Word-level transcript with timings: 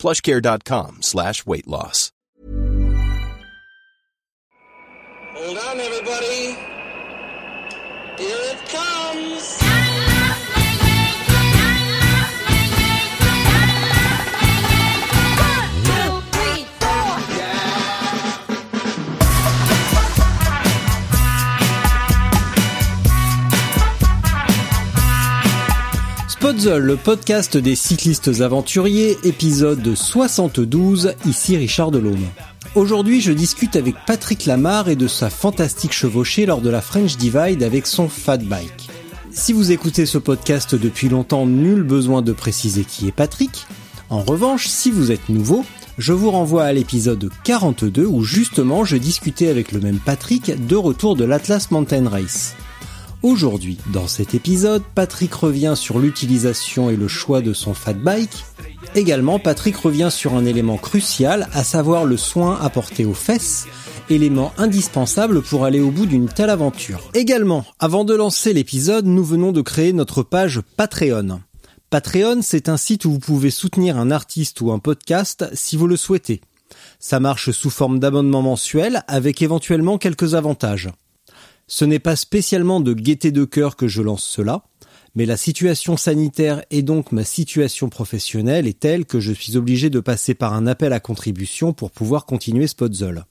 plushcare.com 0.00 1.02
slash 1.02 1.46
weight 1.46 1.68
loss. 1.68 2.10
Hold 5.34 5.58
on, 5.58 5.80
everybody. 5.80 6.56
Here 8.18 8.42
it 8.52 8.68
comes. 8.68 9.89
Podzol, 26.40 26.82
le 26.82 26.96
podcast 26.96 27.58
des 27.58 27.76
cyclistes 27.76 28.40
aventuriers, 28.40 29.18
épisode 29.24 29.94
72, 29.94 31.12
ici 31.26 31.58
Richard 31.58 31.90
Delhomme. 31.90 32.24
Aujourd'hui, 32.74 33.20
je 33.20 33.30
discute 33.30 33.76
avec 33.76 33.94
Patrick 34.06 34.46
Lamar 34.46 34.88
et 34.88 34.96
de 34.96 35.06
sa 35.06 35.28
fantastique 35.28 35.92
chevauchée 35.92 36.46
lors 36.46 36.62
de 36.62 36.70
la 36.70 36.80
French 36.80 37.18
Divide 37.18 37.62
avec 37.62 37.86
son 37.86 38.08
fat 38.08 38.38
bike. 38.38 38.88
Si 39.30 39.52
vous 39.52 39.70
écoutez 39.70 40.06
ce 40.06 40.16
podcast 40.16 40.74
depuis 40.74 41.10
longtemps, 41.10 41.44
nul 41.44 41.82
besoin 41.82 42.22
de 42.22 42.32
préciser 42.32 42.84
qui 42.84 43.06
est 43.06 43.12
Patrick. 43.12 43.66
En 44.08 44.22
revanche, 44.22 44.66
si 44.66 44.90
vous 44.90 45.12
êtes 45.12 45.28
nouveau, 45.28 45.66
je 45.98 46.14
vous 46.14 46.30
renvoie 46.30 46.64
à 46.64 46.72
l'épisode 46.72 47.28
42 47.44 48.06
où 48.06 48.24
justement 48.24 48.84
je 48.84 48.96
discutais 48.96 49.48
avec 49.48 49.72
le 49.72 49.80
même 49.80 49.98
Patrick 49.98 50.66
de 50.66 50.76
retour 50.76 51.16
de 51.16 51.24
l'Atlas 51.24 51.70
Mountain 51.70 52.08
Race. 52.08 52.54
Aujourd'hui, 53.22 53.76
dans 53.92 54.08
cet 54.08 54.34
épisode, 54.34 54.82
Patrick 54.94 55.34
revient 55.34 55.74
sur 55.76 55.98
l'utilisation 55.98 56.88
et 56.88 56.96
le 56.96 57.06
choix 57.06 57.42
de 57.42 57.52
son 57.52 57.74
fat 57.74 57.92
bike. 57.92 58.46
Également, 58.94 59.38
Patrick 59.38 59.76
revient 59.76 60.08
sur 60.10 60.34
un 60.34 60.46
élément 60.46 60.78
crucial, 60.78 61.46
à 61.52 61.62
savoir 61.62 62.06
le 62.06 62.16
soin 62.16 62.58
apporté 62.62 63.04
aux 63.04 63.12
fesses, 63.12 63.66
élément 64.08 64.54
indispensable 64.56 65.42
pour 65.42 65.66
aller 65.66 65.80
au 65.80 65.90
bout 65.90 66.06
d'une 66.06 66.28
telle 66.28 66.48
aventure. 66.48 67.10
Également, 67.12 67.66
avant 67.78 68.04
de 68.04 68.14
lancer 68.14 68.54
l'épisode, 68.54 69.04
nous 69.04 69.24
venons 69.24 69.52
de 69.52 69.60
créer 69.60 69.92
notre 69.92 70.22
page 70.22 70.62
Patreon. 70.78 71.42
Patreon, 71.90 72.40
c'est 72.40 72.70
un 72.70 72.78
site 72.78 73.04
où 73.04 73.12
vous 73.12 73.18
pouvez 73.18 73.50
soutenir 73.50 73.98
un 73.98 74.10
artiste 74.10 74.62
ou 74.62 74.72
un 74.72 74.78
podcast 74.78 75.44
si 75.52 75.76
vous 75.76 75.86
le 75.86 75.98
souhaitez. 75.98 76.40
Ça 76.98 77.20
marche 77.20 77.50
sous 77.50 77.70
forme 77.70 77.98
d'abonnement 77.98 78.40
mensuel 78.40 79.02
avec 79.08 79.42
éventuellement 79.42 79.98
quelques 79.98 80.34
avantages. 80.34 80.88
Ce 81.72 81.84
n'est 81.84 82.00
pas 82.00 82.16
spécialement 82.16 82.80
de 82.80 82.92
gaieté 82.94 83.30
de 83.30 83.44
cœur 83.44 83.76
que 83.76 83.86
je 83.86 84.02
lance 84.02 84.24
cela, 84.24 84.64
mais 85.14 85.24
la 85.24 85.36
situation 85.36 85.96
sanitaire 85.96 86.64
et 86.72 86.82
donc 86.82 87.12
ma 87.12 87.22
situation 87.22 87.88
professionnelle 87.88 88.66
est 88.66 88.80
telle 88.80 89.06
que 89.06 89.20
je 89.20 89.32
suis 89.32 89.56
obligé 89.56 89.88
de 89.88 90.00
passer 90.00 90.34
par 90.34 90.52
un 90.52 90.66
appel 90.66 90.92
à 90.92 90.98
contribution 90.98 91.72
pour 91.72 91.92
pouvoir 91.92 92.26
continuer 92.26 92.66
Spotzol. 92.66 93.24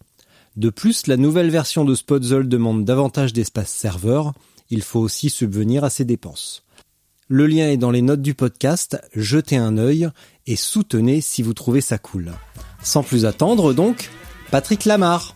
De 0.55 0.69
plus, 0.69 1.07
la 1.07 1.17
nouvelle 1.17 1.49
version 1.49 1.83
de 1.83 1.93
Spotzol 1.93 2.47
demande 2.47 2.85
davantage 2.85 3.33
d'espace 3.33 3.71
serveur, 3.71 4.33
il 4.69 4.83
faut 4.83 5.01
aussi 5.01 5.29
subvenir 5.29 5.83
à 5.83 5.89
ses 5.89 6.05
dépenses. 6.05 6.63
Le 7.27 7.45
lien 7.45 7.69
est 7.69 7.75
dans 7.75 7.91
les 7.91 8.01
notes 8.01 8.21
du 8.21 8.35
podcast, 8.35 9.01
jetez 9.13 9.57
un 9.57 9.77
œil 9.77 10.07
et 10.47 10.55
soutenez 10.55 11.19
si 11.19 11.43
vous 11.43 11.53
trouvez 11.53 11.81
ça 11.81 11.97
cool. 11.97 12.31
Sans 12.83 13.03
plus 13.03 13.25
attendre 13.25 13.73
donc, 13.73 14.09
Patrick 14.49 14.85
Lamar. 14.85 15.35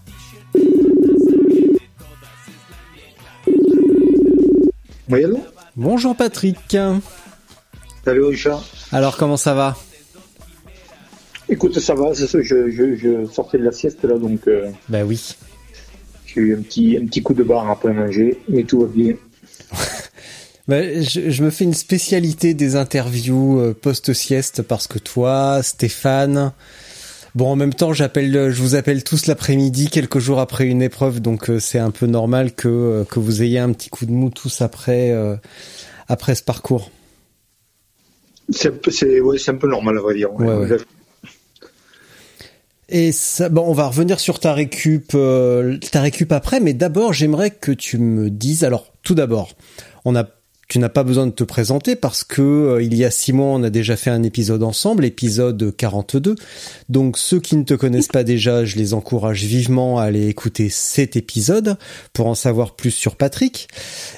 Oui, 5.09 5.24
allô 5.24 5.40
Bonjour 5.75 6.16
Patrick. 6.16 6.78
Salut 8.06 8.24
Richard. 8.25 8.64
Alors 8.91 9.18
comment 9.18 9.38
ça 9.38 9.53
va? 9.53 9.78
Écoute, 11.50 11.80
ça 11.80 11.94
va, 11.94 12.14
je, 12.14 12.25
je, 12.41 12.96
je, 12.96 13.25
sortais 13.31 13.58
de 13.58 13.63
la 13.63 13.72
sieste 13.72 14.03
là, 14.03 14.18
donc 14.18 14.47
euh, 14.47 14.69
Ben 14.90 15.03
oui. 15.03 15.36
j'ai 16.25 16.42
eu 16.42 16.56
un 16.58 16.62
petit, 16.62 16.97
un 17.02 17.06
petit 17.06 17.22
coup 17.22 17.34
de 17.34 17.44
barre 17.44 17.69
après 17.69 17.94
manger, 17.94 18.40
mais 18.47 18.63
tout 18.63 18.81
va 18.81 18.88
bien. 18.88 19.16
Je, 20.69 21.30
je 21.30 21.44
me 21.44 21.50
fais 21.50 21.66
une 21.66 21.74
spécialité 21.74 22.53
des 22.53 22.78
interviews 22.78 23.59
euh, 23.59 23.74
post-sieste 23.74 24.62
parce 24.62 24.88
que 24.88 24.97
toi, 24.97 25.62
Stéphane, 25.62 26.53
bon 27.36 27.48
en 27.48 27.56
même 27.56 27.74
temps 27.74 27.94
j'appelle, 27.94 28.52
je 28.52 28.62
vous 28.62 28.76
appelle 28.76 29.04
tous 29.04 29.28
l'après-midi 29.28 29.90
quelques 29.90 30.20
jours 30.20 30.40
après 30.40 30.66
une 30.66 30.82
épreuve, 30.82 31.20
donc 31.20 31.50
euh, 31.50 31.60
c'est 31.60 31.80
un 31.80 31.92
peu 31.92 32.06
normal 32.06 32.54
que 32.54 32.68
euh, 32.68 33.04
que 33.06 33.20
vous 33.20 33.42
ayez 33.44 33.60
un 33.60 33.72
petit 33.74 33.90
coup 33.90 34.06
de 34.06 34.12
mou 34.12 34.30
tous 34.30 34.62
après 34.62 35.12
euh, 35.12 35.36
après 36.08 36.36
ce 36.36 36.44
parcours. 36.44 36.92
C'est 38.50 38.70
ouais, 39.22 39.38
c'est 39.38 39.52
un 39.52 39.56
peu 39.56 39.68
normal 39.68 39.98
à 39.98 40.02
vrai 40.02 40.16
dire. 40.16 40.34
ouais. 40.34 40.78
Et 42.90 43.12
ça, 43.12 43.50
bon, 43.50 43.64
on 43.66 43.74
va 43.74 43.88
revenir 43.88 44.20
sur 44.20 44.40
ta 44.40 44.54
récup, 44.54 45.14
euh, 45.16 45.78
ta 45.92 46.02
récup 46.02 46.32
après, 46.32 46.60
mais 46.60 46.74
d'abord, 46.74 47.12
j'aimerais 47.12 47.50
que 47.50 47.72
tu 47.72 47.98
me 47.98 48.30
dises. 48.30 48.64
Alors, 48.64 48.94
tout 49.02 49.16
d'abord, 49.16 49.50
on 50.06 50.16
a, 50.16 50.28
tu 50.74 50.80
n'as 50.80 50.90
pas 50.90 51.04
besoin 51.04 51.28
de 51.28 51.32
te 51.32 51.44
présenter 51.44 51.96
parce 51.96 52.24
que 52.24 52.42
euh, 52.42 52.82
il 52.82 52.96
y 52.96 53.06
a 53.06 53.12
six 53.12 53.32
mois, 53.32 53.46
on 53.46 53.62
a 53.62 53.70
déjà 53.70 53.96
fait 53.96 54.10
un 54.10 54.24
épisode 54.24 54.64
ensemble, 54.64 55.06
épisode 55.06 55.72
42. 55.78 56.34
Donc, 56.90 57.20
ceux 57.20 57.40
qui 57.40 57.58
ne 57.58 57.64
te 57.64 57.76
connaissent 57.76 58.08
pas 58.08 58.24
déjà, 58.24 58.66
je 58.66 58.78
les 58.78 58.96
encourage 58.96 59.44
vivement 59.44 60.00
à 60.00 60.06
aller 60.06 60.28
écouter 60.28 60.70
cet 60.70 61.16
épisode 61.16 61.78
pour 62.12 62.26
en 62.26 62.34
savoir 62.34 62.76
plus 62.76 62.90
sur 62.90 63.18
Patrick. 63.18 63.68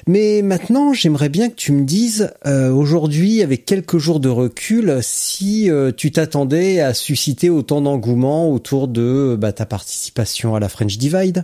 Mais 0.07 0.41
maintenant, 0.43 0.93
j'aimerais 0.93 1.27
bien 1.27 1.49
que 1.49 1.55
tu 1.55 1.73
me 1.73 1.83
dises 1.83 2.31
euh, 2.45 2.71
aujourd'hui, 2.71 3.41
avec 3.41 3.65
quelques 3.65 3.97
jours 3.97 4.21
de 4.21 4.29
recul, 4.29 4.99
si 5.01 5.69
euh, 5.69 5.91
tu 5.91 6.13
t'attendais 6.13 6.79
à 6.79 6.93
susciter 6.93 7.49
autant 7.49 7.81
d'engouement 7.81 8.49
autour 8.49 8.87
de 8.87 9.35
bah, 9.37 9.51
ta 9.51 9.65
participation 9.65 10.55
à 10.55 10.61
la 10.61 10.69
French 10.69 10.97
Divide 10.97 11.43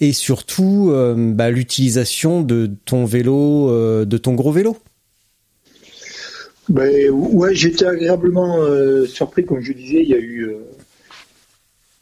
et 0.00 0.12
surtout 0.12 0.88
euh, 0.90 1.32
bah, 1.32 1.50
l'utilisation 1.50 2.42
de 2.42 2.70
ton 2.84 3.04
vélo, 3.04 3.70
euh, 3.70 4.04
de 4.04 4.18
ton 4.18 4.34
gros 4.34 4.47
vélo. 4.50 4.76
Ben, 6.68 7.10
ouais, 7.10 7.54
j'étais 7.54 7.86
agréablement 7.86 8.58
euh, 8.58 9.06
surpris, 9.06 9.44
comme 9.44 9.60
je 9.60 9.72
disais, 9.72 10.02
il 10.02 10.08
y 10.08 10.14
a 10.14 10.18
eu, 10.18 10.48
euh, 10.48 10.58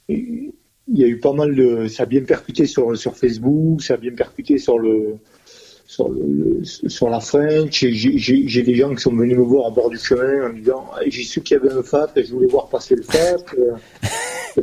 il 0.09 0.53
y 0.89 1.05
a 1.05 1.07
eu 1.07 1.19
pas 1.19 1.33
mal 1.33 1.55
de, 1.55 1.87
ça 1.87 2.03
a 2.03 2.07
bien 2.07 2.23
percuté 2.23 2.67
sur 2.67 2.97
sur 2.97 3.17
Facebook, 3.17 3.83
ça 3.83 3.95
a 3.95 3.97
bien 3.97 4.13
percuté 4.13 4.59
sur 4.59 4.79
le 4.79 5.19
sur, 5.87 6.09
le, 6.09 6.65
sur 6.65 7.09
la 7.09 7.21
French. 7.21 7.85
J'ai 7.85 8.63
des 8.63 8.75
gens 8.75 8.95
qui 8.95 9.01
sont 9.01 9.15
venus 9.15 9.37
me 9.37 9.43
voir 9.43 9.69
à 9.69 9.71
bord 9.71 9.91
du 9.91 9.99
chemin 9.99 10.47
en 10.47 10.53
me 10.53 10.59
disant, 10.59 10.87
Ah, 10.95 11.01
j'ai 11.07 11.23
su 11.23 11.41
qu'il 11.43 11.57
y 11.57 11.61
avait 11.61 11.73
un 11.73 11.83
FAT, 11.83 12.13
je 12.17 12.33
voulais 12.33 12.49
voir 12.49 12.69
passer 12.69 12.97
le 12.97 13.03
FAT. 13.03 13.37
Euh, 13.59 14.63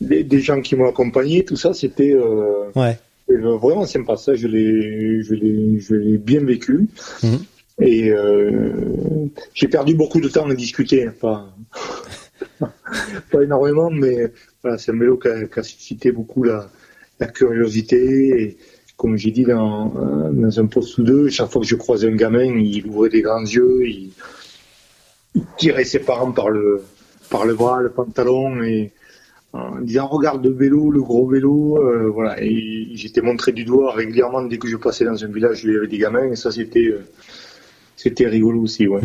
des, 0.00 0.24
des 0.24 0.40
gens 0.40 0.60
qui 0.60 0.74
m'ont 0.74 0.88
accompagné, 0.88 1.44
tout 1.44 1.56
ça, 1.56 1.74
c'était 1.74 2.14
euh, 2.14 2.70
Ouais. 2.74 2.98
Euh, 3.30 3.56
vraiment 3.56 3.86
sympa. 3.86 4.16
Ça, 4.16 4.34
je 4.34 4.46
l'ai, 4.46 5.22
je 5.22 5.34
l'ai, 5.34 5.80
je 5.80 5.94
l'ai 5.94 6.18
bien 6.18 6.44
vécu. 6.44 6.88
Mhm. 7.22 7.38
Et 7.80 8.10
euh, 8.10 9.26
j'ai 9.52 9.68
perdu 9.68 9.94
beaucoup 9.94 10.20
de 10.20 10.28
temps 10.28 10.48
à 10.48 10.54
discuter, 10.54 11.10
pas, 11.10 11.52
pas 12.60 13.42
énormément, 13.42 13.90
mais 13.90 14.32
voilà, 14.62 14.78
c'est 14.78 14.92
un 14.92 14.98
vélo 14.98 15.16
qui 15.18 15.28
a, 15.28 15.44
qui 15.46 15.58
a 15.58 15.62
suscité 15.62 16.12
beaucoup 16.12 16.44
la, 16.44 16.70
la 17.18 17.26
curiosité. 17.26 18.42
Et 18.42 18.56
comme 18.96 19.16
j'ai 19.16 19.32
dit 19.32 19.44
dans, 19.44 19.92
euh, 19.96 20.30
dans 20.30 20.60
un 20.60 20.66
post 20.66 20.98
ou 20.98 21.02
deux, 21.02 21.28
chaque 21.30 21.50
fois 21.50 21.62
que 21.62 21.66
je 21.66 21.74
croisais 21.74 22.08
un 22.08 22.14
gamin, 22.14 22.44
il 22.44 22.86
ouvrait 22.86 23.08
des 23.08 23.22
grands 23.22 23.42
yeux, 23.44 23.80
il, 23.82 24.12
il 25.34 25.44
tirait 25.58 25.84
ses 25.84 25.98
parents 25.98 26.30
par 26.30 26.50
le, 26.50 26.84
par 27.28 27.44
le 27.44 27.54
bras, 27.54 27.82
le 27.82 27.90
pantalon, 27.90 28.62
et 28.62 28.92
en 29.54 29.80
disant 29.80 30.08
regarde 30.08 30.44
le 30.44 30.52
vélo, 30.52 30.90
le 30.90 31.00
gros 31.00 31.28
vélo, 31.28 31.78
euh, 31.78 32.10
voilà. 32.10 32.42
Et 32.42 32.88
j'étais 32.94 33.20
montré 33.20 33.52
du 33.52 33.64
doigt 33.64 33.92
régulièrement 33.92 34.42
dès 34.42 34.58
que 34.58 34.68
je 34.68 34.76
passais 34.76 35.04
dans 35.04 35.24
un 35.24 35.28
village 35.28 35.64
où 35.64 35.68
il 35.68 35.74
y 35.74 35.76
avait 35.76 35.86
des 35.86 35.98
gamins, 35.98 36.30
et 36.30 36.36
ça 36.36 36.50
c'était 36.50 36.88
euh, 36.88 37.06
c'était 37.96 38.26
rigolo 38.26 38.62
aussi, 38.62 38.88
ouais. 38.88 39.00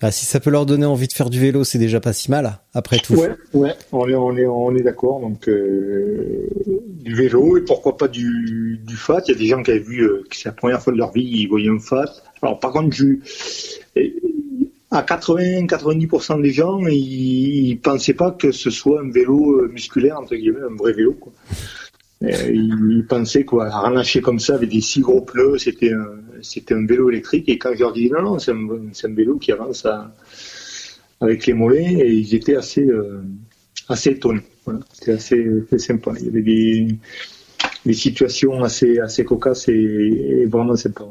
Bah, 0.00 0.10
si 0.10 0.26
ça 0.26 0.40
peut 0.40 0.50
leur 0.50 0.66
donner 0.66 0.84
envie 0.84 1.06
de 1.06 1.12
faire 1.12 1.30
du 1.30 1.38
vélo, 1.38 1.62
c'est 1.62 1.78
déjà 1.78 2.00
pas 2.00 2.12
si 2.12 2.28
mal, 2.28 2.58
après 2.74 2.98
tout. 2.98 3.14
Ouais, 3.14 3.30
ouais, 3.54 3.72
on 3.92 4.08
est, 4.08 4.16
on 4.16 4.36
est, 4.36 4.46
on 4.46 4.74
est 4.74 4.82
d'accord. 4.82 5.20
Donc, 5.20 5.48
euh, 5.48 6.48
du 6.88 7.14
vélo 7.14 7.56
et 7.56 7.60
pourquoi 7.60 7.96
pas 7.96 8.08
du, 8.08 8.80
du 8.84 8.96
fat. 8.96 9.22
Il 9.28 9.32
y 9.32 9.34
a 9.36 9.38
des 9.38 9.46
gens 9.46 9.62
qui 9.62 9.70
avaient 9.70 9.78
vu 9.78 10.02
euh, 10.02 10.24
que 10.28 10.34
c'est 10.36 10.48
la 10.48 10.54
première 10.54 10.82
fois 10.82 10.92
de 10.92 10.98
leur 10.98 11.12
vie, 11.12 11.22
ils 11.22 11.46
voyaient 11.46 11.70
un 11.70 11.78
fat. 11.78 12.10
Alors, 12.42 12.58
par 12.58 12.72
contre, 12.72 12.96
je, 12.96 13.04
à 14.92 15.02
80-90% 15.02 16.42
des 16.42 16.52
gens, 16.52 16.86
ils, 16.86 17.70
ils 17.70 17.80
pensaient 17.80 18.14
pas 18.14 18.30
que 18.30 18.52
ce 18.52 18.70
soit 18.70 19.00
un 19.00 19.10
vélo 19.10 19.66
musculaire, 19.68 20.18
entre 20.18 20.36
guillemets, 20.36 20.60
un 20.70 20.76
vrai 20.76 20.92
vélo. 20.92 21.14
Quoi. 21.14 21.32
ils 22.20 23.04
pensaient 23.08 23.44
quoi, 23.44 23.70
relâcher 23.70 24.20
comme 24.20 24.38
ça 24.38 24.54
avec 24.54 24.68
des 24.68 24.80
si 24.80 25.00
gros 25.00 25.22
pneus, 25.22 25.58
c'était 25.58 25.92
un, 25.92 26.86
vélo 26.86 27.10
électrique. 27.10 27.48
Et 27.48 27.58
quand 27.58 27.72
je 27.74 27.80
leur 27.80 27.92
dis 27.92 28.10
non, 28.10 28.22
non, 28.22 28.38
c'est 28.38 28.52
un, 28.52 29.14
vélo 29.14 29.38
qui 29.38 29.50
avance 29.50 29.86
avec 31.20 31.46
les 31.46 31.54
mollets, 31.54 31.94
et 31.94 32.12
ils 32.12 32.34
étaient 32.34 32.56
assez, 32.56 32.86
euh, 32.86 33.22
assez 33.88 34.10
étonnés. 34.10 34.42
Voilà. 34.64 34.80
C'était 34.92 35.12
assez, 35.12 35.46
sympa. 35.78 36.12
Il 36.18 36.26
y 36.26 36.28
avait 36.28 36.42
des, 37.84 37.94
situations 37.94 38.62
assez, 38.62 38.98
assez 38.98 39.24
cocasses 39.24 39.68
et, 39.68 40.46
vraiment 40.46 40.76
sympas. 40.76 41.08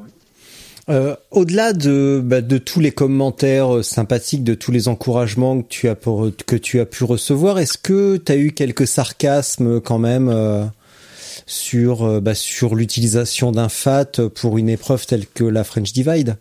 Euh, 0.92 1.16
Au-delà 1.32 1.72
de, 1.72 2.22
bah, 2.24 2.42
de 2.42 2.58
tous 2.58 2.82
les 2.82 2.92
commentaires 2.92 3.78
euh, 3.78 3.82
sympathiques, 3.82 4.44
de 4.44 4.56
tous 4.56 4.72
les 4.72 4.90
encouragements 4.90 5.62
que 5.62 5.68
tu 5.70 5.88
as, 5.88 5.96
pour, 5.96 6.30
que 6.46 6.58
tu 6.58 6.82
as 6.82 6.86
pu 6.86 7.06
recevoir, 7.06 7.60
est-ce 7.60 7.78
que 7.78 8.18
tu 8.18 8.32
as 8.32 8.36
eu 8.36 8.52
quelques 8.52 8.88
sarcasmes 8.88 9.80
quand 9.80 10.00
même 10.00 10.28
euh, 10.28 10.66
sur, 11.46 12.04
euh, 12.04 12.20
bah, 12.20 12.36
sur 12.36 12.76
l'utilisation 12.76 13.54
d'un 13.54 13.70
FAT 13.70 14.30
pour 14.36 14.58
une 14.58 14.68
épreuve 14.68 15.06
telle 15.06 15.26
que 15.28 15.46
la 15.46 15.64
French 15.64 15.94
Divide? 15.94 16.36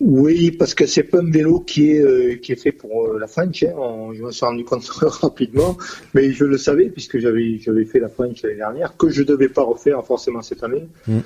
Oui, 0.00 0.50
parce 0.50 0.74
que 0.74 0.86
c'est 0.86 1.02
pas 1.02 1.18
un 1.18 1.30
vélo 1.30 1.60
qui 1.60 1.90
est 1.90 2.00
euh, 2.00 2.36
qui 2.36 2.52
est 2.52 2.56
fait 2.56 2.72
pour 2.72 3.04
euh, 3.04 3.18
la 3.18 3.26
French. 3.26 3.62
Hein. 3.62 4.12
Je 4.14 4.22
me 4.22 4.30
suis 4.30 4.46
rendu 4.46 4.64
compte 4.64 4.88
rapidement, 4.88 5.76
mais 6.14 6.32
je 6.32 6.46
le 6.46 6.56
savais 6.56 6.88
puisque 6.88 7.18
j'avais 7.18 7.58
j'avais 7.58 7.84
fait 7.84 8.00
la 8.00 8.08
French 8.08 8.42
l'année 8.42 8.56
dernière 8.56 8.96
que 8.96 9.10
je 9.10 9.22
devais 9.22 9.50
pas 9.50 9.62
refaire 9.62 10.02
forcément 10.06 10.40
cette 10.40 10.64
année. 10.64 10.88
Mm. 11.06 11.18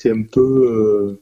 C'est 0.00 0.10
un 0.10 0.22
peu 0.22 0.40
euh, 0.40 1.20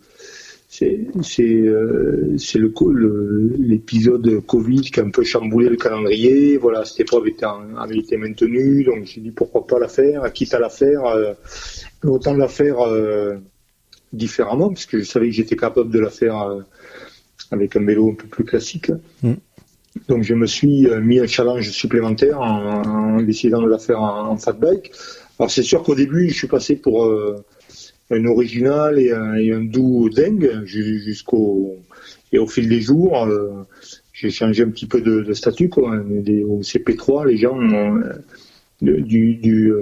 c'est 0.69 1.07
c'est 1.23 1.43
euh, 1.43 2.37
le 2.55 3.57
l'épisode 3.59 4.41
Covid 4.47 4.83
qui 4.83 5.01
a 5.01 5.03
un 5.03 5.11
peu 5.11 5.25
chamboulé 5.25 5.69
le 5.69 5.77
calendrier. 5.77 6.57
Voilà, 6.59 6.85
cette 6.85 7.01
épreuve 7.01 7.29
était 7.29 7.47
avait 7.77 7.99
été 7.99 8.17
maintenue, 8.17 8.85
donc 8.85 9.05
j'ai 9.07 9.21
dit 9.21 9.33
pourquoi 9.33 9.67
pas 9.67 9.79
la 9.79 9.89
faire, 9.89 10.33
quitte 10.33 10.55
à 10.55 10.61
la 10.61 10.69
faire, 10.69 11.05
euh, 11.07 11.33
autant 12.05 12.35
la 12.35 12.49
faire 12.49 12.79
différemment, 14.13 14.71
puisque 14.71 14.99
je 14.99 15.05
savais 15.05 15.27
que 15.27 15.35
j'étais 15.35 15.57
capable 15.57 15.91
de 15.91 15.99
la 15.99 16.11
faire 16.11 16.41
euh, 16.43 16.63
avec 17.51 17.77
un 17.77 17.85
vélo 17.85 18.11
un 18.11 18.15
peu 18.15 18.27
plus 18.27 18.45
classique. 18.45 18.91
Mm. 19.23 19.35
Donc 20.09 20.23
je 20.23 20.35
me 20.35 20.47
suis 20.47 20.87
euh, 20.87 21.01
mis 21.01 21.19
un 21.19 21.27
challenge 21.27 21.71
supplémentaire 21.71 22.41
en, 22.41 22.83
en 23.17 23.23
décidant 23.23 23.63
de 23.63 23.69
la 23.69 23.79
faire 23.79 24.01
en, 24.01 24.37
fat 24.37 24.53
bike. 24.53 24.93
Alors 25.39 25.51
c'est 25.51 25.63
sûr 25.63 25.83
qu'au 25.83 25.95
début, 25.95 26.29
je 26.29 26.35
suis 26.35 26.49
passé 26.49 26.77
pour 26.77 27.05
euh, 27.05 27.45
un 28.11 28.25
original 28.25 28.99
et 28.99 29.13
un, 29.13 29.35
et 29.35 29.53
un 29.53 29.65
doux 29.65 30.09
dingue 30.11 30.65
jusqu'au 30.65 31.77
et 32.33 32.39
au 32.39 32.47
fil 32.47 32.69
des 32.69 32.81
jours, 32.81 33.29
j'ai 34.13 34.31
changé 34.31 34.63
un 34.63 34.71
petit 34.71 34.87
peu 34.87 35.01
de, 35.01 35.23
de 35.23 35.33
statut 35.33 35.69
quoi. 35.69 35.99
Des, 36.07 36.43
au 36.43 36.61
CP3, 36.61 37.27
les 37.27 37.37
gens 37.37 37.59
du, 38.81 39.35
du 39.35 39.73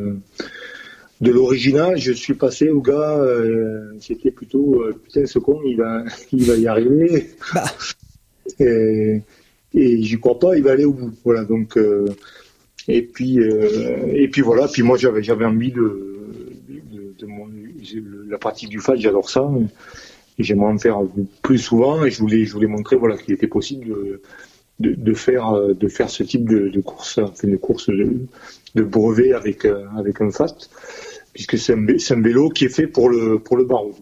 de 1.20 1.31
l'original, 1.31 1.99
je 1.99 2.12
suis 2.12 2.34
passé 2.34 2.69
au 2.69 2.81
gars, 2.81 3.19
euh, 3.19 3.93
c'était 4.00 4.31
plutôt 4.31 4.82
euh, 4.82 4.93
putain 4.93 5.26
ce 5.26 5.38
con, 5.38 5.61
il 5.64 5.76
va, 5.76 6.05
il 6.32 6.44
va 6.44 6.56
y 6.56 6.67
arriver. 6.67 7.31
Bah. 7.55 7.64
Et, 8.61 9.20
et 9.75 10.02
j'y 10.02 10.19
crois 10.20 10.38
pas, 10.38 10.56
il 10.56 10.62
va 10.62 10.70
aller 10.70 10.84
au 10.84 10.93
bout. 10.93 11.12
Voilà 11.25 11.44
donc 11.44 11.76
euh, 11.76 12.06
et 12.87 13.02
puis 13.02 13.40
euh, 13.40 14.06
et 14.14 14.28
puis 14.28 14.40
voilà, 14.40 14.69
puis 14.69 14.82
moi 14.82 14.96
j'avais 14.96 15.23
j'avais 15.23 15.44
envie 15.44 15.73
de, 15.73 16.16
la 18.28 18.38
pratique 18.38 18.69
du 18.69 18.81
fat, 18.81 18.96
j'adore 18.96 19.31
ça. 19.31 19.49
J'aimerais 20.38 20.73
en 20.73 20.78
faire 20.78 21.00
plus 21.43 21.58
souvent 21.58 22.05
et 22.05 22.11
je 22.11 22.19
voulais 22.19 22.44
je 22.44 22.52
voulais 22.52 22.67
montrer 22.67 22.96
voilà 22.96 23.17
qu'il 23.17 23.32
était 23.32 23.46
possible 23.46 23.87
de, 23.88 24.23
de, 24.81 24.94
de, 24.94 25.14
faire 25.14 25.52
de 25.52 25.88
faire 25.88 26.11
ce 26.11 26.23
type 26.23 26.46
de, 26.46 26.69
de 26.69 26.81
course, 26.81 27.19
enfin 27.19 27.49
de 27.49 27.56
course 27.56 27.88
de, 27.88 28.26
de 28.75 28.82
brevet 28.82 29.32
avec 29.32 29.64
avec 29.64 30.20
un 30.20 30.31
fat 30.31 30.55
puisque 31.37 31.58
c'est 31.58 31.75
un, 32.14 32.20
vélo 32.23 32.49
qui 32.49 32.64
est 32.64 32.70
fait 32.70 32.87
pour 32.87 33.11
le, 33.11 33.38
pour 33.38 33.58
le 33.58 33.67
barreau. 33.67 33.94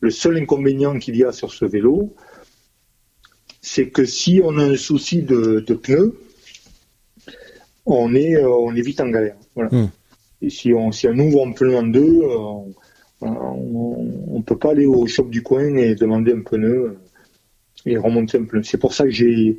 Le, 0.00 0.10
seul 0.10 0.36
inconvénient 0.36 0.96
qu'il 1.00 1.16
y 1.16 1.24
a 1.24 1.32
sur 1.32 1.52
ce 1.52 1.64
vélo, 1.64 2.14
c'est 3.60 3.88
que 3.88 4.04
si 4.04 4.40
on 4.44 4.56
a 4.56 4.62
un 4.62 4.76
souci 4.76 5.22
de, 5.22 5.58
pneus, 5.82 6.14
on 7.86 8.14
est, 8.14 8.36
euh, 8.36 8.48
on 8.48 8.72
est 8.76 8.82
vite 8.82 9.00
en 9.00 9.08
galère. 9.08 9.36
Hmm. 9.56 9.86
Et 10.40 10.50
si 10.50 10.72
on, 10.72 10.92
si 10.92 11.08
on 11.08 11.18
ouvre 11.18 11.44
un 11.44 11.50
pneu 11.50 11.76
en 11.76 11.82
deux, 11.82 12.20
euh, 12.22 12.72
on 13.20 14.36
ne 14.38 14.42
peut 14.42 14.56
pas 14.56 14.70
aller 14.70 14.86
au 14.86 15.06
shop 15.06 15.24
du 15.24 15.42
coin 15.42 15.76
et 15.76 15.94
demander 15.94 16.32
un 16.32 16.40
pneu 16.40 16.96
et 17.86 17.96
remonter 17.96 18.38
un 18.38 18.44
pneu. 18.44 18.62
C'est 18.62 18.78
pour 18.78 18.94
ça 18.94 19.04
que 19.04 19.10
j'ai 19.10 19.58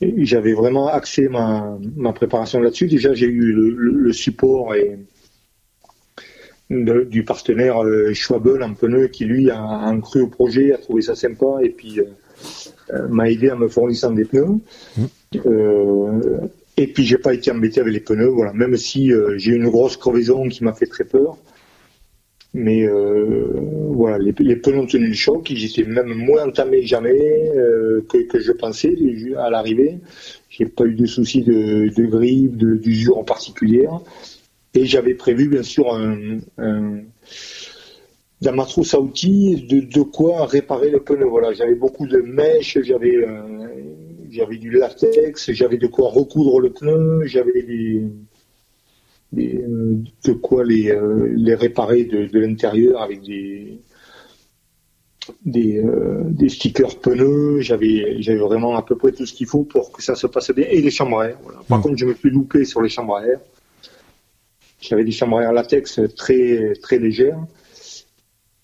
j'avais 0.00 0.52
vraiment 0.52 0.88
axé 0.88 1.28
ma, 1.28 1.78
ma 1.96 2.12
préparation 2.12 2.60
là-dessus. 2.60 2.86
Déjà, 2.86 3.14
j'ai 3.14 3.26
eu 3.26 3.52
le, 3.52 3.70
le, 3.70 4.12
support 4.12 4.74
et, 4.74 4.98
du 6.68 7.24
partenaire 7.24 7.82
euh, 7.82 8.12
Schwabel, 8.12 8.62
un 8.62 8.74
pneu, 8.74 9.08
qui 9.08 9.24
lui 9.24 9.50
a, 9.50 9.62
a, 9.62 9.96
cru 10.00 10.22
au 10.22 10.26
projet, 10.26 10.72
a 10.72 10.78
trouvé 10.78 11.02
ça 11.02 11.14
sympa 11.14 11.46
et 11.62 11.70
puis 11.70 12.00
euh, 12.00 12.04
euh, 12.92 13.08
m'a 13.08 13.30
aidé 13.30 13.50
en 13.50 13.56
me 13.56 13.68
fournissant 13.68 14.10
des 14.10 14.24
pneus. 14.24 14.60
Mmh. 14.96 15.04
Euh, 15.46 16.40
et 16.76 16.88
puis 16.88 17.04
j'ai 17.04 17.18
pas 17.18 17.32
été 17.32 17.50
embêté 17.50 17.80
avec 17.80 17.94
les 17.94 18.00
pneus, 18.00 18.28
voilà. 18.28 18.52
Même 18.52 18.76
si 18.76 19.10
j'ai 19.36 19.52
une 19.52 19.68
grosse 19.70 19.96
crevaison 19.96 20.46
qui 20.48 20.62
m'a 20.62 20.74
fait 20.74 20.86
très 20.86 21.04
peur, 21.04 21.38
mais 22.56 22.88
voilà, 22.88 24.18
les, 24.18 24.34
les, 24.38 24.56
pneus 24.56 24.78
ont 24.78 24.86
tenu 24.86 25.08
le 25.08 25.14
choc. 25.14 25.50
Ils 25.50 25.64
étaient 25.64 25.88
même 25.88 26.12
moins 26.12 26.46
entamés 26.46 26.82
jamais 26.82 27.16
que, 28.08 28.26
que, 28.26 28.40
je 28.40 28.52
pensais 28.52 28.94
à 29.38 29.50
l'arrivée. 29.50 29.98
J'ai 30.48 30.66
pas 30.66 30.84
eu 30.84 30.94
de 30.94 31.06
soucis 31.06 31.42
de, 31.42 31.88
de 31.94 32.06
grippe, 32.06 32.56
d'usure 32.56 33.18
en 33.18 33.24
particulier. 33.24 33.86
Et 34.74 34.84
j'avais 34.84 35.14
prévu, 35.14 35.48
bien 35.48 35.62
sûr, 35.62 35.94
un, 35.94 36.38
dans 38.42 38.52
ma 38.52 38.64
trousse 38.64 38.94
à 38.94 39.00
outils, 39.00 39.66
de, 39.66 40.02
quoi 40.02 40.46
réparer 40.46 40.90
le 40.90 41.00
pneu. 41.00 41.24
Voilà, 41.24 41.52
j'avais 41.52 41.74
beaucoup 41.74 42.06
de 42.06 42.18
mèches, 42.18 42.78
j'avais 42.82 43.16
euh, 43.16 43.78
j'avais 44.30 44.58
du 44.58 44.70
latex, 44.70 45.52
j'avais 45.52 45.78
de 45.78 45.86
quoi 45.86 46.10
recoudre 46.10 46.60
le 46.60 46.70
pneu, 46.70 47.24
j'avais 47.24 47.62
des, 47.62 48.02
euh, 49.34 49.96
de 50.24 50.32
quoi 50.32 50.64
les, 50.64 50.90
euh, 50.90 51.32
les 51.34 51.54
réparer 51.54 52.04
de, 52.04 52.38
l'intérieur 52.38 53.02
avec 53.02 53.22
des 53.22 53.80
des, 55.44 55.82
des 56.26 56.48
stickers 56.48 57.00
pneus, 57.00 57.60
j'avais 57.60 58.22
j'avais 58.22 58.38
vraiment 58.38 58.76
à 58.76 58.82
peu 58.82 58.96
près 58.96 59.10
tout 59.10 59.26
ce 59.26 59.32
qu'il 59.32 59.48
faut 59.48 59.64
pour 59.64 59.90
que 59.90 60.00
ça 60.00 60.14
se 60.14 60.28
passe 60.28 60.52
bien 60.52 60.66
et 60.70 60.80
les 60.80 60.90
chambres 60.90 61.18
à 61.18 61.30
air. 61.30 61.38
Voilà. 61.42 61.60
Par 61.68 61.78
mmh. 61.78 61.82
contre, 61.82 61.96
je 61.96 62.06
me 62.06 62.14
suis 62.14 62.30
loupé 62.30 62.64
sur 62.64 62.80
les 62.80 62.88
chambres 62.88 63.16
à 63.16 63.26
air. 63.26 63.40
J'avais 64.80 65.04
des 65.04 65.10
chambres 65.10 65.38
à 65.38 65.42
air 65.42 65.52
latex 65.52 66.00
très, 66.16 66.74
très 66.80 67.00
légères. 67.00 67.44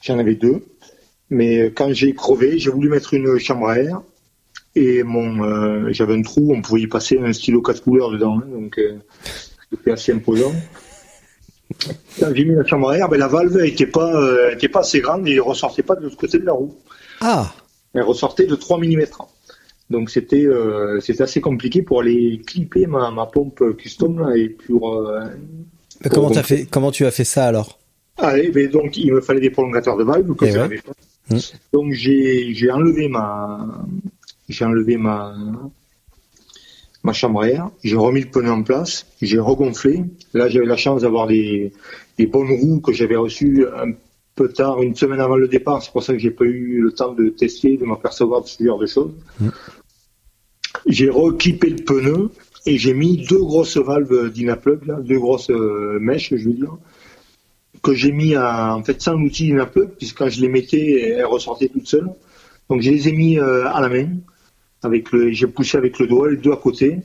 J'en 0.02 0.18
avais 0.20 0.36
deux. 0.36 0.62
Mais 1.30 1.72
quand 1.72 1.92
j'ai 1.92 2.14
crevé, 2.14 2.58
j'ai 2.58 2.70
voulu 2.70 2.88
mettre 2.88 3.14
une 3.14 3.38
chambre 3.38 3.68
à 3.68 3.78
air. 3.78 4.02
Et 4.74 5.02
mon, 5.02 5.44
euh, 5.44 5.88
j'avais 5.90 6.14
un 6.14 6.22
trou, 6.22 6.52
on 6.54 6.62
pouvait 6.62 6.82
y 6.82 6.86
passer 6.86 7.18
un 7.18 7.32
stylo 7.32 7.60
quatre 7.60 7.82
couleurs 7.82 8.10
dedans. 8.10 8.38
Hein, 8.38 8.46
donc, 8.50 8.78
euh, 8.78 8.98
c'était 9.72 9.92
assez 9.92 10.12
imposant. 10.12 10.52
Quand 12.20 12.34
j'ai 12.34 12.44
mis 12.44 12.54
la 12.54 12.64
chambre 12.66 12.90
à 12.90 12.98
air, 12.98 13.08
ben, 13.08 13.18
la 13.18 13.28
valve 13.28 13.56
n'était 13.56 13.86
pas, 13.86 14.14
euh, 14.14 14.52
était 14.52 14.68
pas 14.68 14.80
assez 14.80 15.00
grande 15.00 15.26
et 15.26 15.36
ne 15.36 15.40
ressortait 15.40 15.82
pas 15.82 15.96
de 15.96 16.02
l'autre 16.02 16.16
côté 16.16 16.38
de 16.38 16.44
la 16.44 16.52
roue. 16.52 16.74
Ah 17.20 17.52
Elle 17.94 18.02
ressortait 18.02 18.46
de 18.46 18.54
3 18.54 18.78
mm. 18.78 19.04
Donc 19.90 20.10
c'était 20.10 20.46
c'était 21.00 21.22
assez 21.22 21.40
compliqué 21.40 21.82
pour 21.82 22.00
aller 22.00 22.40
clipper 22.46 22.86
ma, 22.86 23.10
ma 23.10 23.26
pompe 23.26 23.76
custom 23.76 24.20
là, 24.20 24.34
et 24.36 24.48
pour 24.48 25.06
comment, 26.10 26.30
as 26.30 26.42
fait, 26.42 26.64
comment 26.64 26.90
tu 26.90 27.04
as 27.04 27.10
fait 27.10 27.24
ça 27.24 27.46
alors? 27.46 27.78
Allez, 28.16 28.50
mais 28.54 28.68
donc 28.68 28.96
il 28.96 29.12
me 29.12 29.20
fallait 29.20 29.40
des 29.40 29.50
prolongateurs 29.50 29.96
de 29.96 30.04
valve 30.04 30.34
que 30.34 30.44
eh 30.44 31.34
mmh. 31.34 31.38
Donc 31.72 31.92
j'ai 31.92 32.70
enlevé 32.70 33.08
ma 33.08 33.84
j'ai 34.48 34.64
enlevé 34.64 34.96
ma 34.96 35.34
ma 37.02 37.12
chambre 37.12 37.42
à 37.42 37.48
air, 37.48 37.70
j'ai 37.82 37.96
remis 37.96 38.20
le 38.20 38.30
pneu 38.30 38.50
en 38.50 38.62
place, 38.62 39.06
j'ai 39.20 39.38
regonflé. 39.38 40.04
Là 40.34 40.48
j'avais 40.48 40.66
la 40.66 40.76
chance 40.76 41.02
d'avoir 41.02 41.26
des, 41.26 41.72
des 42.18 42.26
bonnes 42.26 42.50
roues 42.50 42.80
que 42.80 42.92
j'avais 42.92 43.16
reçues 43.16 43.66
un 43.76 43.92
peu 44.34 44.48
tard, 44.48 44.82
une 44.82 44.94
semaine 44.94 45.20
avant 45.20 45.36
le 45.36 45.48
départ. 45.48 45.82
C'est 45.82 45.92
pour 45.92 46.02
ça 46.02 46.12
que 46.12 46.18
j'ai 46.18 46.30
pas 46.30 46.44
eu 46.44 46.80
le 46.80 46.92
temps 46.92 47.12
de 47.12 47.28
tester, 47.28 47.76
de 47.76 47.84
m'apercevoir 47.84 48.42
de 48.42 48.48
ce 48.48 48.62
genre 48.62 48.78
de 48.78 48.86
choses. 48.86 49.12
Mmh. 49.40 49.48
J'ai 50.86 51.10
requipé 51.10 51.70
le 51.70 51.84
pneu 51.84 52.30
et 52.66 52.78
j'ai 52.78 52.94
mis 52.94 53.18
deux 53.26 53.38
grosses 53.38 53.76
valves 53.76 54.30
d'Inaplug, 54.30 55.02
deux 55.04 55.18
grosses 55.18 55.50
euh, 55.50 55.98
mèches, 56.00 56.34
je 56.34 56.44
veux 56.44 56.54
dire, 56.54 56.76
que 57.82 57.94
j'ai 57.94 58.12
mis 58.12 58.34
à, 58.34 58.76
en 58.76 58.82
fait 58.84 59.02
sans 59.02 59.14
l'outil 59.14 59.46
d'Inaplug, 59.46 59.90
puisque 59.98 60.18
quand 60.18 60.28
je 60.28 60.40
les 60.40 60.48
mettais, 60.48 61.14
elles 61.16 61.24
ressortaient 61.24 61.68
toutes 61.68 61.88
seules. 61.88 62.10
Donc 62.70 62.80
je 62.80 62.90
les 62.90 63.08
ai 63.08 63.12
mis 63.12 63.38
euh, 63.38 63.66
à 63.66 63.80
la 63.80 63.88
main, 63.88 64.08
avec 64.82 65.12
le, 65.12 65.30
j'ai 65.30 65.46
poussé 65.46 65.78
avec 65.78 65.98
le 65.98 66.06
doigt, 66.06 66.30
les 66.30 66.36
deux 66.36 66.52
à 66.52 66.56
côté. 66.56 66.98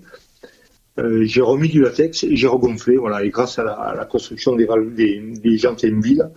Euh, 1.00 1.24
j'ai 1.26 1.42
remis 1.42 1.70
du 1.70 1.82
latex 1.82 2.24
et 2.24 2.36
j'ai 2.36 2.48
regonflé, 2.48 2.98
voilà. 2.98 3.24
Et 3.24 3.30
grâce 3.30 3.60
à 3.60 3.64
la, 3.64 4.06
construction 4.06 4.56
des 4.56 4.68
des, 4.96 5.20
des 5.20 5.58
jantes 5.58 5.86
vide 5.86 6.32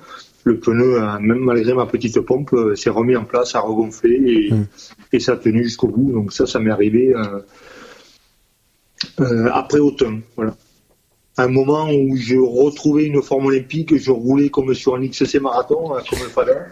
le 0.44 0.58
pneu, 0.58 1.02
euh, 1.02 1.18
même 1.18 1.38
malgré 1.38 1.74
ma 1.74 1.86
petite 1.86 2.20
pompe, 2.20 2.52
euh, 2.52 2.74
s'est 2.74 2.90
remis 2.90 3.16
en 3.16 3.24
place, 3.24 3.54
a 3.54 3.60
regonflé 3.60 4.14
et, 4.14 4.52
Mm. 4.52 4.66
et 5.12 5.20
ça 5.20 5.32
a 5.32 5.36
tenu 5.36 5.62
jusqu'au 5.64 5.88
bout. 5.88 6.12
Donc 6.12 6.32
ça, 6.32 6.46
ça 6.46 6.58
m'est 6.60 6.70
arrivé 6.70 7.14
euh, 9.20 9.48
après 9.52 9.78
automne. 9.78 10.22
Voilà. 10.36 10.56
Un 11.40 11.48
moment 11.48 11.88
où 11.90 12.16
je 12.16 12.36
retrouvais 12.36 13.06
une 13.06 13.22
forme 13.22 13.46
olympique, 13.46 13.96
je 13.96 14.10
roulais 14.10 14.50
comme 14.50 14.74
sur 14.74 14.94
un 14.94 15.00
XC 15.00 15.40
marathon, 15.40 15.96
euh, 15.96 16.00
comme 16.08 16.18
le 16.18 16.28
fada, 16.28 16.66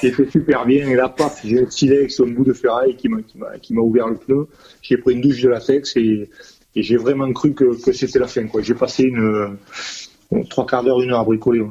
qui 0.00 0.08
était 0.08 0.28
super 0.28 0.66
bien. 0.66 0.88
Et 0.88 0.96
là, 0.96 1.08
paf, 1.08 1.40
j'ai 1.44 1.60
un 1.60 1.70
silex, 1.70 2.18
un 2.18 2.26
bout 2.26 2.42
de 2.42 2.52
ferraille 2.52 2.96
qui 2.96 3.08
m'a, 3.08 3.80
ouvert 3.80 4.08
le 4.08 4.16
pneu. 4.16 4.48
J'ai 4.82 4.96
pris 4.96 5.14
une 5.14 5.20
douche 5.20 5.40
de 5.40 5.48
latex 5.48 5.96
et, 5.96 6.28
et 6.74 6.82
j'ai 6.82 6.96
vraiment 6.96 7.32
cru 7.32 7.54
que, 7.54 7.76
c'était 7.92 8.18
la 8.18 8.26
fin. 8.26 8.44
J'ai 8.60 8.74
passé 8.74 9.04
une, 9.04 9.20
euh, 9.20 10.42
trois 10.50 10.66
quarts 10.66 10.82
d'heure, 10.82 11.00
une 11.00 11.12
heure 11.12 11.20
à 11.20 11.24
bricoler. 11.24 11.62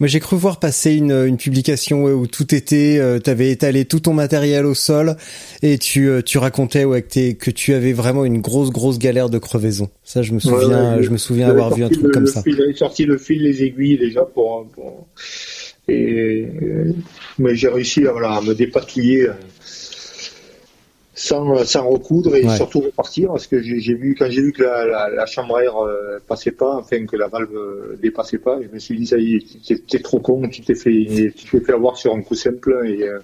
Moi, 0.00 0.06
j'ai 0.08 0.20
cru 0.20 0.36
voir 0.36 0.60
passer 0.60 0.92
une, 0.94 1.12
une 1.12 1.36
publication 1.36 2.04
ouais, 2.04 2.12
où 2.12 2.26
tout 2.26 2.54
était, 2.54 2.98
euh, 2.98 3.18
t'avais 3.18 3.50
étalé 3.50 3.84
tout 3.84 4.00
ton 4.00 4.12
matériel 4.14 4.66
au 4.66 4.74
sol 4.74 5.16
et 5.62 5.78
tu, 5.78 6.08
euh, 6.08 6.22
tu 6.22 6.38
racontais 6.38 6.84
ouais, 6.84 7.02
que, 7.02 7.08
t'es- 7.08 7.34
que 7.34 7.50
tu 7.50 7.74
avais 7.74 7.92
vraiment 7.92 8.24
une 8.24 8.40
grosse, 8.40 8.70
grosse 8.70 8.98
galère 8.98 9.30
de 9.30 9.38
crevaison. 9.38 9.90
Ça, 10.04 10.22
je 10.22 10.32
me 10.32 10.40
souviens, 10.40 10.96
Ouais, 10.96 11.02
je 11.02 11.10
me 11.10 11.16
souviens 11.18 11.48
avoir 11.48 11.74
vu 11.74 11.84
un 11.84 11.88
truc 11.88 12.02
le- 12.04 12.10
comme 12.10 12.24
le 12.24 12.30
ça. 12.30 12.42
J'avais 12.46 12.74
sorti 12.74 13.04
le 13.04 13.18
fil, 13.18 13.42
les 13.42 13.62
aiguilles 13.62 13.98
déjà 13.98 14.22
pour. 14.22 14.66
pour- 14.74 15.06
et, 15.88 16.46
euh, 16.62 16.92
mais 17.38 17.54
j'ai 17.54 17.68
réussi 17.68 18.02
voilà, 18.02 18.32
à 18.32 18.42
me 18.42 18.54
dépatouiller 18.54 19.28
euh, 19.28 19.32
sans, 21.18 21.64
sans 21.64 21.88
recoudre 21.88 22.36
et 22.36 22.46
Ouais. 22.46 22.56
surtout 22.56 22.80
repartir 22.80 23.28
parce 23.28 23.46
que 23.48 23.60
j'ai 23.60 23.94
vu 23.94 24.14
quand 24.18 24.30
j'ai 24.30 24.40
vu 24.40 24.52
que 24.52 24.62
la, 24.62 24.86
la, 24.86 25.08
la 25.10 25.26
chambre 25.26 25.56
à 25.56 25.64
air 25.64 25.76
euh, 25.76 26.18
passait 26.26 26.52
pas, 26.52 26.76
enfin 26.76 27.04
que 27.06 27.16
la 27.16 27.26
valve 27.28 27.54
euh, 27.56 27.98
dépassait 28.00 28.38
pas, 28.38 28.58
je 28.62 28.68
me 28.72 28.78
suis 28.78 28.96
dit 28.96 29.06
ça 29.06 29.16
y 29.18 29.34
est, 29.34 29.86
t'es- 29.88 29.98
trop 29.98 30.20
con, 30.20 30.48
tu 30.48 30.62
t'es 30.62 30.74
fait, 30.76 31.32
tu 31.36 31.44
t'es 31.50 31.60
fait 31.60 31.72
avoir 31.72 31.96
sur 31.96 32.14
un 32.14 32.22
coup 32.22 32.34
simple 32.36 32.82
et 32.86 33.02
euh, 33.02 33.18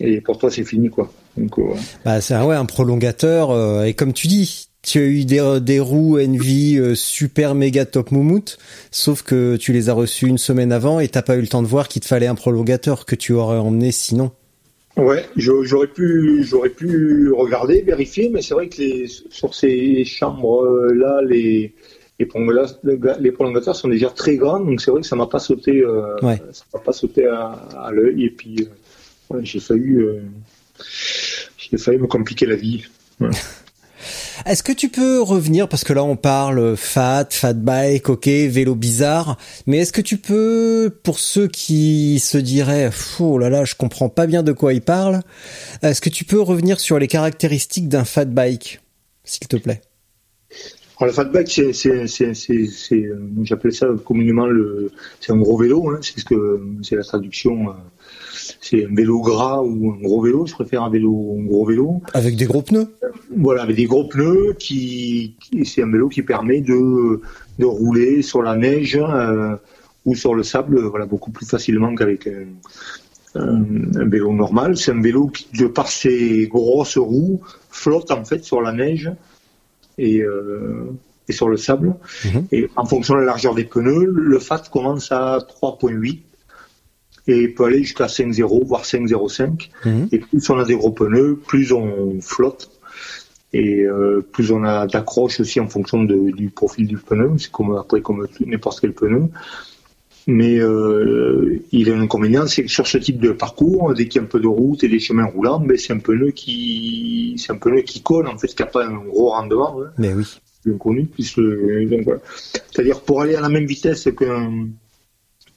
et 0.00 0.20
pour 0.20 0.38
toi 0.38 0.50
c'est 0.50 0.64
fini 0.64 0.90
quoi. 0.90 1.10
Donc 1.36 1.58
euh, 1.58 1.62
Bah, 2.04 2.20
c'est 2.20 2.34
un, 2.34 2.44
ouais, 2.44 2.56
un 2.56 2.64
prolongateur. 2.66 3.50
euh, 3.50 3.84
et 3.84 3.94
comme 3.94 4.12
tu 4.12 4.26
dis, 4.26 4.68
tu 4.82 4.98
as 4.98 5.02
eu 5.04 5.24
des, 5.24 5.58
des 5.62 5.80
roues 5.80 6.18
Envy 6.18 6.76
euh, 6.78 6.94
super 6.94 7.54
méga 7.54 7.86
top 7.86 8.10
moumoute, 8.10 8.58
sauf 8.90 9.22
que 9.22 9.56
tu 9.56 9.72
les 9.72 9.88
as 9.88 9.94
reçues 9.94 10.26
une 10.26 10.38
semaine 10.38 10.72
avant 10.72 11.00
et 11.00 11.08
t'as 11.08 11.22
pas 11.22 11.36
eu 11.36 11.40
le 11.40 11.46
temps 11.46 11.62
de 11.62 11.68
voir 11.68 11.88
qu'il 11.88 12.02
te 12.02 12.06
fallait 12.06 12.26
un 12.26 12.34
prolongateur 12.34 13.06
que 13.06 13.14
tu 13.14 13.32
aurais 13.32 13.58
emmené 13.58 13.92
sinon. 13.92 14.30
Ouais, 14.96 15.24
j'aurais 15.36 15.86
pu, 15.86 16.44
j'aurais 16.44 16.68
pu 16.68 17.32
regarder, 17.32 17.80
vérifier, 17.82 18.28
mais 18.30 18.42
c'est 18.42 18.54
vrai 18.54 18.68
que 18.68 18.76
les, 18.78 19.06
sur 19.06 19.54
ces 19.54 20.04
chambres 20.04 20.66
là, 20.92 21.20
les 21.26 21.74
les 22.18 22.26
prolongateurs, 22.26 23.18
les 23.20 23.32
prolongateurs 23.32 23.74
sont 23.74 23.88
déjà 23.88 24.10
très 24.10 24.36
grands, 24.36 24.60
donc 24.60 24.80
c'est 24.80 24.90
vrai 24.90 25.00
que 25.00 25.06
ça 25.06 25.16
m'a 25.16 25.26
pas 25.26 25.38
sauté, 25.38 25.80
euh, 25.82 26.14
Ouais. 26.22 26.40
ça 26.52 26.64
m'a 26.74 26.80
pas 26.80 26.92
sauté 26.92 27.26
à, 27.26 27.52
à 27.76 27.90
l'œil, 27.90 28.24
et 28.26 28.30
puis 28.30 28.56
euh, 28.60 29.34
ouais, 29.34 29.40
j'ai 29.44 29.58
failli, 29.60 29.96
euh, 29.96 30.20
j'ai 31.58 31.78
failli 31.78 31.98
me 31.98 32.06
compliquer 32.06 32.46
la 32.46 32.56
vie. 32.56 32.84
Est-ce 34.46 34.62
que 34.62 34.72
tu 34.72 34.88
peux 34.88 35.20
revenir 35.20 35.68
parce 35.68 35.84
que 35.84 35.92
là 35.92 36.04
on 36.04 36.16
parle 36.16 36.76
fat, 36.76 37.26
fat 37.30 37.54
bike, 37.54 38.08
ok, 38.08 38.26
vélo 38.26 38.74
bizarre, 38.74 39.38
mais 39.66 39.78
est-ce 39.78 39.92
que 39.92 40.00
tu 40.00 40.18
peux, 40.18 40.92
pour 41.02 41.18
ceux 41.18 41.48
qui 41.48 42.18
se 42.18 42.38
diraient, 42.38 42.90
oh 43.20 43.38
là 43.38 43.50
là, 43.50 43.64
je 43.64 43.74
comprends 43.74 44.08
pas 44.08 44.26
bien 44.26 44.42
de 44.42 44.52
quoi 44.52 44.72
ils 44.72 44.82
parlent, 44.82 45.20
est-ce 45.82 46.00
que 46.00 46.10
tu 46.10 46.24
peux 46.24 46.40
revenir 46.40 46.80
sur 46.80 46.98
les 46.98 47.08
caractéristiques 47.08 47.88
d'un 47.88 48.04
fat 48.04 48.24
bike, 48.24 48.80
s'il 49.24 49.48
te 49.48 49.56
plaît? 49.56 49.80
Alors, 50.98 51.08
le 51.08 51.12
fat 51.12 51.24
bike, 51.24 51.50
c'est, 51.50 51.72
c'est, 51.72 52.06
c'est, 52.06 52.34
c'est, 52.34 52.66
c'est, 52.66 53.04
euh, 53.04 53.18
j'appelle 53.42 53.72
ça 53.72 53.88
communément 54.04 54.46
le, 54.46 54.92
c'est 55.20 55.32
un 55.32 55.36
gros 55.36 55.58
vélo, 55.58 55.90
hein, 55.90 55.98
c'est 56.00 56.20
ce 56.20 56.24
que, 56.24 56.60
c'est 56.82 56.96
la 56.96 57.02
traduction, 57.02 57.70
euh, 57.70 57.72
c'est 58.64 58.86
un 58.86 58.94
vélo 58.94 59.20
gras 59.20 59.60
ou 59.60 59.90
un 59.92 60.00
gros 60.00 60.22
vélo, 60.22 60.46
je 60.46 60.54
préfère 60.54 60.82
un 60.84 60.88
vélo, 60.90 61.36
un 61.38 61.44
gros 61.44 61.66
vélo. 61.66 62.00
Avec 62.14 62.36
des 62.36 62.44
gros 62.46 62.62
pneus? 62.62 62.86
Voilà, 63.36 63.62
avec 63.64 63.74
des 63.76 63.86
gros 63.86 64.04
pneus 64.08 64.54
qui, 64.58 65.34
qui- 65.40 65.66
c'est 65.66 65.82
un 65.82 65.90
vélo 65.90 66.08
qui 66.08 66.22
permet 66.22 66.60
de, 66.60 67.20
de 67.58 67.64
rouler 67.66 68.22
sur 68.22 68.40
la 68.40 68.54
neige 68.56 68.96
euh, 68.96 69.56
ou 70.06 70.14
sur 70.14 70.34
le 70.36 70.44
sable, 70.44 70.80
voilà, 70.80 71.06
beaucoup 71.06 71.32
plus 71.32 71.44
facilement 71.44 71.92
qu'avec 71.96 72.28
un, 72.28 72.46
un- 73.40 73.64
un 73.96 74.08
vélo 74.08 74.32
normal. 74.32 74.76
C'est 74.76 74.92
un 74.92 75.00
vélo 75.02 75.26
qui, 75.26 75.48
de 75.58 75.66
par 75.66 75.88
ses 75.88 76.46
grosses 76.46 76.98
roues, 76.98 77.40
flotte 77.68 78.12
en 78.12 78.24
fait 78.24 78.44
sur 78.44 78.60
la 78.62 78.72
neige 78.72 79.10
et, 79.98 80.20
euh, 80.22 80.84
et 81.28 81.32
sur 81.32 81.48
le 81.48 81.56
sable. 81.56 81.94
Mhm. 82.24 82.46
Et 82.52 82.68
en 82.76 82.84
fonction 82.84 83.14
de 83.14 83.20
la 83.20 83.26
largeur 83.26 83.56
des 83.56 83.64
pneus, 83.64 84.06
le 84.06 84.38
FAT 84.38 84.62
commence 84.72 85.10
à 85.10 85.38
3.8 85.38 86.20
et 87.28 87.48
peut 87.48 87.64
aller 87.64 87.82
jusqu'à 87.82 88.06
5.0 88.06 88.64
voire 88.66 88.84
5.05. 88.84 89.70
Mhm. 89.84 90.08
Et 90.12 90.18
plus 90.18 90.50
on 90.50 90.58
a 90.58 90.64
des 90.64 90.74
gros 90.76 90.90
pneus, 90.90 91.38
plus 91.46 91.72
on 91.72 92.20
flotte. 92.20 92.70
Et 93.54 93.82
euh, 93.82 94.22
plus 94.32 94.50
on 94.50 94.64
a 94.64 94.86
d'accroche 94.86 95.38
aussi 95.40 95.60
en 95.60 95.68
fonction 95.68 96.04
de- 96.04 96.30
du 96.30 96.48
profil 96.48 96.86
du 96.86 96.96
pneu. 96.96 97.32
C'est 97.38 97.50
comme 97.52 97.76
après 97.76 98.00
comme 98.00 98.26
n'importe 98.46 98.80
quel 98.80 98.92
pneu. 98.94 99.24
Mais 100.28 100.58
euh, 100.60 101.60
il 101.72 101.90
a 101.90 101.94
un 101.96 102.00
inconvénient, 102.00 102.46
c'est 102.46 102.62
que 102.62 102.70
sur 102.70 102.86
ce 102.86 102.96
type 102.96 103.18
de 103.18 103.32
parcours, 103.32 103.92
dès 103.92 104.06
qu'il 104.06 104.20
y 104.20 104.24
a 104.24 104.24
un 104.24 104.28
peu 104.28 104.38
de 104.40 104.46
route 104.46 104.82
et 104.84 104.88
des 104.88 105.00
chemins 105.00 105.24
roulants, 105.26 105.58
ben 105.58 105.76
c'est 105.76 105.92
un 105.92 105.98
pneu 105.98 106.30
qui 106.30 107.34
c'est 107.38 107.52
un 107.52 107.56
pneu 107.56 107.80
qui 107.82 108.02
colle 108.02 108.28
en 108.28 108.38
fait, 108.38 108.46
qui 108.48 108.62
n'a 108.62 108.66
pas 108.66 108.86
un 108.86 108.94
gros 109.04 109.30
rendement, 109.30 109.82
hein, 109.82 109.90
Mais 109.98 110.14
oui. 110.14 110.24
bien 110.64 110.78
connu. 110.78 111.06
Puis 111.06 111.32
le- 111.36 111.86
donc 111.86 112.02
voilà. 112.04 112.20
C'est-à-dire 112.70 113.00
pour 113.00 113.20
aller 113.20 113.34
à 113.34 113.40
la 113.40 113.48
même 113.48 113.66
vitesse 113.66 114.08
qu'un 114.16 114.68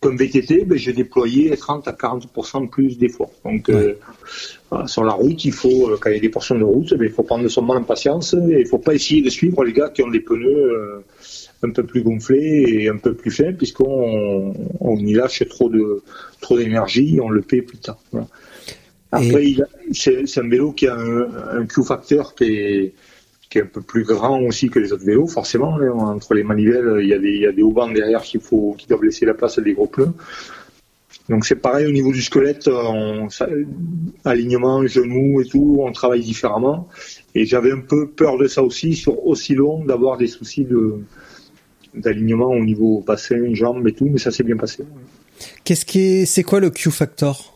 qu'un 0.05 0.15
VTT, 0.15 0.65
ben, 0.65 0.77
j'ai 0.77 0.93
déployé 0.93 1.55
30 1.55 1.87
à 1.87 1.91
40% 1.91 2.69
plus 2.69 2.97
d'efforts. 2.97 3.31
Donc 3.43 3.69
euh, 3.69 3.95
voilà, 4.69 4.87
sur 4.87 5.03
la 5.03 5.13
route, 5.13 5.43
il 5.45 5.51
faut 5.51 5.89
euh, 5.89 5.97
quand 5.99 6.09
il 6.09 6.15
y 6.15 6.17
a 6.17 6.21
des 6.21 6.29
portions 6.29 6.57
de 6.57 6.63
route, 6.63 6.93
ben, 6.93 7.05
il 7.05 7.11
faut 7.11 7.23
prendre 7.23 7.47
son 7.47 7.61
mal 7.61 7.77
en 7.77 7.83
patience 7.83 8.33
et 8.33 8.61
il 8.61 8.67
faut 8.67 8.77
pas 8.77 8.93
essayer 8.93 9.21
de 9.21 9.29
suivre 9.29 9.63
les 9.63 9.73
gars 9.73 9.89
qui 9.89 10.03
ont 10.03 10.09
des 10.09 10.19
pneus 10.19 10.47
euh, 10.47 11.03
un 11.63 11.69
peu 11.69 11.83
plus 11.83 12.03
gonflés 12.03 12.65
et 12.67 12.89
un 12.89 12.97
peu 12.97 13.13
plus 13.13 13.31
fins, 13.31 13.53
puisqu'on 13.53 14.53
on 14.79 14.97
y 14.97 15.13
lâche 15.13 15.43
trop 15.49 15.69
de 15.69 16.03
trop 16.41 16.57
d'énergie, 16.57 17.19
on 17.21 17.29
le 17.29 17.41
paie 17.41 17.61
plus 17.61 17.77
tard. 17.77 17.97
Voilà. 18.11 18.27
Après, 19.11 19.55
c'est 19.93 20.37
un 20.37 20.49
vélo 20.49 20.73
qui 20.73 20.87
a 20.87 20.95
un, 20.95 21.59
un 21.59 21.65
Q-facteur 21.65 22.35
qui 22.35 22.43
est, 22.43 22.93
qui 23.55 23.59
est 23.59 23.63
un 23.63 23.67
peu 23.67 23.81
plus 23.81 24.03
grand 24.03 24.41
aussi 24.41 24.69
que 24.69 24.79
les 24.79 24.91
autres 24.91 25.05
vélos, 25.05 25.27
forcément. 25.27 25.77
hein. 25.79 25.91
Entre 26.17 26.33
les 26.33 26.43
manivelles, 26.43 26.99
il 27.01 27.07
y 27.07 27.13
a 27.13 27.19
des, 27.19 27.31
il 27.31 27.41
y 27.41 27.45
a 27.45 27.53
des 27.53 27.61
haubans 27.61 27.89
derrière 27.93 28.21
qu'il 28.21 28.41
faut, 28.41 28.75
qui 28.77 28.85
doivent 28.85 29.03
laisser 29.03 29.25
la 29.25 29.33
place 29.33 29.57
à 29.57 29.61
des 29.61 29.73
gros 29.73 29.87
pneus. 29.87 30.11
Donc 31.29 31.45
c'est 31.45 31.55
pareil 31.55 31.87
au 31.87 31.91
niveau 31.91 32.11
du 32.11 32.21
squelette, 32.21 32.67
on, 32.67 33.29
ça- 33.29 33.47
alignement, 34.25 34.85
genoux 34.85 35.39
et 35.41 35.45
tout, 35.45 35.77
on 35.79 35.91
travaille 35.93 36.19
différemment. 36.19 36.89
Et 37.33 37.45
j'avais 37.45 37.71
un 37.71 37.79
peu 37.79 38.09
peur 38.09 38.37
de 38.37 38.47
ça 38.47 38.61
aussi, 38.61 38.93
sur 38.93 39.25
aussi 39.25 39.55
long, 39.55 39.85
d'avoir 39.85 40.17
des 40.17 40.27
soucis 40.27 40.65
de 40.65 40.99
d'alignement 41.93 42.49
au 42.49 42.63
niveau 42.65 43.01
bassin, 43.07 43.53
jambes 43.53 43.87
et 43.87 43.93
tout, 43.93 44.09
mais 44.11 44.19
ça 44.19 44.29
s'est 44.29 44.43
bien 44.43 44.57
passé. 44.57 44.83
Qu'est-ce 45.63 45.85
qui 45.85 45.99
est, 46.01 46.25
c'est 46.25 46.43
quoi 46.43 46.59
le 46.59 46.69
Q-factor? 46.69 47.53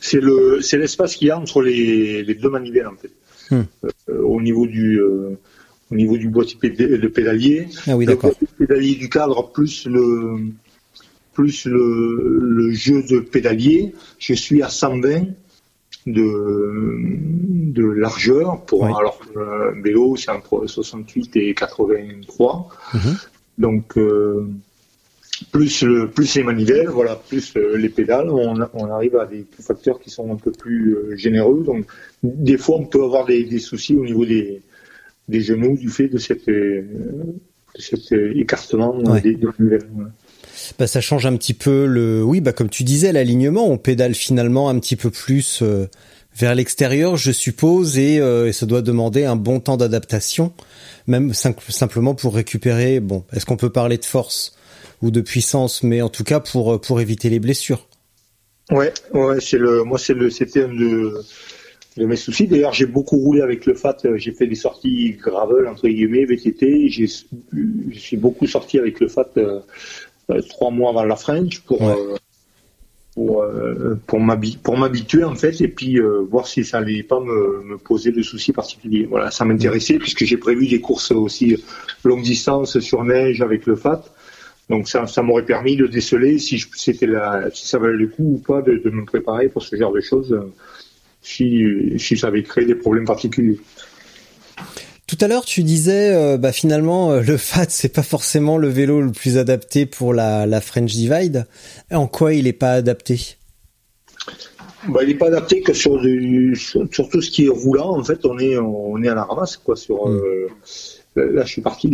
C'est 0.00 0.20
le, 0.20 0.60
c'est 0.60 0.78
l'espace 0.78 1.14
qu'il 1.14 1.28
y 1.28 1.30
a 1.30 1.38
entre 1.38 1.62
les, 1.62 2.24
les 2.24 2.34
deux 2.34 2.50
manivelles 2.50 2.88
en 2.88 2.96
fait. 2.96 3.12
Euh, 4.08 4.22
au 4.22 4.40
niveau 4.40 4.66
du, 4.66 4.98
euh, 5.00 5.38
au 5.90 5.94
niveau 5.94 6.16
du 6.16 6.28
boîtier 6.28 6.58
péd- 6.60 6.76
de 7.00 7.08
pédalier. 7.08 7.66
Ah 7.86 7.96
oui, 7.96 8.06
le 8.06 8.12
d'accord. 8.12 8.32
pédalier 8.58 8.94
du 8.96 9.08
cadre 9.08 9.50
plus 9.52 9.86
le, 9.86 10.36
plus 11.32 11.66
le, 11.66 12.38
le 12.40 12.70
jeu 12.72 13.02
de 13.02 13.20
pédalier. 13.20 13.94
Je 14.18 14.34
suis 14.34 14.62
à 14.62 14.68
120 14.68 15.26
de, 16.06 16.92
de 17.72 17.84
largeur 17.84 18.60
pour 18.66 18.82
Oui. 18.82 18.90
alors 18.98 19.18
euh, 19.36 19.72
un 19.72 19.80
vélo 19.80 20.16
c'est 20.16 20.30
entre 20.30 20.66
68 20.66 21.36
et 21.36 21.54
83. 21.54 22.68
Mhm. 22.94 23.00
Donc 23.58 23.96
euh, 23.96 24.46
plus 25.50 25.82
le, 25.82 26.08
plus 26.10 26.34
les 26.36 26.42
manivelles, 26.44 26.88
voilà, 26.88 27.16
plus 27.16 27.52
euh, 27.56 27.76
les 27.76 27.88
pédales, 27.88 28.30
on, 28.30 28.54
on 28.74 28.86
arrive 28.90 29.16
à 29.16 29.26
des 29.26 29.44
facteurs 29.60 29.98
qui 30.00 30.10
sont 30.10 30.30
un 30.32 30.36
peu 30.36 30.52
plus 30.52 30.94
euh, 30.94 31.16
généreux. 31.16 31.62
Donc 31.64 31.86
des 32.22 32.56
fois 32.56 32.76
on 32.78 32.84
peut 32.84 33.02
avoir 33.02 33.24
des, 33.26 33.44
des 33.44 33.58
soucis 33.58 33.94
au 33.96 34.04
niveau 34.04 34.24
des, 34.24 34.62
des 35.28 35.40
genoux 35.40 35.76
du 35.76 35.88
fait 35.88 36.08
de 36.08 36.18
cet, 36.18 36.48
euh, 36.48 36.82
de 37.76 37.80
cet 37.80 38.12
écartement 38.36 38.94
Ouais. 39.02 39.20
des, 39.20 39.34
des 39.34 39.46
manivelles. 39.58 39.88
voilà. 39.92 40.10
Bah 40.78 40.86
ça 40.86 41.00
change 41.00 41.26
un 41.26 41.36
petit 41.36 41.54
peu 41.54 41.86
le, 41.86 42.22
oui, 42.22 42.40
bah 42.40 42.52
comme 42.52 42.70
tu 42.70 42.84
disais, 42.84 43.12
l'alignement, 43.12 43.68
on 43.68 43.76
pédale 43.76 44.14
finalement 44.14 44.68
un 44.68 44.78
petit 44.78 44.96
peu 44.96 45.10
plus 45.10 45.60
euh, 45.62 45.86
vers 46.36 46.54
l'extérieur, 46.54 47.16
je 47.16 47.32
suppose, 47.32 47.98
et, 47.98 48.20
euh, 48.20 48.46
et 48.48 48.52
ça 48.52 48.64
doit 48.66 48.82
demander 48.82 49.24
un 49.24 49.36
bon 49.36 49.58
temps 49.60 49.76
d'adaptation, 49.76 50.52
même 51.08 51.32
sim- 51.34 51.54
simplement 51.68 52.14
pour 52.14 52.34
récupérer. 52.34 53.00
Bon, 53.00 53.24
est-ce 53.32 53.46
qu'on 53.46 53.56
peut 53.56 53.70
parler 53.70 53.98
de 53.98 54.04
force? 54.04 54.53
Ou 55.04 55.10
de 55.10 55.20
puissance, 55.20 55.82
mais 55.82 56.02
en 56.02 56.08
tout 56.08 56.24
cas 56.24 56.40
pour 56.40 56.72
euh, 56.74 56.78
pour 56.78 57.00
éviter 57.00 57.28
les 57.30 57.38
blessures. 57.38 57.86
Ouais, 58.70 58.92
ouais, 59.12 59.40
c'est 59.40 59.58
le, 59.58 59.84
moi 59.84 59.98
c'est 59.98 60.14
le, 60.14 60.30
c'était 60.30 60.62
un 60.64 60.68
de, 60.68 61.20
de 61.98 62.06
mes 62.06 62.16
soucis. 62.16 62.46
D'ailleurs, 62.48 62.72
j'ai 62.72 62.86
beaucoup 62.86 63.18
roulé 63.18 63.42
avec 63.42 63.66
le 63.66 63.74
FAT. 63.74 63.98
J'ai 64.16 64.32
fait 64.32 64.46
des 64.46 64.54
sorties 64.54 65.12
gravel 65.22 65.68
entre 65.68 65.86
guillemets, 65.86 66.24
VTT. 66.24 66.88
J'ai, 66.88 67.06
je 67.06 67.98
suis 67.98 68.16
beaucoup 68.16 68.46
sorti 68.46 68.78
avec 68.78 69.00
le 69.00 69.08
FAT 69.08 69.28
euh, 69.36 69.60
euh, 70.30 70.40
trois 70.48 70.70
mois 70.70 70.90
avant 70.90 71.04
la 71.04 71.16
French 71.16 71.60
pour 71.60 71.82
Ouais. 71.82 71.92
euh, 71.92 72.16
pour 73.14 73.42
euh, 73.42 73.94
pour 74.06 74.18
m'habituer 74.76 75.22
en 75.22 75.36
fait 75.36 75.60
et 75.60 75.68
puis 75.68 76.00
euh, 76.00 76.26
voir 76.28 76.46
si 76.48 76.64
ça 76.64 76.78
allait 76.78 77.02
pas 77.04 77.20
me, 77.20 77.62
me 77.62 77.78
poser 77.78 78.10
de 78.10 78.22
soucis 78.22 78.52
particuliers. 78.52 79.06
Voilà, 79.08 79.30
ça 79.30 79.44
m'intéressait 79.44 79.98
puisque 79.98 80.24
j'ai 80.24 80.36
prévu 80.36 80.66
des 80.66 80.80
courses 80.80 81.12
aussi 81.12 81.56
longue 82.02 82.22
distance 82.22 82.80
sur 82.80 83.04
neige 83.04 83.40
avec 83.40 83.66
le 83.66 83.76
FAT. 83.76 84.02
Donc 84.70 84.88
ça, 84.88 85.06
ça 85.06 85.22
m'aurait 85.22 85.44
permis 85.44 85.76
de 85.76 85.86
déceler 85.86 86.38
si 86.38 86.64
c'était 86.74 87.06
la, 87.06 87.50
si 87.52 87.66
ça 87.66 87.78
valait 87.78 87.98
le 87.98 88.08
coup 88.08 88.34
ou 88.34 88.38
pas 88.38 88.62
de, 88.62 88.76
de, 88.76 88.90
me 88.90 89.04
préparer 89.04 89.48
pour 89.48 89.62
ce 89.62 89.76
genre 89.76 89.92
de 89.92 90.00
choses 90.00 90.34
si, 91.24 91.64
si 91.98 92.16
ça 92.16 92.28
avait 92.28 92.42
créé 92.42 92.64
des 92.66 92.74
problèmes 92.74 93.06
particuliers. 93.06 93.58
Tout 95.06 95.18
à 95.20 95.28
l'heure, 95.28 95.44
tu 95.44 95.62
disais, 95.62 96.14
euh, 96.14 96.38
bah, 96.38 96.52
finalement, 96.52 97.12
euh, 97.12 97.20
le 97.20 97.36
FAT, 97.38 97.66
c'est 97.68 97.92
pas 97.92 98.02
forcément 98.02 98.58
le 98.58 98.68
vélo 98.68 99.00
le 99.00 99.12
plus 99.12 99.36
adapté 99.38 99.86
pour 99.86 100.14
la, 100.14 100.46
la 100.46 100.60
French 100.60 100.92
Divide. 100.92 101.46
En 101.90 102.06
quoi 102.06 102.34
il 102.34 102.46
est 102.46 102.52
pas 102.52 102.72
adapté? 102.72 103.36
Bah, 104.88 105.00
Il 105.02 105.08
n'est 105.08 105.14
pas 105.14 105.28
adapté 105.28 105.62
que 105.62 105.72
sur, 105.72 106.00
du, 106.00 106.56
sur, 106.56 107.08
tout 107.08 107.20
ce 107.20 107.30
qui 107.30 107.46
est 107.46 107.48
roulant. 107.48 107.98
En 107.98 108.04
fait, 108.04 108.24
on 108.24 108.38
est, 108.38 108.56
on 108.58 109.02
est 109.02 109.08
à 109.08 109.14
la 109.14 109.24
ramasse, 109.24 109.56
quoi. 109.56 109.76
Sur, 109.76 110.08
mm. 110.08 110.16
euh, 110.16 110.48
là, 111.16 111.44
je 111.44 111.48
suis 111.48 111.62
parti. 111.62 111.90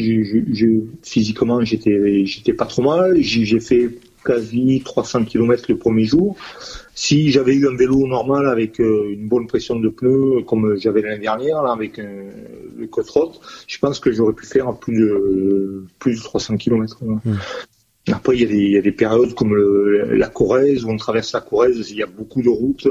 Physiquement, 1.03 1.65
j'étais, 1.65 2.25
j'étais 2.25 2.53
pas 2.53 2.67
trop 2.67 2.83
mal. 2.83 3.21
J'ai 3.21 3.61
fait 3.61 3.91
quasi 4.25 4.83
300 4.85 5.25
km 5.25 5.65
le 5.69 5.77
premier 5.77 6.05
jour. 6.05 6.37
Si 6.95 7.31
j'avais 7.31 7.55
eu 7.55 7.67
un 7.67 7.77
vélo 7.77 8.07
normal 8.07 8.47
avec 8.47 8.81
euh, 8.81 9.13
une 9.13 9.29
bonne 9.29 9.47
pression 9.47 9.77
de 9.77 9.89
pneus, 9.89 10.43
comme 10.47 10.77
j'avais 10.77 11.03
l'année 11.03 11.23
dernière, 11.23 11.63
là, 11.63 11.73
avec 11.73 11.99
euh, 11.99 12.31
le 12.77 12.87
Cotrot, 12.87 13.33
je 13.67 13.79
pense 13.79 13.99
que 14.01 14.13
j'aurais 14.13 14.35
pu 14.35 14.47
faire 14.47 14.75
plus 14.77 14.99
de, 14.99 15.85
plus 15.99 16.17
de 16.17 16.23
300 16.23 16.59
km. 16.59 16.99
Mmh. 17.03 17.33
Après, 18.13 18.37
il 18.37 18.43
y, 18.43 18.45
a 18.45 18.49
des, 18.49 18.57
il 18.57 18.73
y, 18.73 18.79
a 18.79 18.83
des, 18.83 18.93
périodes 18.93 19.35
comme 19.35 19.55
le, 19.55 20.15
la 20.15 20.29
Corrèze, 20.29 20.85
où 20.85 20.91
on 20.91 20.97
traverse 20.97 21.33
la 21.33 21.41
Corrèze, 21.41 21.91
il 21.91 21.97
y 21.97 22.03
a 22.03 22.07
beaucoup 22.07 22.43
de 22.43 22.49
routes, 22.49 22.89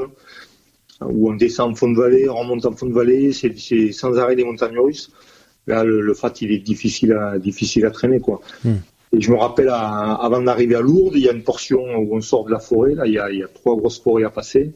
où 1.02 1.30
on 1.30 1.36
descend 1.36 1.72
en 1.72 1.76
fond 1.76 1.92
de 1.92 1.98
vallée, 1.98 2.30
on 2.30 2.36
remonte 2.36 2.66
en 2.66 2.72
fond 2.74 2.86
de 2.86 2.94
vallée, 2.94 3.34
c'est 3.34 3.92
sans 3.92 4.18
arrêt 4.18 4.36
des 4.36 4.44
montagnes 4.46 4.78
russes. 4.80 5.12
Là, 5.68 5.84
le, 5.84 6.02
le, 6.02 6.14
fat, 6.14 6.34
il 6.42 6.52
est 6.52 6.60
difficile 6.60 7.14
à, 7.14 7.38
difficile 7.38 7.86
à 7.86 7.92
traîner, 7.92 8.20
quoi. 8.20 8.42
Mmh. 8.64 8.76
Et 9.12 9.22
je 9.22 9.32
me 9.32 9.38
rappelle, 9.38 9.70
avant 9.70 10.42
d'arriver 10.42 10.76
à 10.76 10.82
Lourdes, 10.82 11.16
il 11.16 11.24
y 11.24 11.30
a 11.30 11.32
une 11.32 11.44
portion 11.44 11.80
où 11.98 12.16
on 12.16 12.22
sort 12.22 12.46
de 12.46 12.52
la 12.52 12.60
forêt. 12.60 12.94
Là, 12.94 13.08
il 13.08 13.14
y 13.14 13.20
a, 13.20 13.32
il 13.32 13.40
y 13.40 13.44
a 13.44 13.48
trois 13.48 13.76
grosses 13.76 14.00
forêts 14.00 14.24
à 14.24 14.30
passer. 14.30 14.72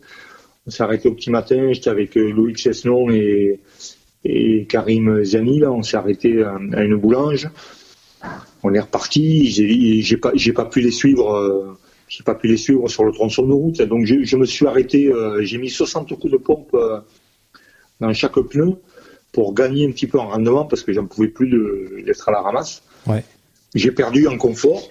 On 0.65 0.71
s'est 0.71 0.81
arrêté 0.81 1.07
au 1.07 1.13
petit 1.13 1.29
matin. 1.29 1.71
J'étais 1.71 1.89
avec 1.89 2.17
euh, 2.17 2.31
Loïc 2.31 2.57
Chesnon 2.57 3.11
et, 3.11 3.59
et 4.25 4.65
Karim 4.65 5.23
Ziani. 5.23 5.59
Là, 5.59 5.71
on 5.71 5.83
s'est 5.83 5.97
arrêté 5.97 6.41
à, 6.43 6.57
une 6.83 6.95
boulange. 6.95 7.47
On 8.63 8.73
est 8.73 8.79
reparti. 8.79 9.51
J'ai, 9.51 10.01
j'ai 10.01 10.17
pas, 10.17 10.31
j'ai 10.33 10.53
pas 10.53 10.65
pu 10.65 10.81
les 10.81 10.91
suivre. 10.91 11.35
Euh, 11.35 11.77
j'ai 12.07 12.23
pas 12.23 12.33
pu 12.33 12.47
les 12.47 12.57
suivre 12.57 12.87
sur 12.87 13.03
le 13.03 13.11
tronçon 13.11 13.45
de 13.45 13.53
route. 13.53 13.81
Donc, 13.83 14.05
je, 14.05 14.23
je 14.23 14.35
me 14.35 14.45
suis 14.45 14.65
arrêté. 14.65 15.09
Euh, 15.09 15.43
j'ai 15.43 15.59
mis 15.59 15.69
60 15.69 16.17
coups 16.17 16.33
de 16.33 16.37
pompe 16.37 16.75
dans 17.99 18.13
chaque 18.13 18.39
pneu 18.39 18.77
pour 19.33 19.53
gagner 19.53 19.85
un 19.85 19.91
petit 19.91 20.07
peu 20.07 20.19
en 20.19 20.29
rendement 20.29 20.63
parce 20.63 20.83
que 20.83 20.93
j'en 20.93 21.05
pouvais 21.05 21.27
plus 21.27 21.49
d'être 22.05 22.29
à 22.29 22.31
la 22.31 22.41
ramasse. 22.41 22.81
Ouais. 23.05 23.25
J'ai 23.75 23.91
perdu 23.91 24.27
en 24.27 24.37
confort. 24.37 24.81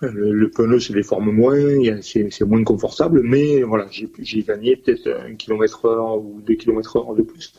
Le, 0.00 0.50
pneu 0.50 0.78
se 0.78 0.92
déforme 0.92 1.30
moins, 1.30 1.58
c'est 2.02 2.42
moins 2.42 2.62
confortable, 2.62 3.22
mais 3.24 3.62
voilà, 3.62 3.86
j'ai 3.90 4.42
gagné 4.42 4.76
peut-être 4.76 5.08
un 5.08 5.34
kilomètre 5.34 5.86
heure 5.86 6.18
ou 6.18 6.42
deux 6.46 6.56
kilomètres 6.56 6.96
heure 6.96 7.14
de 7.14 7.22
plus. 7.22 7.54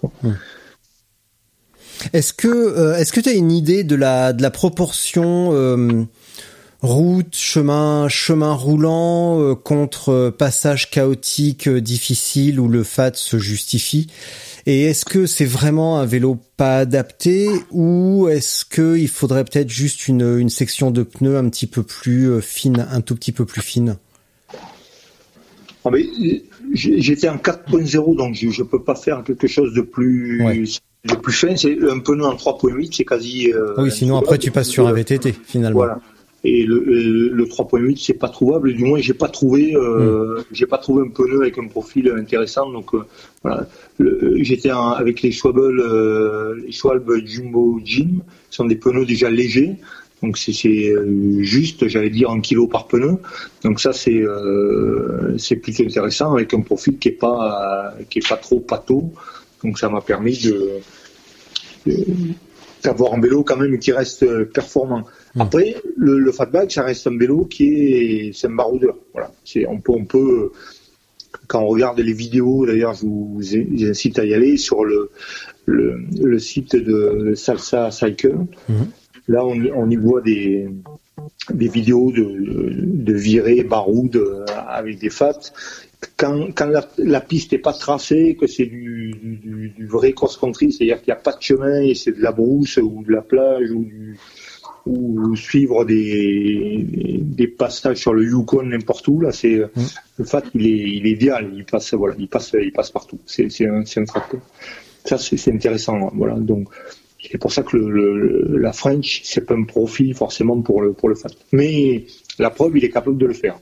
Est-ce 2.13 2.34
que 2.34 2.48
euh, 2.48 2.98
est-ce 2.98 3.13
que 3.13 3.19
tu 3.19 3.29
as 3.29 3.34
une 3.34 3.51
idée 3.51 3.84
de 3.84 3.95
la 3.95 4.34
de 4.34 4.43
la 4.43 4.51
proportion 4.51 5.51
euh, 5.53 6.03
route, 6.81 7.36
chemin, 7.36 8.07
chemin 8.10 8.53
roulant 8.53 9.39
euh, 9.39 9.55
contre 9.55 10.29
passage 10.38 10.91
chaotique 10.91 11.67
difficile 11.67 12.60
où 12.60 12.67
le 12.67 12.84
fat 12.84 13.13
se 13.15 13.39
justifie? 13.39 14.07
Et 14.65 14.84
est-ce 14.86 15.05
que 15.05 15.25
c'est 15.25 15.45
vraiment 15.45 16.00
un 16.00 16.05
vélo 16.05 16.39
pas 16.57 16.79
adapté 16.79 17.50
ou 17.72 18.27
est-ce 18.29 18.65
que 18.65 18.98
il 18.98 19.07
faudrait 19.07 19.43
peut-être 19.43 19.69
juste 19.69 20.07
une, 20.07 20.39
une 20.39 20.50
section 20.50 20.91
de 20.91 21.03
pneus 21.03 21.38
un 21.38 21.50
petit 21.50 21.67
peu 21.67 21.84
plus 21.84 22.29
euh, 22.29 22.41
fine, 22.41 22.88
un 22.89 23.01
tout 23.01 23.15
petit 23.15 23.31
peu 23.31 23.45
plus 23.45 23.62
fine? 23.62 23.98
Ah, 25.85 25.92
J'étais 26.74 27.29
en 27.29 27.37
4.0 27.37 28.18
donc 28.18 28.33
je 28.33 28.48
ne 28.48 28.68
peux 28.68 28.81
pas 28.81 28.96
faire 28.96 29.24
quelque 29.24 29.48
chose 29.48 29.74
de 29.74 29.81
plus 29.81 30.42
de 31.05 31.16
plus 31.16 31.33
fin. 31.33 31.55
C'est 31.55 31.77
un 31.87 32.00
pneu 32.00 32.25
en 32.25 32.33
3.8, 32.33 32.90
c'est 32.92 33.05
quasi. 33.05 33.51
Euh, 33.53 33.75
oui, 33.77 33.92
sinon 33.92 34.18
après 34.18 34.40
tu 34.40 34.50
passes 34.50 34.70
sur 34.70 34.87
un 34.87 34.94
VTT 34.94 35.35
finalement. 35.46 35.77
Voilà 35.77 36.00
et 36.46 36.64
le, 36.64 36.79
le 36.79 37.46
3.8 37.46 37.98
c'est 37.98 38.14
pas 38.14 38.29
trouvable. 38.29 38.74
Du 38.74 38.84
moins 38.84 39.00
j'ai 39.00 39.16
pas 39.16 39.27
trouvé 39.27 39.75
euh, 39.75 40.40
mm. 40.40 40.44
j'ai 40.51 40.68
pas 40.68 40.77
trouvé 40.77 41.03
un 41.05 41.10
pneu 41.10 41.42
avec 41.42 41.58
un 41.58 41.68
profil 41.68 42.10
intéressant. 42.16 42.72
Donc 42.72 42.94
euh, 42.94 43.03
voilà. 43.44 43.68
J'étais 44.00 44.70
avec 44.70 45.22
les 45.24 45.31
Schwab 45.31 45.58
euh, 45.58 46.55
les 46.64 46.72
Schwalbe 46.72 47.25
Jumbo 47.25 47.79
Jim 47.84 48.20
sont 48.51 48.66
des 48.66 48.75
pneus 48.75 49.05
déjà 49.05 49.29
légers. 49.29 49.75
Donc 50.22 50.38
c'est 50.38 50.90
euh, 50.90 51.42
juste 51.42 51.88
j'allais 51.88 52.12
dire 52.12 52.29
un 52.29 52.42
kilo 52.42 52.68
par 52.68 52.88
pneu. 52.88 53.18
Donc 53.64 53.79
ça 53.79 53.92
c'est 53.92 54.22
euh, 54.22 55.36
c'est 55.40 55.55
plutôt 55.55 55.84
intéressant 55.84 56.34
avec 56.34 56.53
un 56.53 56.62
profil 56.62 56.98
qui 57.00 57.10
est 57.10 57.20
pas 57.20 57.94
qui 58.10 58.20
est 58.20 58.27
pas 58.27 58.38
trop 58.38 58.60
pâteau. 58.60 59.12
Donc 59.64 59.79
ça 59.79 59.90
m'a 59.90 60.01
permis 60.01 60.38
de, 60.44 60.79
de 61.88 62.05
d'avoir 62.84 63.16
un 63.16 63.20
vélo 63.20 63.44
quand 63.44 63.58
même 63.58 63.79
qui 63.79 63.92
reste 63.92 64.25
performant. 64.53 65.00
Hmm. 65.00 65.25
Après, 65.37 65.75
le, 65.98 66.19
le, 66.19 66.31
fatback, 66.31 66.71
ça 66.71 66.83
reste 66.83 67.07
un 67.07 67.17
vélo 67.17 67.45
qui 67.45 67.65
est, 67.65 68.31
c'est 68.33 68.48
un 68.48 68.55
baroudeur. 68.55 68.95
Voilà. 69.13 69.31
C'est, 69.43 69.67
on 69.67 69.79
peut, 69.79 69.91
on 69.91 70.05
peut, 70.05 70.51
quand 71.48 71.61
on 71.61 71.67
regarde 71.67 72.00
les 72.00 72.13
vidéos, 72.13 72.65
d'ailleurs, 72.65 72.93
je 72.93 73.05
vous 73.05 73.41
incite 73.89 74.17
à 74.19 74.25
y 74.25 74.33
aller 74.33 74.57
sur 74.57 74.85
le, 74.85 75.11
le, 75.65 76.00
le 76.21 76.39
site 76.39 76.75
de 76.75 77.33
Salsa 77.35 77.91
Cycle. 77.91 78.35
Hmm. 78.69 78.85
Là, 79.27 79.45
on, 79.45 79.59
on, 79.75 79.89
y 79.89 79.95
voit 79.95 80.21
des, 80.21 80.69
des 81.51 81.67
vidéos 81.67 82.11
de, 82.11 82.25
de 82.83 83.13
virées 83.13 83.63
baroudes 83.63 84.45
avec 84.67 85.00
des 85.00 85.09
fats. 85.09 85.51
Quand, 86.17 86.50
quand 86.55 86.67
la, 86.67 86.87
la, 86.98 87.19
piste 87.19 87.51
n'est 87.51 87.57
pas 87.57 87.74
tracée, 87.74 88.37
que 88.39 88.45
c'est 88.45 88.67
du, 88.67 89.15
du, 89.21 89.74
du 89.75 89.87
vrai 89.87 90.13
cross-country, 90.13 90.71
c'est-à-dire 90.71 91.01
qu'il 91.01 91.11
n'y 91.11 91.17
a 91.17 91.21
pas 91.21 91.33
de 91.33 91.41
chemin 91.41 91.81
et 91.81 91.95
c'est 91.95 92.11
de 92.11 92.21
la 92.21 92.31
brousse 92.31 92.77
ou 92.77 93.03
de 93.03 93.11
la 93.11 93.21
plage 93.21 93.71
ou 93.71 93.83
du, 93.83 94.17
ou 94.85 95.35
suivre 95.35 95.85
des, 95.85 96.85
des 97.21 97.48
passages 97.48 97.98
sur 97.98 98.13
le 98.13 98.24
Yukon 98.24 98.63
n'importe 98.63 99.07
où 99.07 99.19
là 99.19 99.31
c'est 99.31 99.57
mm. 99.57 99.69
le 100.17 100.25
fait 100.25 100.50
qu'il 100.51 100.65
est 100.67 100.89
il 100.98 101.07
est 101.07 101.11
idéal 101.11 101.51
il 101.55 101.65
passe 101.65 101.93
voilà 101.93 102.15
il 102.19 102.27
passe 102.27 102.55
il 102.59 102.71
passe 102.71 102.91
partout. 102.91 103.19
C'est 103.25 103.50
c'est 103.50 103.67
un 103.67 103.83
c'est 103.85 104.00
un 104.00 104.05
tracteur 104.05 104.41
ça 105.03 105.17
c'est 105.17 105.51
intéressant 105.51 106.11
voilà. 106.13 106.35
Donc 106.35 106.69
c'est 107.31 107.37
pour 107.37 107.51
ça 107.51 107.63
que 107.63 107.77
le, 107.77 108.57
la 108.57 108.74
French 108.74 109.21
c'est 109.24 109.45
pas 109.45 109.55
un 109.55 109.63
profil 109.63 110.13
forcément 110.13 110.61
pour 110.61 110.81
le 110.81 110.93
pour 110.93 111.09
le 111.09 111.15
FAT 111.15 111.29
mais 111.51 112.05
la 112.39 112.50
preuve 112.50 112.77
il 112.77 112.85
est 112.85 112.89
capable 112.89 113.17
de 113.17 113.25
le 113.25 113.33
faire. 113.33 113.59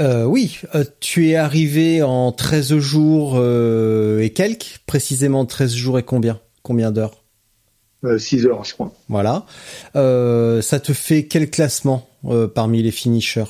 Euh, 0.00 0.24
oui, 0.24 0.58
euh, 0.74 0.84
tu 1.00 1.28
es 1.28 1.36
arrivé 1.36 2.02
en 2.02 2.32
13 2.32 2.78
jours 2.78 3.34
euh, 3.36 4.20
et 4.20 4.30
quelques, 4.30 4.80
précisément 4.86 5.44
13 5.44 5.74
jours 5.74 5.98
et 5.98 6.02
combien 6.02 6.40
Combien 6.62 6.90
d'heures? 6.92 7.21
6 8.18 8.46
euh, 8.46 8.50
heures, 8.50 8.64
je 8.64 8.74
crois. 8.74 8.92
Voilà. 9.08 9.46
Euh, 9.96 10.62
ça 10.62 10.80
te 10.80 10.92
fait 10.92 11.24
quel 11.24 11.50
classement 11.50 12.08
euh, 12.26 12.48
parmi 12.48 12.82
les 12.82 12.90
finishers? 12.90 13.44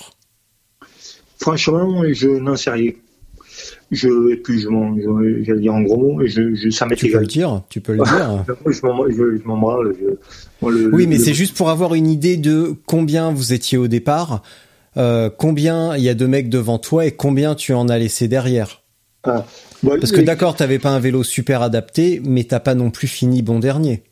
Franchement, 1.40 2.02
je 2.12 2.28
n'en 2.28 2.56
sais 2.56 2.70
rien. 2.70 2.92
Je, 3.90 4.32
et 4.32 4.36
puis 4.36 4.60
je 4.60 4.68
m'en, 4.68 4.96
j'allais 5.42 5.60
dire 5.60 5.74
en 5.74 5.82
gros 5.82 5.98
mots, 5.98 6.22
je, 6.24 6.54
je, 6.54 6.70
ça 6.70 6.86
m'est 6.86 6.96
Tu 6.96 7.10
peux 7.10 7.18
le 7.18 7.26
dire, 7.26 7.62
tu 7.68 7.80
peux 7.82 7.92
le 7.92 8.02
dire. 8.02 8.44
je 8.66 9.46
m'en, 9.46 9.58
branle. 9.58 9.94
oui, 10.62 11.06
mais 11.06 11.18
c'est 11.18 11.34
juste 11.34 11.54
pour 11.56 11.68
avoir 11.68 11.94
une 11.94 12.08
idée 12.08 12.38
de 12.38 12.74
combien 12.86 13.32
vous 13.32 13.52
étiez 13.52 13.76
au 13.76 13.88
départ, 13.88 14.42
euh, 14.96 15.28
combien 15.28 15.94
il 15.96 16.02
y 16.02 16.08
a 16.08 16.14
de 16.14 16.26
mecs 16.26 16.48
devant 16.48 16.78
toi 16.78 17.04
et 17.04 17.10
combien 17.10 17.54
tu 17.54 17.74
en 17.74 17.88
as 17.88 17.98
laissé 17.98 18.28
derrière. 18.28 18.82
Ah. 19.24 19.44
Parce 19.84 20.10
que 20.10 20.20
d'accord, 20.20 20.56
t'avais 20.56 20.78
pas 20.78 20.90
un 20.90 20.98
vélo 20.98 21.22
super 21.22 21.60
adapté, 21.60 22.22
mais 22.24 22.44
t'as 22.44 22.60
pas 22.60 22.74
non 22.74 22.90
plus 22.90 23.08
fini 23.08 23.42
bon 23.42 23.58
dernier. 23.58 24.04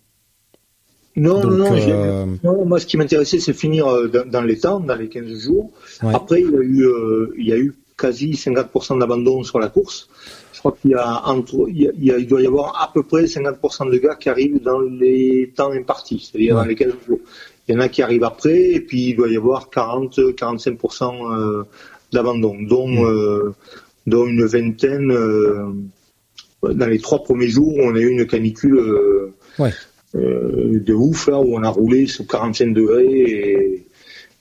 Non, 1.16 1.44
non, 1.44 1.74
euh, 1.74 2.26
non, 2.44 2.64
moi 2.64 2.78
ce 2.78 2.86
qui 2.86 2.96
m'intéressait 2.96 3.40
c'est 3.40 3.52
finir 3.52 3.88
euh, 3.88 4.06
dans, 4.08 4.42
les 4.42 4.58
temps, 4.58 4.78
dans 4.78 4.94
les 4.94 5.08
15 5.08 5.26
jours. 5.40 5.72
Après, 6.02 6.40
il 6.40 6.50
y, 6.50 6.56
a 6.56 6.60
eu, 6.60 6.84
euh, 6.84 7.34
il 7.36 7.48
y 7.48 7.52
a 7.52 7.58
eu 7.58 7.74
quasi 7.98 8.30
50% 8.32 9.00
d'abandon 9.00 9.42
sur 9.42 9.58
la 9.58 9.68
course. 9.68 10.08
Je 10.52 10.60
crois 10.60 10.76
qu'il 10.80 10.92
y 10.92 10.94
a 10.94 11.26
entre, 11.26 11.66
il, 11.68 11.92
y 11.98 12.12
a, 12.12 12.18
il, 12.18 12.28
doit 12.28 12.42
y 12.42 12.46
avoir 12.46 12.80
à 12.80 12.92
peu 12.92 13.02
près 13.02 13.24
50% 13.24 13.90
de 13.90 13.98
gars 13.98 14.14
qui 14.14 14.28
arrivent 14.28 14.62
dans 14.62 14.78
les 14.80 15.52
temps 15.54 15.72
impartis, 15.72 16.30
c'est-à-dire 16.30 16.54
dans 16.54 16.64
les 16.64 16.76
15 16.76 16.92
jours. 17.08 17.18
Il 17.66 17.74
y 17.74 17.76
en 17.76 17.80
a 17.80 17.88
qui 17.88 18.02
arrivent 18.02 18.24
après, 18.24 18.70
et 18.70 18.80
puis 18.80 19.08
il 19.08 19.16
doit 19.16 19.28
y 19.28 19.36
avoir 19.36 19.68
40-45% 19.68 21.64
d'abandon, 22.12 22.56
dont, 22.60 23.52
dont 24.06 24.26
une 24.26 24.44
vingtaine 24.44 25.08
dans 26.62 26.86
les 26.86 26.98
trois 26.98 27.24
premiers 27.24 27.48
jours, 27.48 27.74
on 27.78 27.94
a 27.94 27.98
eu 27.98 28.10
une 28.10 28.26
canicule. 28.26 29.32
Ouais. 29.58 29.72
Euh, 30.16 30.80
de 30.80 30.92
ouf 30.92 31.28
là 31.28 31.38
où 31.40 31.54
on 31.54 31.62
a 31.62 31.68
roulé 31.68 32.06
sous 32.08 32.26
45 32.26 32.74
degrés 32.74 33.06
et, 33.06 33.86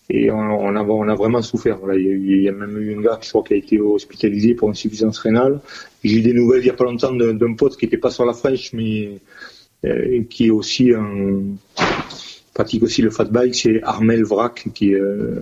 et 0.09 0.31
on, 0.31 0.75
a, 0.75 0.81
on 0.81 1.07
a 1.07 1.15
vraiment 1.15 1.41
souffert. 1.43 1.79
Il, 1.93 2.41
y 2.41 2.49
a, 2.49 2.51
même 2.51 2.77
eu 2.79 2.97
un 2.97 3.01
gars, 3.01 3.19
je 3.21 3.29
crois, 3.29 3.43
qui 3.43 3.53
a 3.53 3.57
été 3.57 3.79
hospitalisé 3.79 4.55
pour 4.55 4.69
insuffisance 4.69 5.19
rénale. 5.19 5.59
J'ai 6.03 6.17
eu 6.17 6.21
des 6.21 6.33
nouvelles 6.33 6.61
il 6.61 6.65
n'y 6.65 6.71
a 6.71 6.73
pas 6.73 6.85
longtemps 6.85 7.13
d'un 7.13 7.53
pote 7.53 7.77
qui 7.77 7.85
n'était 7.85 7.97
pas 7.97 8.09
sur 8.09 8.25
la 8.25 8.33
fraîche, 8.33 8.73
mais 8.73 9.19
euh, 9.85 10.23
qui 10.29 10.47
est 10.47 10.51
aussi 10.51 10.91
un 10.91 11.41
pratique 12.59 12.83
aussi 12.83 13.01
le 13.01 13.09
fat 13.09 13.25
bike, 13.25 13.55
c'est 13.55 13.81
Armel 13.83 14.23
Vrak, 14.25 14.67
qui 14.73 14.93
euh, 14.93 15.39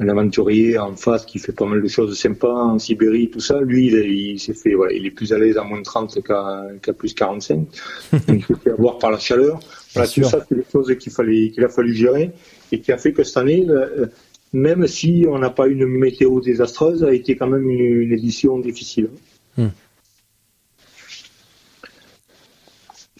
un 0.00 0.08
aventurier 0.08 0.78
en 0.78 0.96
face 0.96 1.26
qui 1.26 1.38
fait 1.38 1.52
pas 1.52 1.66
mal 1.66 1.82
de 1.82 1.88
choses 1.88 2.18
sympas 2.18 2.52
en 2.52 2.78
Sibérie, 2.78 3.28
tout 3.30 3.40
ça. 3.40 3.60
Lui, 3.60 3.88
il, 3.88 4.40
s'est 4.40 4.54
fait, 4.54 4.72
voilà, 4.72 4.92
il 4.94 5.06
est 5.06 5.10
plus 5.10 5.32
à 5.34 5.38
l'aise 5.38 5.58
à 5.58 5.62
moins 5.62 5.78
de 5.78 5.84
30 5.84 6.22
qu'à 6.22 6.92
plus 6.94 7.12
45. 7.12 7.68
il 8.28 8.44
s'est 8.44 8.54
fait 8.64 8.70
avoir 8.70 8.98
par 8.98 9.10
la 9.10 9.18
chaleur. 9.18 9.60
Voilà, 9.92 10.08
tout 10.08 10.24
ça, 10.24 10.44
c'est 10.48 10.54
des 10.54 10.64
choses 10.72 10.96
qu'il 10.98 11.12
fallait, 11.12 11.50
qu'il 11.50 11.62
a 11.64 11.68
fallu 11.68 11.94
gérer 11.94 12.30
et 12.72 12.80
qui 12.80 12.92
a 12.92 12.96
fait 12.96 13.12
que 13.12 13.22
cette 13.24 13.36
année, 13.36 13.66
euh, 13.68 14.06
même 14.54 14.86
si 14.86 15.26
on 15.28 15.38
n'a 15.38 15.50
pas 15.50 15.68
eu 15.68 15.72
une 15.72 15.86
météo 15.86 16.40
désastreuse, 16.40 17.04
a 17.04 17.12
été 17.12 17.36
quand 17.36 17.48
même 17.48 17.68
une, 17.68 18.12
édition 18.12 18.58
difficile. 18.58 19.10
Hmm. 19.58 19.68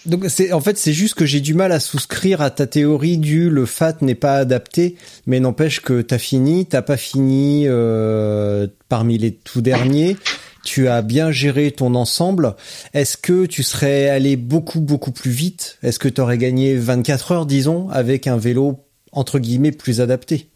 Donc 0.06 0.24
c'est 0.28 0.52
en 0.52 0.60
fait 0.60 0.78
c'est 0.78 0.94
juste 0.94 1.14
que 1.14 1.26
j'ai 1.26 1.40
du 1.40 1.52
mal 1.52 1.72
à 1.72 1.80
souscrire 1.80 2.40
à 2.40 2.50
ta 2.50 2.66
théorie 2.66 3.18
du 3.18 3.50
le 3.50 3.66
fat 3.66 3.96
n'est 4.00 4.14
pas 4.14 4.36
adapté, 4.36 4.96
mais 5.26 5.40
n'empêche 5.40 5.80
que 5.80 6.00
t'as 6.00 6.18
fini, 6.18 6.64
t'as 6.64 6.82
pas 6.82 6.96
fini 6.96 7.64
euh, 7.66 8.66
parmi 8.88 9.18
les 9.18 9.32
tout 9.32 9.60
derniers. 9.60 10.16
Tu 10.62 10.88
as 10.88 11.00
bien 11.00 11.30
géré 11.30 11.70
ton 11.70 11.94
ensemble. 11.94 12.54
Est-ce 12.92 13.16
que 13.16 13.46
tu 13.46 13.62
serais 13.62 14.08
allé 14.08 14.36
beaucoup 14.36 14.80
beaucoup 14.80 15.12
plus 15.12 15.30
vite? 15.30 15.78
Est-ce 15.82 15.98
que 15.98 16.08
tu 16.08 16.20
aurais 16.20 16.38
gagné 16.38 16.76
24 16.76 17.32
heures, 17.32 17.46
disons, 17.46 17.88
avec 17.90 18.26
un 18.26 18.36
vélo 18.36 18.80
entre 19.12 19.38
guillemets 19.38 19.72
plus 19.72 20.00
adapté? 20.00 20.48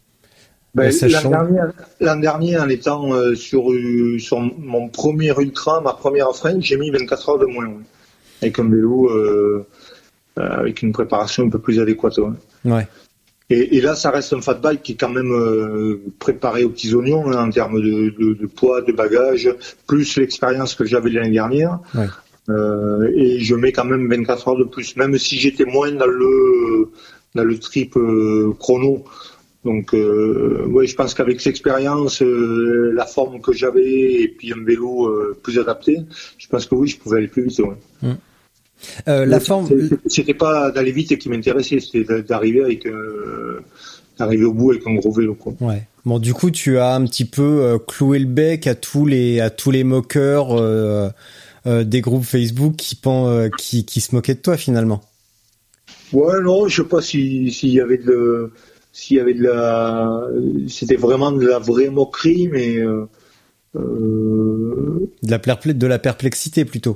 Ben, 0.75 0.91
L'an 2.01 2.17
dernier, 2.17 2.57
en 2.57 2.67
étant 2.67 3.13
euh, 3.13 3.33
sur, 3.33 3.71
euh, 3.71 4.19
sur 4.19 4.41
mon 4.41 4.89
premier 4.89 5.31
ultra, 5.39 5.79
ma 5.79 5.93
première 5.93 6.35
freine, 6.35 6.61
j'ai 6.61 6.75
mis 6.75 6.91
24 6.91 7.29
heures 7.29 7.39
de 7.39 7.45
moins 7.45 7.67
avec 8.41 8.59
un 8.59 8.69
vélo 8.69 9.09
euh, 9.09 9.65
avec 10.37 10.81
une 10.81 10.91
préparation 10.91 11.45
un 11.45 11.49
peu 11.49 11.59
plus 11.59 11.79
adéquate. 11.79 12.19
Ouais. 12.65 12.87
Et, 13.49 13.79
là, 13.79 13.93
ça 13.95 14.09
reste 14.09 14.33
un 14.33 14.41
fat 14.41 14.55
bike 14.55 14.81
qui 14.81 14.93
est 14.93 14.95
quand 14.95 15.11
même 15.11 15.99
préparé 16.17 16.63
aux 16.63 16.69
petits 16.69 16.95
oignons 16.95 17.31
hein, 17.31 17.47
en 17.47 17.49
termes 17.51 17.79
de, 17.79 18.47
poids, 18.47 18.81
de 18.81 18.91
bagages, 18.91 19.47
plus 19.85 20.17
l'expérience 20.17 20.73
que 20.73 20.83
j'avais 20.83 21.11
l'année 21.11 21.29
dernière. 21.29 21.79
Ouais. 21.93 22.07
et 23.15 23.39
je 23.39 23.55
mets 23.55 23.71
quand 23.71 23.85
même 23.85 24.09
24 24.09 24.47
heures 24.47 24.57
de 24.57 24.63
plus, 24.63 24.95
même 24.95 25.17
si 25.19 25.37
j'étais 25.37 25.65
moins 25.65 25.91
dans 25.91 26.07
le 26.07 26.89
dans 27.35 27.43
le 27.43 27.59
trip 27.59 27.95
euh, 27.97 28.53
chrono. 28.57 29.03
Donc, 29.65 29.95
euh, 29.95 30.63
ouais, 30.67 30.85
je 30.85 30.95
pense 30.95 31.15
qu'avec 31.15 31.43
l'expérience, 31.43 32.21
euh, 32.21 32.91
la 32.93 33.07
forme 33.07 33.41
que 33.41 33.51
j'avais 33.51 34.21
et 34.21 34.27
puis 34.27 34.53
un 34.53 34.63
vélo 34.63 35.11
plus 35.41 35.57
adapté, 35.57 36.01
je 36.37 36.47
pense 36.47 36.67
que 36.67 36.75
oui, 36.75 36.87
je 36.87 36.97
pouvais 36.99 37.17
aller 37.17 37.27
plus 37.27 37.47
vite. 37.47 37.61
Mm. 38.03 38.13
la 39.07 39.39
forme. 39.39 39.67
C'était 40.05 40.35
pas 40.35 40.69
d'aller 40.69 40.91
vite 40.91 41.17
qui 41.17 41.29
m'intéressait, 41.29 41.79
c'était 41.79 42.21
d'arriver 42.21 42.63
avec 42.63 42.87
d'arriver 44.19 44.45
au 44.45 44.53
bout 44.53 44.71
avec 44.71 44.85
un 44.85 44.93
gros 44.93 45.11
vélo. 45.11 45.33
Quoi. 45.33 45.53
Ouais. 45.59 45.87
Bon, 46.05 46.19
du 46.19 46.35
coup, 46.35 46.51
tu 46.51 46.77
as 46.77 46.93
un 46.93 47.03
petit 47.05 47.25
peu 47.25 47.79
cloué 47.87 48.19
le 48.19 48.27
bec 48.27 48.67
à 48.67 48.75
tous 48.75 49.07
les 49.07 49.39
à 49.39 49.49
tous 49.49 49.71
les 49.71 49.83
moqueurs 49.83 50.61
des 51.65 52.01
groupes 52.01 52.23
Facebook 52.23 52.75
qui, 52.75 52.99
qui 53.57 53.85
qui 53.85 53.99
se 53.99 54.13
moquaient 54.13 54.35
de 54.35 54.41
toi 54.41 54.57
finalement. 54.57 55.01
Ouais, 56.13 56.39
non, 56.43 56.67
je 56.67 56.83
sais 56.83 56.87
pas 56.87 57.01
s'il 57.01 57.49
y 57.49 57.79
avait 57.79 57.97
de, 57.97 58.51
s'il 58.95 59.17
y 59.17 59.19
avait 59.19 59.33
de 59.33 59.43
la, 59.43 60.25
c'était 60.69 60.95
vraiment 60.95 61.33
de 61.33 61.45
la 61.45 61.59
vraie 61.59 61.89
moquerie, 61.89 62.47
mais 62.47 62.77
euh, 62.77 63.05
euh 63.75 65.11
de 65.21 65.31
la 65.31 65.37
de 65.73 65.87
la 65.87 65.99
perplexité 65.99 66.63
plutôt. 66.63 66.95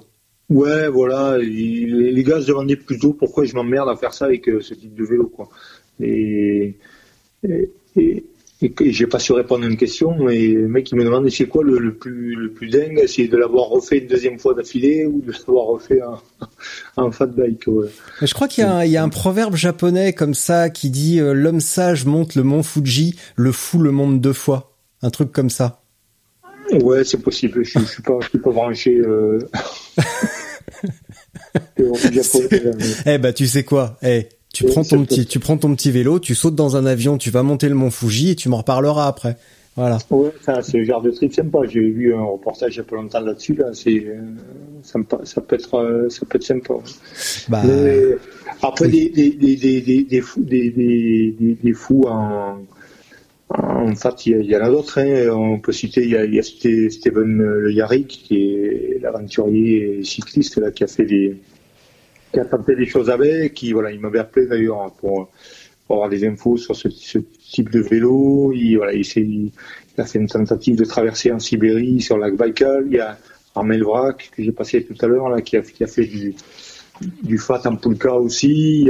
Ouais, 0.49 0.87
voilà. 0.87 1.37
les 1.37 2.23
gars 2.23 2.39
se 2.39 2.47
demandaient 2.47 2.77
plutôt 2.77 3.11
pourquoi 3.11 3.43
je 3.43 3.53
m'emmerde 3.53 3.89
à 3.89 3.97
faire 3.97 4.13
ça 4.13 4.25
avec 4.25 4.47
euh, 4.47 4.61
ce 4.61 4.75
type 4.75 4.95
de 4.95 5.03
vélo, 5.03 5.27
quoi. 5.27 5.49
et, 5.99 6.77
et, 7.43 7.69
et 7.97 8.25
j'ai 8.61 9.07
pas 9.07 9.19
su 9.19 9.31
répondre 9.31 9.63
à 9.63 9.67
une 9.67 9.77
question, 9.77 10.27
et 10.29 10.49
le 10.49 10.67
mec 10.67 10.91
il 10.91 10.97
me 10.97 11.03
demande 11.05 11.29
c'est 11.29 11.45
quoi 11.45 11.63
le, 11.63 11.93
plus 11.93 12.35
le 12.35 12.51
plus 12.51 12.67
dingue, 12.67 13.03
c'est 13.07 13.27
de 13.27 13.37
l'avoir 13.37 13.69
refait 13.69 13.99
une 13.99 14.07
deuxième 14.07 14.37
fois 14.37 14.53
d'affilée 14.53 15.05
ou 15.05 15.21
de 15.21 15.31
l'avoir 15.31 15.67
refait 15.67 16.01
en, 16.97 17.11
fat 17.11 17.27
bike. 17.27 17.65
Je 18.21 18.33
crois 18.33 18.47
qu'il 18.47 18.65
y, 18.65 18.97
a 18.97 19.03
un 19.03 19.09
proverbe 19.09 19.55
japonais 19.55 20.13
comme 20.13 20.33
ça 20.33 20.69
qui 20.69 20.89
dit 20.89 21.21
euh, 21.21 21.33
l'homme 21.33 21.61
sage 21.61 22.05
monte 22.05 22.35
le 22.35 22.43
mont 22.43 22.63
Fuji, 22.63 23.15
le 23.35 23.51
fou 23.51 23.79
le 23.79 23.91
monte 23.91 24.19
deux 24.19 24.33
fois, 24.33 24.75
un 25.01 25.09
truc 25.09 25.31
comme 25.31 25.49
ça. 25.49 25.81
Ouais, 26.81 27.03
c'est 27.03 27.21
possible. 27.21 27.63
Je, 27.63 27.79
je 27.79 27.85
suis 27.85 28.03
pas, 28.03 28.17
je 28.21 28.29
suis 28.29 28.39
pas 28.39 28.51
branché. 28.51 28.95
Euh... 28.97 29.39
eh 33.05 33.17
ben, 33.17 33.33
tu 33.33 33.47
sais 33.47 33.63
quoi 33.63 33.97
Eh, 34.01 34.27
tu 34.53 34.65
prends 34.65 34.83
ton 34.83 35.05
petit, 35.05 35.25
tu 35.25 35.39
prends 35.39 35.57
ton 35.57 35.75
petit 35.75 35.91
vélo, 35.91 36.19
tu 36.19 36.35
sautes 36.35 36.55
dans 36.55 36.75
un 36.75 36.85
avion, 36.85 37.17
tu 37.17 37.29
vas 37.29 37.43
monter 37.43 37.69
le 37.69 37.75
mont 37.75 37.91
Fuji 37.91 38.31
et 38.31 38.35
tu 38.35 38.49
m'en 38.49 38.57
reparleras 38.57 39.07
après. 39.07 39.37
Voilà. 39.75 39.97
Ouais, 40.09 40.31
c'est 40.61 40.79
le 40.79 40.83
genre 40.83 41.01
de 41.01 41.11
trip 41.11 41.33
sympa. 41.33 41.59
J'ai 41.65 41.79
vu 41.79 42.13
un 42.13 42.23
reportage 42.23 42.73
il 42.75 42.77
y 42.77 42.79
a 42.81 42.83
pas 42.83 42.97
longtemps 42.97 43.21
là-dessus. 43.21 43.53
Là, 43.53 43.67
c'est 43.73 44.03
euh, 44.07 44.19
sympa. 44.83 45.19
Ça 45.23 45.39
peut 45.39 45.55
être, 45.55 45.75
euh, 45.75 46.09
ça 46.09 46.25
peut 46.25 46.37
être 46.37 46.43
sympa. 46.43 46.73
Bah, 47.47 47.61
après 48.61 48.89
des, 48.89 49.09
des, 49.09 49.29
des, 49.29 49.55
des, 49.55 50.03
des, 50.03 50.21
fous, 50.21 50.41
des, 50.41 50.71
des, 50.71 51.57
des 51.63 51.73
fous 51.73 52.03
en, 52.07 52.57
en 53.49 53.95
fait, 53.95 54.25
il 54.25 54.45
y, 54.45 54.57
en 54.57 54.61
a 54.61 54.69
d'autres. 54.69 54.99
Hein. 54.99 55.29
On 55.31 55.59
peut 55.59 55.71
citer, 55.71 56.03
il 56.03 56.09
y 56.09 56.17
a, 56.17 56.25
il 56.25 56.35
y 56.35 56.39
a 56.39 56.43
Steven 56.43 57.37
Le 57.37 57.71
Yarrick, 57.71 58.07
qui 58.07 58.35
est 58.35 58.99
l'aventurier 59.01 60.03
cycliste 60.03 60.57
là, 60.57 60.71
qui 60.71 60.83
a 60.83 60.87
fait 60.87 61.05
des, 61.05 61.37
qui 62.31 62.39
a 62.39 62.45
tenté 62.45 62.75
des 62.75 62.85
choses 62.85 63.09
avec, 63.09 63.53
qui 63.53 63.73
voilà, 63.73 63.91
il 63.91 63.99
m'avait 63.99 64.19
appelé 64.19 64.47
d'ailleurs 64.47 64.91
pour, 64.99 65.29
avoir 65.89 66.09
des 66.09 66.27
infos 66.27 66.57
sur 66.57 66.75
ce, 66.75 66.87
type 66.87 67.71
de 67.71 67.79
vélo. 67.79 68.51
Il, 68.53 68.77
voilà, 68.77 68.93
il, 68.93 69.51
a 69.97 70.05
fait 70.05 70.19
une 70.19 70.27
tentative 70.27 70.75
de 70.75 70.85
traverser 70.85 71.31
en 71.31 71.39
Sibérie 71.39 71.99
sur 72.01 72.17
le 72.17 72.25
lac 72.25 72.35
Baïkal. 72.35 72.83
Il 72.87 72.93
y 72.93 72.99
a 72.99 73.17
Armel 73.55 73.83
Vrak 73.83 74.31
que 74.35 74.43
j'ai 74.43 74.51
passé 74.51 74.83
tout 74.83 74.95
à 75.03 75.07
l'heure 75.07 75.29
là, 75.29 75.41
qui 75.41 75.57
a, 75.57 75.63
fait 75.63 76.05
du, 76.05 77.37
fat 77.37 77.61
en 77.65 77.75
Pulka 77.75 78.13
aussi. 78.13 78.89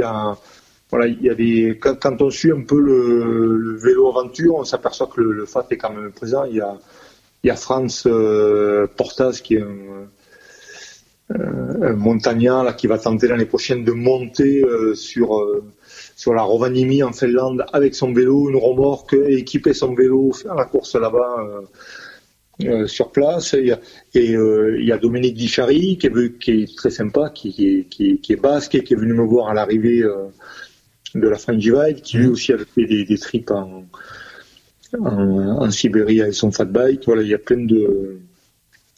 Voilà, 0.90 1.06
il 1.06 1.22
y 1.22 1.30
a 1.30 1.34
des 1.34 1.78
quand, 1.80 2.20
on 2.20 2.30
suit 2.30 2.50
un 2.50 2.62
peu 2.62 2.78
le, 2.78 3.76
vélo 3.76 4.08
aventure, 4.08 4.56
on 4.56 4.64
s'aperçoit 4.64 5.06
que 5.06 5.20
le, 5.20 5.46
fat 5.46 5.66
est 5.70 5.78
quand 5.78 5.92
même 5.92 6.10
présent. 6.12 6.44
Il 6.44 6.56
y 6.56 6.60
a 6.60 6.76
il 7.42 7.46
y 7.46 7.50
a 7.50 7.56
France 7.56 8.04
euh, 8.06 8.86
Portas 8.86 9.40
qui 9.42 9.54
est 9.54 9.62
un, 9.62 10.06
euh, 11.32 11.90
un 11.90 11.92
montagnard 11.92 12.64
là, 12.64 12.72
qui 12.72 12.86
va 12.86 12.98
tenter 12.98 13.28
l'année 13.28 13.44
prochaine 13.44 13.84
de 13.84 13.92
monter 13.92 14.64
euh, 14.64 14.94
sur 14.94 15.38
euh, 15.38 15.62
sur 16.16 16.34
la 16.34 16.42
Rovaniemi 16.42 17.02
en 17.02 17.12
Finlande 17.12 17.64
avec 17.72 17.94
son 17.94 18.12
vélo, 18.12 18.50
une 18.50 18.56
remorque, 18.56 19.14
équiper 19.14 19.72
son 19.72 19.94
vélo, 19.94 20.32
faire 20.32 20.54
la 20.54 20.64
course 20.64 20.96
là-bas 20.96 21.62
sur 22.86 23.10
place. 23.10 23.54
Et 23.54 23.72
il 24.14 24.84
y 24.84 24.92
a 24.92 24.98
Dominique 24.98 25.34
Dichari 25.34 25.96
qui 25.96 26.08
est, 26.08 26.38
qui 26.38 26.50
est 26.50 26.76
très 26.76 26.90
sympa, 26.90 27.30
qui, 27.30 27.52
qui, 27.52 27.86
qui, 27.88 28.20
qui, 28.20 28.32
est 28.34 28.40
basque 28.40 28.74
et 28.74 28.84
qui 28.84 28.92
est 28.92 28.98
venu 28.98 29.14
me 29.14 29.24
voir 29.24 29.48
à 29.48 29.54
l'arrivée 29.54 30.04
de 31.14 31.28
la 31.28 31.38
Frangivide, 31.38 32.02
qui 32.02 32.18
lui 32.18 32.26
mmh. 32.26 32.32
aussi 32.32 32.52
a 32.52 32.58
fait 32.58 32.84
des, 32.84 33.04
des 33.04 33.18
trips 33.18 33.50
en, 33.50 33.84
en, 34.98 35.64
en, 35.64 35.70
Sibérie 35.70 36.20
avec 36.20 36.34
son 36.34 36.50
fat 36.50 36.66
bike. 36.66 37.04
Voilà, 37.06 37.22
il 37.22 37.28
y 37.28 37.34
a 37.34 37.38
plein 37.38 37.64
de. 37.64 38.18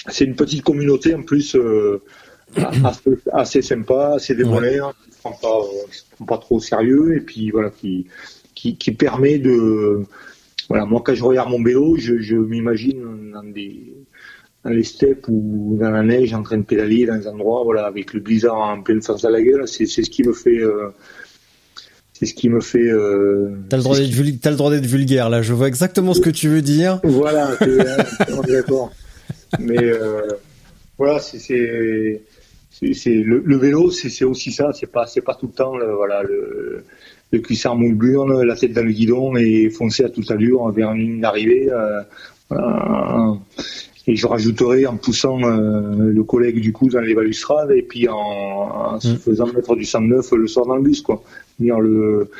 C'est 0.08 0.24
une 0.24 0.34
petite 0.34 0.62
communauté 0.62 1.14
en 1.14 1.22
plus 1.22 1.56
assez, 2.84 3.10
assez 3.32 3.62
sympa, 3.62 4.14
assez 4.16 4.34
débonnaire, 4.34 4.88
ouais. 4.88 4.92
qui 5.04 5.28
ne 5.28 5.34
prend, 5.34 6.26
pas 6.26 6.38
trop 6.38 6.56
au 6.56 6.60
sérieux 6.60 7.16
et 7.16 7.20
puis 7.20 7.50
voilà, 7.50 7.70
qui, 7.70 8.06
qui, 8.54 8.76
qui, 8.76 8.92
permet 8.92 9.38
de. 9.38 10.02
Voilà, 10.68 10.84
moi 10.84 11.02
quand 11.04 11.14
je 11.14 11.24
regarde 11.24 11.50
mon 11.50 11.62
vélo, 11.62 11.96
je, 11.98 12.18
je 12.20 12.36
m'imagine 12.36 13.30
dans 13.32 13.44
des 13.44 13.94
dans 14.64 14.70
les 14.70 14.84
steppes 14.84 15.26
ou 15.28 15.76
dans 15.80 15.90
la 15.90 16.02
neige 16.02 16.32
en 16.34 16.42
train 16.42 16.58
de 16.58 16.62
pédaler 16.62 17.06
dans 17.06 17.16
des 17.16 17.26
endroits, 17.26 17.64
voilà, 17.64 17.86
avec 17.86 18.14
le 18.14 18.20
blizzard 18.20 18.56
en 18.56 18.80
pleine 18.82 19.02
face 19.02 19.24
à 19.24 19.30
la 19.30 19.42
gueule, 19.42 19.66
c'est 19.66 19.86
ce 19.86 20.00
qui 20.02 20.22
me 20.22 20.32
fait. 20.32 20.58
Euh, 20.58 20.90
c'est 22.12 22.26
ce 22.26 22.34
qui 22.34 22.48
me 22.48 22.60
fait. 22.60 22.88
Euh, 22.88 23.56
T'as 23.68 23.78
le 23.78 23.82
droit 23.82 23.96
d'être 23.96 24.82
qui... 24.82 24.88
vulgaire 24.88 25.28
là. 25.28 25.42
Je 25.42 25.52
vois 25.52 25.66
exactement 25.66 26.14
ce 26.14 26.20
que 26.20 26.30
tu 26.30 26.48
veux 26.48 26.62
dire. 26.62 27.00
Voilà, 27.02 27.56
d'accord. 28.48 28.92
Mais 29.58 29.82
euh, 29.82 30.28
voilà, 30.98 31.18
c'est 31.18 31.38
c'est 31.38 33.14
le, 33.14 33.42
le, 33.44 33.56
vélo, 33.56 33.90
c'est 33.90 34.24
aussi 34.24 34.50
ça. 34.50 34.72
C'est 34.72 34.90
pas 34.90 35.06
c'est 35.06 35.20
pas 35.20 35.34
tout 35.34 35.46
le 35.46 35.52
temps 35.52 35.76
le, 35.76 35.94
voilà 35.94 36.22
le, 36.22 36.84
le 37.30 37.38
cuissard 37.38 37.76
moule 37.76 37.94
burne, 37.94 38.42
la 38.42 38.56
tête 38.56 38.72
dans 38.72 38.84
le 38.84 38.92
guidon 38.92 39.36
et 39.36 39.70
foncer 39.70 40.04
à 40.04 40.08
toute 40.08 40.30
allure 40.30 40.70
vers 40.70 40.92
une 40.92 41.00
ligne 41.00 41.20
d'arrivée. 41.20 41.68
Euh, 41.70 42.02
voilà. 42.48 43.34
Et 44.08 44.16
je 44.16 44.26
rajouterai 44.26 44.86
en 44.86 44.96
poussant 44.96 45.40
euh, 45.44 46.10
le 46.10 46.24
collègue 46.24 46.60
du 46.60 46.72
coup 46.72 46.88
dans 46.88 47.00
les 47.00 47.14
balustrades 47.14 47.70
et 47.70 47.82
puis 47.82 48.08
en, 48.08 48.16
en 48.16 49.00
se 49.00 49.12
mm. 49.12 49.18
faisant 49.18 49.46
mettre 49.46 49.76
du 49.76 49.84
109 49.84 50.32
le 50.32 50.48
soir 50.48 50.66
dans 50.66 50.74
le 50.74 50.82
bus 50.82 51.02
quoi. 51.02 51.22
Dire 51.60 51.78
le 51.78 52.30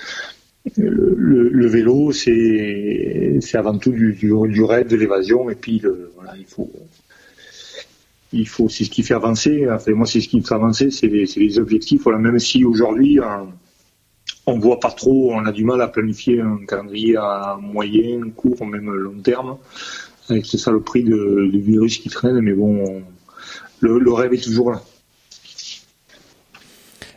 le, 0.76 1.66
vélo, 1.66 2.12
c'est 2.12 3.38
c'est 3.40 3.58
avant 3.58 3.76
tout 3.78 3.90
du, 3.90 4.12
du, 4.12 4.32
du 4.48 4.62
rêve, 4.62 4.88
de 4.88 4.96
l'évasion, 4.96 5.50
et 5.50 5.54
puis 5.54 5.82
voilà, 6.14 6.34
il 6.38 6.46
faut 6.46 6.70
il 8.32 8.48
faut 8.48 8.68
c'est 8.68 8.84
ce 8.84 8.90
qui 8.90 9.02
fait 9.02 9.14
avancer. 9.14 9.66
Moi, 9.88 10.06
c'est 10.06 10.20
ce 10.20 10.28
qui 10.28 10.38
me 10.38 10.42
fait 10.42 10.54
avancer, 10.54 10.90
c'est 10.90 11.06
les, 11.06 11.58
objectifs. 11.58 12.06
Même 12.06 12.38
si 12.38 12.64
aujourd'hui 12.64 13.18
on, 14.46 14.58
voit 14.58 14.80
pas 14.80 14.90
trop, 14.90 15.32
on 15.32 15.44
a 15.44 15.52
du 15.52 15.64
mal 15.64 15.80
à 15.80 15.88
planifier 15.88 16.40
un 16.40 16.58
calendrier 16.66 17.16
à 17.16 17.58
moyen, 17.60 18.30
court, 18.34 18.66
même 18.66 18.90
long 18.90 19.20
terme. 19.22 19.58
C'est 20.28 20.58
ça 20.58 20.70
le 20.70 20.80
prix 20.80 21.02
du 21.02 21.60
virus 21.60 21.98
qui 21.98 22.08
traîne, 22.08 22.40
mais 22.40 22.54
bon, 22.54 23.02
le, 23.80 24.12
rêve 24.12 24.32
est 24.32 24.42
toujours 24.42 24.70
là. 24.70 24.82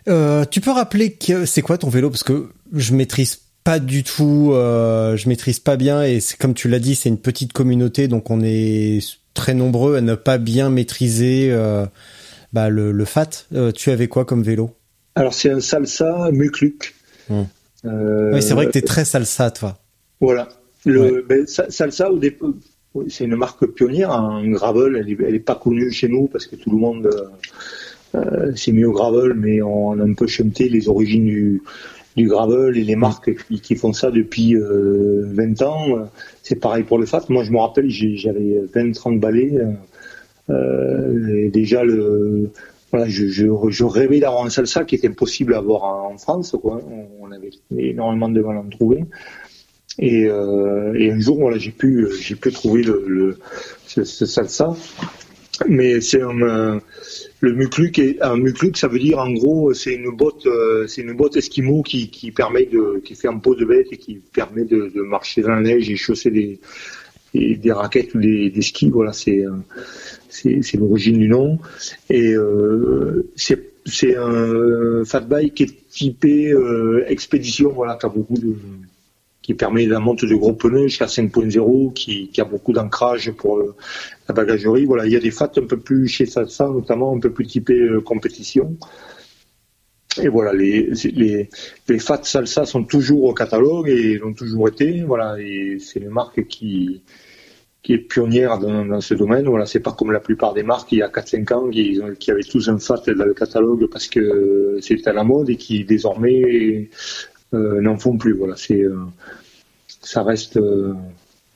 Euh, 0.08 0.45
tu 0.45 0.62
peux 0.62 0.71
rappeler 0.71 1.13
que 1.13 1.45
c'est 1.45 1.62
quoi 1.62 1.78
ton 1.78 1.89
vélo? 1.89 2.10
Parce 2.10 2.23
que 2.23 2.49
je 2.73 2.93
maîtrise 2.93 3.41
pas 3.63 3.80
du 3.80 4.04
tout, 4.04 4.51
euh, 4.54 5.17
je 5.17 5.28
maîtrise 5.28 5.60
pas 5.60 5.75
bien 5.75 6.04
et 6.04 6.19
comme 6.39 6.54
tu 6.54 6.67
l'as 6.67 6.80
dit, 6.80 6.93
c'est 6.93 7.10
une 7.10 7.17
petite 7.17 7.51
communauté 7.51 8.08
donc 8.08 8.30
on 8.30 8.41
est 8.43 8.99
très 9.35 9.53
nombreux 9.53 9.97
à 9.97 10.01
ne 10.01 10.15
pas 10.15 10.39
bien 10.39 10.71
maîtriser 10.71 11.49
euh, 11.51 11.85
bah, 12.53 12.69
le, 12.69 12.91
le, 12.91 13.05
fat. 13.05 13.45
Euh, 13.53 13.71
tu 13.71 13.91
avais 13.91 14.07
quoi 14.07 14.25
comme 14.25 14.41
vélo? 14.41 14.71
Alors 15.13 15.35
c'est 15.35 15.51
un 15.51 15.59
salsa 15.59 16.31
Mukluk. 16.31 16.95
Hum. 17.29 17.45
oui, 17.83 18.41
c'est 18.41 18.55
vrai 18.55 18.65
que 18.65 18.71
tu 18.71 18.79
es 18.79 18.81
très 18.81 19.05
salsa 19.05 19.51
toi. 19.51 19.77
Voilà. 20.19 20.49
Le 20.85 21.23
ben, 21.27 21.45
salsa 21.45 22.11
au 22.11 22.19
c'est 23.09 23.25
une 23.25 23.35
marque 23.35 23.65
pionnière, 23.67 24.11
un 24.11 24.49
gravel. 24.49 24.95
Elle 24.95 25.11
est, 25.11 25.17
elle 25.27 25.35
est, 25.35 25.39
pas 25.39 25.55
connue 25.55 25.91
chez 25.91 26.07
nous 26.07 26.27
parce 26.27 26.47
que 26.47 26.55
tout 26.55 26.71
le 26.71 26.77
monde 26.77 27.09
euh, 28.15 28.51
c'est 28.55 28.71
mieux 28.71 28.87
au 28.87 28.93
gravel, 28.93 29.33
mais 29.33 29.61
on 29.61 29.99
a 29.99 30.03
un 30.03 30.13
peu 30.13 30.27
chanté 30.27 30.69
les 30.69 30.87
origines 30.87 31.25
du, 31.25 31.61
du 32.15 32.28
gravel 32.28 32.78
et 32.78 32.84
les 32.84 32.95
marques 32.95 33.36
qui, 33.62 33.75
font 33.75 33.93
ça 33.93 34.12
depuis 34.12 34.56
20 34.56 34.62
euh, 34.62 35.65
ans. 35.65 36.10
C'est 36.43 36.56
pareil 36.56 36.84
pour 36.84 36.97
le 36.97 37.06
fat. 37.06 37.23
Moi, 37.30 37.43
je 37.43 37.51
me 37.51 37.60
rappelle, 37.60 37.89
j'avais 37.89 38.62
20-30 38.73 39.19
balais. 39.19 39.54
Euh, 40.49 41.45
et 41.45 41.49
déjà, 41.49 41.84
le, 41.84 42.51
voilà, 42.91 43.08
je, 43.08 43.84
rêvais 43.84 44.19
d'avoir 44.19 44.45
un 44.45 44.49
salsa 44.49 44.86
qui 44.86 44.95
était 44.95 45.10
impossible 45.10 45.54
à 45.56 45.58
avoir 45.58 45.84
en 45.84 46.17
France. 46.17 46.56
Quoi. 46.62 46.82
On 47.19 47.32
avait 47.32 47.51
énormément 47.78 48.30
de 48.30 48.41
mal 48.41 48.58
à 48.58 48.60
en 48.62 48.69
trouver. 48.69 49.04
Et, 49.99 50.23
et 50.23 51.12
un 51.12 51.19
jour, 51.19 51.38
voilà, 51.39 51.58
j'ai 51.58 51.71
pu, 51.71 52.08
j'ai 52.21 52.36
pu 52.36 52.51
trouver 52.51 52.84
le, 52.84 53.04
le 53.08 53.38
ce 53.88 54.25
salsa. 54.25 54.75
Mais 55.67 56.01
c'est 56.01 56.21
un, 56.21 56.79
le 57.39 57.53
mukluk 57.53 57.99
est 57.99 58.21
un 58.21 58.37
mukluk, 58.37 58.77
ça 58.77 58.87
veut 58.87 58.99
dire 58.99 59.19
en 59.19 59.31
gros 59.31 59.73
c'est 59.73 59.93
une 59.93 60.11
botte, 60.11 60.45
euh, 60.47 60.87
c'est 60.87 61.01
une 61.01 61.13
botte 61.13 61.37
esquimau 61.37 61.81
qui, 61.81 62.09
qui 62.09 62.31
permet 62.31 62.65
de, 62.65 63.01
qui 63.03 63.15
fait 63.15 63.27
un 63.27 63.37
pot 63.37 63.55
de 63.55 63.65
bête 63.65 63.87
et 63.91 63.97
qui 63.97 64.15
permet 64.33 64.65
de, 64.65 64.91
de 64.93 65.01
marcher 65.01 65.41
dans 65.41 65.49
la 65.49 65.61
neige 65.61 65.89
et 65.89 65.95
chausser 65.95 66.31
des, 66.31 66.59
des, 67.33 67.71
raquettes 67.71 68.13
ou 68.15 68.19
des, 68.19 68.49
des 68.49 68.61
skis. 68.61 68.89
Voilà, 68.89 69.13
c'est 69.13 69.45
euh, 69.45 69.51
c'est 70.29 70.77
l'origine 70.77 71.17
du 71.17 71.27
nom. 71.27 71.59
Et 72.09 72.33
euh, 72.33 73.31
c'est 73.35 73.75
c'est 73.85 74.15
un 74.15 75.05
fat 75.05 75.21
bike 75.21 75.53
qui 75.53 75.63
est 75.63 75.89
typé 75.89 76.51
euh, 76.51 77.05
expédition, 77.07 77.71
voilà, 77.71 77.97
qui 77.99 78.05
a 78.07 78.09
beaucoup 78.09 78.37
de 78.37 78.55
qui 79.45 79.53
permet 79.53 79.86
la 79.86 79.99
monte 79.99 80.25
de 80.25 80.34
gros 80.34 80.53
pneus 80.53 80.88
jusqu'à 80.88 81.05
5.0, 81.05 81.93
qui, 81.93 82.31
a 82.41 82.45
beaucoup 82.45 82.73
d'ancrage 82.73 83.29
pour 83.29 83.62
la 84.27 84.34
bagagerie. 84.34 84.86
Voilà, 84.86 85.05
il 85.05 85.13
y 85.13 85.15
a 85.15 85.19
des 85.19 85.29
fats 85.29 85.51
un 85.55 85.67
peu 85.67 85.77
plus 85.77 86.08
chez 86.08 86.25
Salsa, 86.25 86.67
notamment 86.67 87.15
un 87.15 87.19
peu 87.19 87.29
plus 87.31 87.45
typés 87.45 87.79
euh, 87.79 88.01
compétition. 88.01 88.75
Et 90.19 90.29
voilà, 90.29 90.51
les, 90.51 90.89
les, 91.13 91.47
les 91.88 91.99
fats 91.99 92.23
Salsa 92.23 92.65
sont 92.65 92.86
toujours 92.86 93.25
au 93.25 93.36
catalogue 93.36 93.88
et 93.88 94.19
ont 94.23 94.34
toujours 94.34 94.67
été. 94.67 95.03
Voilà, 95.03 95.39
et 95.39 95.77
c'est 95.77 95.99
une 95.99 96.10
marque 96.10 96.47
qui, 96.47 97.03
qui 97.84 97.93
est 97.93 97.99
pionnière 97.99 98.58
dans, 98.58 98.99
ce 98.99 99.13
domaine. 99.13 99.45
Voilà, 99.45 99.67
c'est 99.67 99.79
pas 99.79 99.91
comme 99.91 100.12
la 100.12 100.19
plupart 100.19 100.55
des 100.55 100.63
marques 100.63 100.91
il 100.91 100.97
y 100.97 101.03
a 101.03 101.10
4-5 101.10 101.53
ans 101.53 101.69
qui, 101.69 102.31
avaient 102.31 102.41
tous 102.41 102.67
un 102.67 102.79
fat 102.79 103.03
dans 103.15 103.25
le 103.25 103.36
catalogue 103.36 103.86
parce 103.91 104.08
que 104.08 104.79
c'était 104.81 105.10
à 105.10 105.13
la 105.13 105.23
mode 105.23 105.51
et 105.51 105.55
qui 105.55 105.86
désormais 105.86 106.41
euh, 106.41 106.89
n'en 107.81 107.97
font 107.97 108.17
plus. 108.17 108.33
Voilà, 108.33 108.55
c'est 108.57 108.81
euh, 108.81 108.97
ça 110.01 110.23
reste 110.23 110.59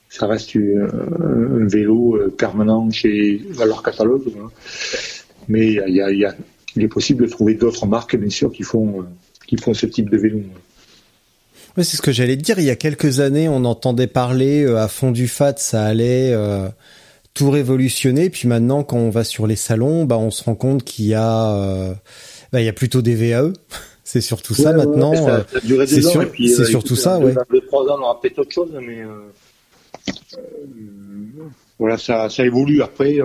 ça 0.10 0.26
reste 0.26 0.56
un, 0.56 1.68
vélo 1.68 2.16
euh, 2.16 2.34
permanent 2.36 2.90
chez 2.90 3.42
leur 3.58 3.84
catalogue. 3.84 4.24
Mais 5.48 5.74
il 5.88 5.96
y 5.96 6.26
a, 6.26 6.36
est 6.78 6.88
possible 6.88 7.26
de 7.26 7.30
trouver 7.30 7.54
d'autres 7.54 7.86
marques, 7.86 8.16
bien 8.16 8.30
sûr, 8.30 8.52
qui 8.52 8.64
font, 8.64 9.02
euh, 9.02 9.04
qui 9.48 9.58
font 9.58 9.74
ce 9.74 9.86
type 9.86 10.10
de 10.10 10.18
vélo. 10.18 10.42
C'est 11.78 11.96
ce 11.96 12.02
que 12.02 12.12
j'allais 12.12 12.36
te 12.36 12.42
dire. 12.42 12.60
Il 12.60 12.66
y 12.66 12.72
a 12.72 12.76
quelques 12.76 13.20
années, 13.20 13.48
on 13.48 13.64
entendait 13.66 14.08
parler 14.08 14.64
euh, 14.64 14.78
à 14.78 14.88
fond 14.88 15.12
du 15.12 15.28
fat, 15.28 15.54
ça 15.58 15.86
allait 15.86 16.36
tout 17.36 17.52
révolutionner. 17.52 18.30
Puis 18.30 18.48
maintenant, 18.48 18.84
quand 18.84 18.98
on 18.98 19.12
va 19.12 19.24
sur 19.24 19.48
les 19.48 19.56
salons, 19.56 20.06
bah, 20.06 20.18
on 20.18 20.32
se 20.32 20.44
rend 20.44 20.56
compte 20.56 20.84
qu'il 20.84 21.06
y 21.06 21.14
a, 21.14 21.96
bah, 22.52 22.62
il 22.62 22.66
y 22.66 22.70
a 22.70 22.74
plutôt 22.74 23.02
des 23.02 23.16
VAE. 23.16 23.54
C'est 24.12 24.22
surtout 24.22 24.56
ça 24.56 24.74
maintenant. 24.74 25.14
c'est 25.86 26.66
surtout 26.66 26.96
ça, 26.96 27.20
ouais. 27.20 27.34
Dans 27.34 27.44
trois 27.68 27.84
ans, 27.84 27.98
on 28.00 28.02
aura 28.02 28.20
peut-être 28.20 28.40
autre 28.40 28.52
chose, 28.52 28.72
mais 28.82 29.04
voilà, 31.78 32.00
ça, 32.00 32.28
ça 32.28 32.44
évolue 32.44 32.82
après. 32.82 33.20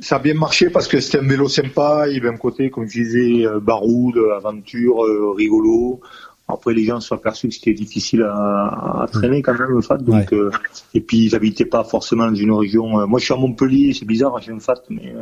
ça 0.00 0.16
a 0.16 0.18
bien 0.18 0.34
marché 0.34 0.70
parce 0.70 0.88
que 0.88 0.98
c'était 0.98 1.18
un 1.18 1.28
vélo 1.28 1.48
sympa. 1.48 2.06
Il 2.08 2.16
y 2.16 2.18
avait 2.18 2.30
un 2.30 2.36
côté, 2.36 2.68
comme 2.68 2.88
je 2.88 3.00
disais, 3.00 3.46
euh, 3.46 3.60
baroud, 3.60 4.18
aventure, 4.36 5.04
euh, 5.04 5.32
rigolo. 5.36 6.00
Après, 6.48 6.74
les 6.74 6.84
gens 6.84 6.98
se 6.98 7.08
sont 7.08 7.14
aperçus 7.14 7.48
que 7.48 7.54
c'était 7.54 7.74
difficile 7.74 8.22
à, 8.22 9.06
traîner 9.12 9.40
quand 9.40 9.56
même 9.56 9.70
le 9.70 9.82
FAT. 9.82 9.98
Donc, 9.98 10.32
euh, 10.32 10.50
et 10.94 11.00
puis, 11.00 11.26
ils 11.26 11.32
n'habitaient 11.32 11.64
pas 11.66 11.84
forcément 11.84 12.26
dans 12.26 12.34
une 12.34 12.52
région. 12.52 13.06
moi, 13.06 13.20
je 13.20 13.26
suis 13.26 13.34
à 13.34 13.36
Montpellier, 13.36 13.94
c'est 13.94 14.06
bizarre, 14.06 14.40
j'ai 14.40 14.50
un 14.50 14.58
FAT, 14.58 14.82
mais 14.90 15.14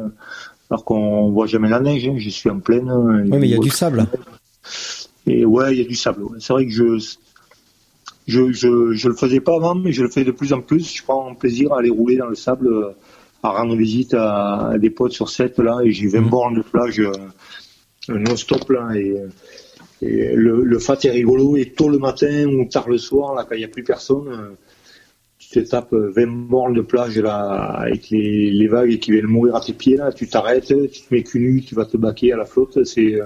alors 0.70 0.84
qu'on 0.84 1.30
voit 1.30 1.46
jamais 1.46 1.68
la 1.68 1.80
neige. 1.80 2.08
Hein, 2.08 2.16
je 2.18 2.30
suis 2.30 2.50
en 2.50 2.60
pleine. 2.60 2.90
Oui, 2.90 3.38
mais 3.38 3.48
il 3.48 3.50
y 3.50 3.54
a 3.54 3.58
du 3.58 3.70
sable. 3.70 4.06
Et 5.26 5.44
ouais, 5.44 5.74
il 5.74 5.78
y 5.78 5.84
a 5.84 5.88
du 5.88 5.94
sable. 5.94 6.24
C'est 6.38 6.52
vrai 6.52 6.66
que 6.66 6.72
je 6.72 6.98
je, 8.26 8.52
je, 8.52 8.92
je 8.92 9.08
le 9.08 9.14
faisais 9.14 9.40
pas 9.40 9.54
avant, 9.54 9.74
mais 9.74 9.92
je 9.92 10.02
le 10.02 10.10
fais 10.10 10.24
de 10.24 10.32
plus 10.32 10.52
en 10.52 10.60
plus. 10.60 10.96
Je 10.96 11.02
prends 11.02 11.34
plaisir 11.34 11.72
à 11.72 11.78
aller 11.78 11.90
rouler 11.90 12.16
dans 12.16 12.26
le 12.26 12.34
sable, 12.34 12.68
à 13.42 13.50
rendre 13.50 13.76
visite 13.76 14.14
à, 14.14 14.72
des 14.78 14.90
potes 14.90 15.12
sur 15.12 15.28
cette 15.28 15.58
là, 15.58 15.78
et 15.84 15.92
j'ai 15.92 16.08
20 16.08 16.20
mmh. 16.20 16.28
bornes 16.28 16.56
de 16.56 16.62
plage 16.62 17.00
euh, 17.00 17.12
non-stop 18.08 18.68
là, 18.70 18.90
et, 18.96 19.16
et 20.02 20.34
le, 20.34 20.64
le, 20.64 20.78
fat 20.78 20.98
est 21.04 21.10
rigolo. 21.10 21.56
Et 21.56 21.70
tôt 21.70 21.88
le 21.88 21.98
matin 21.98 22.46
ou 22.46 22.64
tard 22.64 22.88
le 22.88 22.98
soir, 22.98 23.34
là, 23.34 23.46
quand 23.48 23.54
il 23.54 23.58
n'y 23.58 23.64
a 23.64 23.68
plus 23.68 23.84
personne, 23.84 24.56
euh, 25.46 25.52
tu 25.52 25.64
te 25.64 25.70
tapes 25.70 25.92
20 25.92 26.26
bornes 26.48 26.74
de 26.74 26.80
plage 26.80 27.18
là, 27.18 27.38
avec 27.78 28.10
les, 28.10 28.50
les 28.50 28.68
vagues 28.68 28.98
qui 28.98 29.12
viennent 29.12 29.26
mourir 29.26 29.56
à 29.56 29.60
tes 29.60 29.72
pieds 29.72 29.96
là. 29.96 30.12
Tu 30.12 30.28
t'arrêtes, 30.28 30.66
tu 30.66 31.00
te 31.00 31.14
mets 31.14 31.22
cul 31.22 31.40
nu, 31.40 31.62
tu 31.62 31.74
vas 31.74 31.84
te 31.84 31.96
baquer 31.96 32.32
à 32.32 32.36
la 32.36 32.44
flotte. 32.44 32.84
C'est 32.84 33.20
euh, 33.20 33.24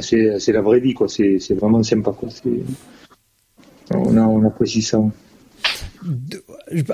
c'est 0.00 0.52
la 0.52 0.60
vraie 0.60 0.80
vie 0.80 0.94
quoi. 0.94 1.08
C'est 1.08 1.54
vraiment 1.54 1.82
sympa 1.82 2.12
quoi 2.12 2.28
on, 3.90 4.16
a, 4.16 4.20
on 4.20 4.46
apprécie 4.46 4.82
ça. 4.82 5.00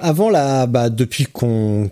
Avant 0.00 0.30
la, 0.30 0.66
bah, 0.66 0.90
depuis 0.90 1.24
qu'on 1.24 1.90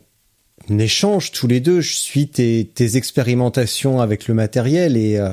échange 0.70 1.32
tous 1.32 1.46
les 1.46 1.60
deux, 1.60 1.80
je 1.80 1.94
suis 1.94 2.28
tes, 2.28 2.70
tes 2.72 2.96
expérimentations 2.96 4.00
avec 4.00 4.28
le 4.28 4.34
matériel 4.34 4.96
et 4.96 5.18
euh, 5.18 5.30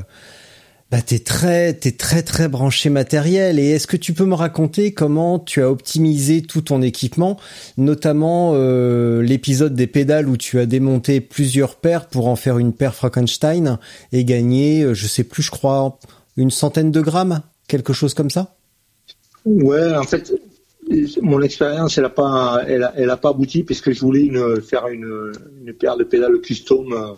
bah 0.91 1.01
t'es 1.01 1.19
très 1.19 1.73
t'es 1.73 1.91
très 1.91 2.23
très 2.23 2.47
branché 2.47 2.89
matériel. 2.89 3.59
Et 3.59 3.69
est-ce 3.71 3.87
que 3.87 3.97
tu 3.97 4.13
peux 4.13 4.25
me 4.25 4.35
raconter 4.35 4.93
comment 4.93 5.39
tu 5.39 5.61
as 5.61 5.69
optimisé 5.69 6.41
tout 6.41 6.61
ton 6.61 6.81
équipement 6.81 7.37
notamment 7.77 8.51
euh, 8.55 9.21
l'épisode 9.21 9.75
des 9.75 9.87
pédales 9.87 10.27
où 10.27 10.37
tu 10.37 10.59
as 10.59 10.65
démonté 10.65 11.21
plusieurs 11.21 11.75
paires 11.75 12.07
pour 12.07 12.27
en 12.27 12.35
faire 12.35 12.57
une 12.57 12.73
paire 12.73 12.95
Frankenstein 12.95 13.77
et 14.11 14.25
gagner 14.25 14.83
euh, 14.83 14.93
je 14.93 15.07
sais 15.07 15.23
plus 15.23 15.43
je 15.43 15.51
crois 15.51 15.99
une 16.37 16.51
centaine 16.51 16.91
de 16.91 17.01
grammes 17.01 17.41
quelque 17.69 17.93
chose 17.93 18.13
comme 18.13 18.29
ça? 18.29 18.55
Ouais, 19.45 19.95
en 19.95 20.03
fait, 20.03 20.33
mon 21.21 21.41
expérience, 21.41 21.97
elle 21.97 22.05
a 22.05 22.09
pas, 22.09 22.61
elle 22.67 22.83
a, 22.83 22.93
elle 22.97 23.09
a 23.09 23.15
pas 23.15 23.29
abouti 23.29 23.63
parce 23.63 23.79
que 23.79 23.93
je 23.93 24.01
voulais 24.01 24.29
faire 24.61 24.87
une, 24.87 25.31
une 25.63 25.73
paire 25.73 25.95
de 25.95 26.03
pédales 26.03 26.41
custom 26.41 26.91
euh, 26.91 27.13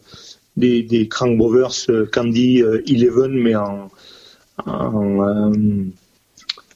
des, 0.58 0.84
des 0.84 1.08
Crank 1.08 1.38
Brothers 1.38 1.90
euh, 1.90 2.06
Candy 2.12 2.64
11, 2.64 2.82
euh, 2.92 3.28
mais 3.30 3.56
en, 3.56 3.90
en, 4.66 5.54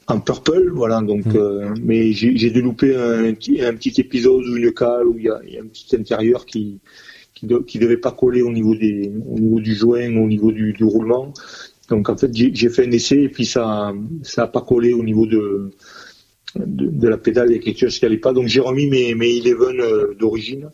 en 0.08 0.20
purple, 0.20 0.70
voilà. 0.74 1.02
Donc, 1.02 1.26
mmh. 1.26 1.76
mais 1.84 2.12
j'ai 2.14 2.52
dû 2.52 2.62
louper 2.62 2.96
un, 2.96 3.30
un, 3.30 3.34
petit 3.34 3.94
épisode 3.98 4.46
ou 4.48 4.58
une 4.58 4.74
cale 4.74 5.08
où 5.08 5.18
il 5.18 5.26
y 5.26 5.30
a, 5.30 5.40
y 5.46 5.58
a, 5.58 5.62
un 5.62 5.68
petit 5.68 5.96
intérieur 5.96 6.46
qui 6.46 6.80
qui, 7.34 7.48
qui 7.68 7.80
devait 7.80 7.98
pas 7.98 8.12
coller 8.12 8.42
au 8.42 8.52
niveau 8.52 8.76
des, 8.76 9.12
au 9.28 9.38
niveau 9.38 9.60
du 9.60 9.76
joint, 9.76 10.16
au 10.16 10.28
niveau 10.28 10.52
du, 10.52 10.72
du 10.74 10.84
roulement. 10.84 11.34
Donc 11.90 12.10
en 12.10 12.18
fait, 12.18 12.32
j'ai 12.34 12.70
fait 12.70 12.88
un 12.88 12.92
essai 12.92 13.24
et 13.24 13.30
puis 13.30 13.46
ça 13.46 13.94
ça 14.24 14.44
a 14.44 14.48
pas 14.48 14.62
collé 14.62 14.94
au 14.94 15.04
niveau 15.04 15.28
de 15.28 15.72
de, 16.56 17.08
la 17.08 17.18
pédale, 17.18 17.50
il 17.50 17.58
y 17.58 17.60
a 17.60 17.62
quelque 17.62 17.80
chose 17.80 18.00
qui 18.00 18.06
n'allait 18.06 18.18
pas. 18.18 18.34
Donc 18.34 18.48
j'ai 18.48 18.62
remis 18.62 18.88
mes, 18.88 19.14
mes 19.14 19.42
11 19.54 19.76
euh, 19.80 20.16
d'origine 20.18 20.70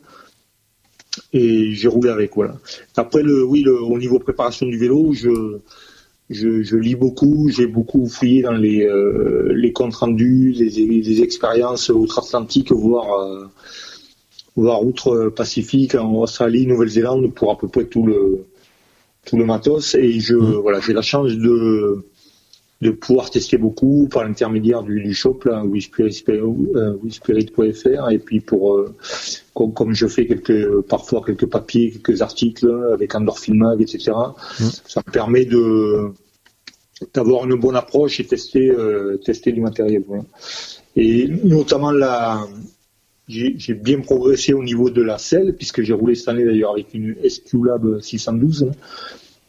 et 1.33 1.73
j'ai 1.73 1.87
roulé 1.87 2.09
avec. 2.09 2.35
Voilà. 2.35 2.57
Après 2.95 3.23
le 3.23 3.43
oui, 3.43 3.61
le, 3.61 3.81
au 3.81 3.97
niveau 3.97 4.19
préparation 4.19 4.65
du 4.65 4.77
vélo, 4.77 5.13
je 5.13 5.59
je, 6.29 6.63
je 6.63 6.77
lis 6.77 6.95
beaucoup, 6.95 7.49
j'ai 7.49 7.67
beaucoup 7.67 8.07
fouillé 8.07 8.41
dans 8.41 8.53
les, 8.53 8.85
euh, 8.85 9.51
les 9.53 9.73
comptes 9.73 9.95
rendus, 9.95 10.53
les, 10.57 10.69
les 10.69 11.21
expériences 11.21 11.89
outre-Atlantique, 11.89 12.71
voire, 12.71 13.19
euh, 13.19 13.45
voire 14.55 14.83
outre-Pacifique, 14.83 15.95
en 15.95 16.13
Australie, 16.15 16.67
Nouvelle-Zélande, 16.67 17.33
pour 17.33 17.51
à 17.51 17.57
peu 17.57 17.67
près 17.67 17.83
tout 17.83 18.05
le, 18.05 18.45
tout 19.25 19.35
le 19.37 19.45
matos. 19.45 19.95
Et 19.95 20.19
je, 20.21 20.35
Mmh. 20.35 20.53
voilà, 20.61 20.79
j'ai 20.79 20.93
la 20.93 21.01
chance 21.01 21.31
de, 21.33 22.05
de 22.81 22.91
pouvoir 22.91 23.29
tester 23.29 23.57
beaucoup 23.57 24.07
par 24.11 24.23
l'intermédiaire 24.23 24.83
du, 24.83 25.01
du 25.01 25.13
shop, 25.13 25.41
là, 25.45 25.63
WeSpirit.fr, 25.63 26.43
euh, 26.73 28.09
et 28.09 28.17
puis 28.17 28.39
pour, 28.39 28.75
euh, 28.75 28.95
comme, 29.53 29.73
comme 29.73 29.93
je 29.93 30.07
fais 30.07 30.25
quelques, 30.25 30.81
parfois 30.81 31.23
quelques 31.25 31.45
papiers, 31.45 31.91
quelques 31.91 32.21
articles 32.21 32.67
avec 32.93 33.13
Endorphin 33.13 33.53
Mag, 33.53 33.81
etc. 33.81 34.11
Mm. 34.59 34.65
Ça 34.87 35.01
me 35.05 35.11
permet 35.11 35.45
de, 35.45 36.11
d'avoir 37.13 37.45
une 37.45 37.55
bonne 37.55 37.75
approche 37.75 38.19
et 38.19 38.25
tester, 38.25 38.69
euh, 38.69 39.17
tester 39.17 39.51
du 39.51 39.61
matériel. 39.61 40.03
voilà. 40.07 40.23
Et 40.95 41.27
notamment 41.43 41.91
la, 41.91 42.45
j'ai 43.27 43.55
j'ai 43.57 43.73
bien 43.73 44.01
progressé 44.01 44.53
au 44.53 44.63
niveau 44.63 44.89
de 44.89 45.01
la 45.01 45.17
selle, 45.17 45.55
puisque 45.55 45.81
j'ai 45.81 45.93
roulé 45.93 46.15
cette 46.15 46.29
année 46.29 46.45
d'ailleurs 46.45 46.71
avec 46.71 46.93
une 46.93 47.15
SQ 47.27 47.65
Lab 47.65 48.01
612, 48.01 48.63
hein, 48.63 48.75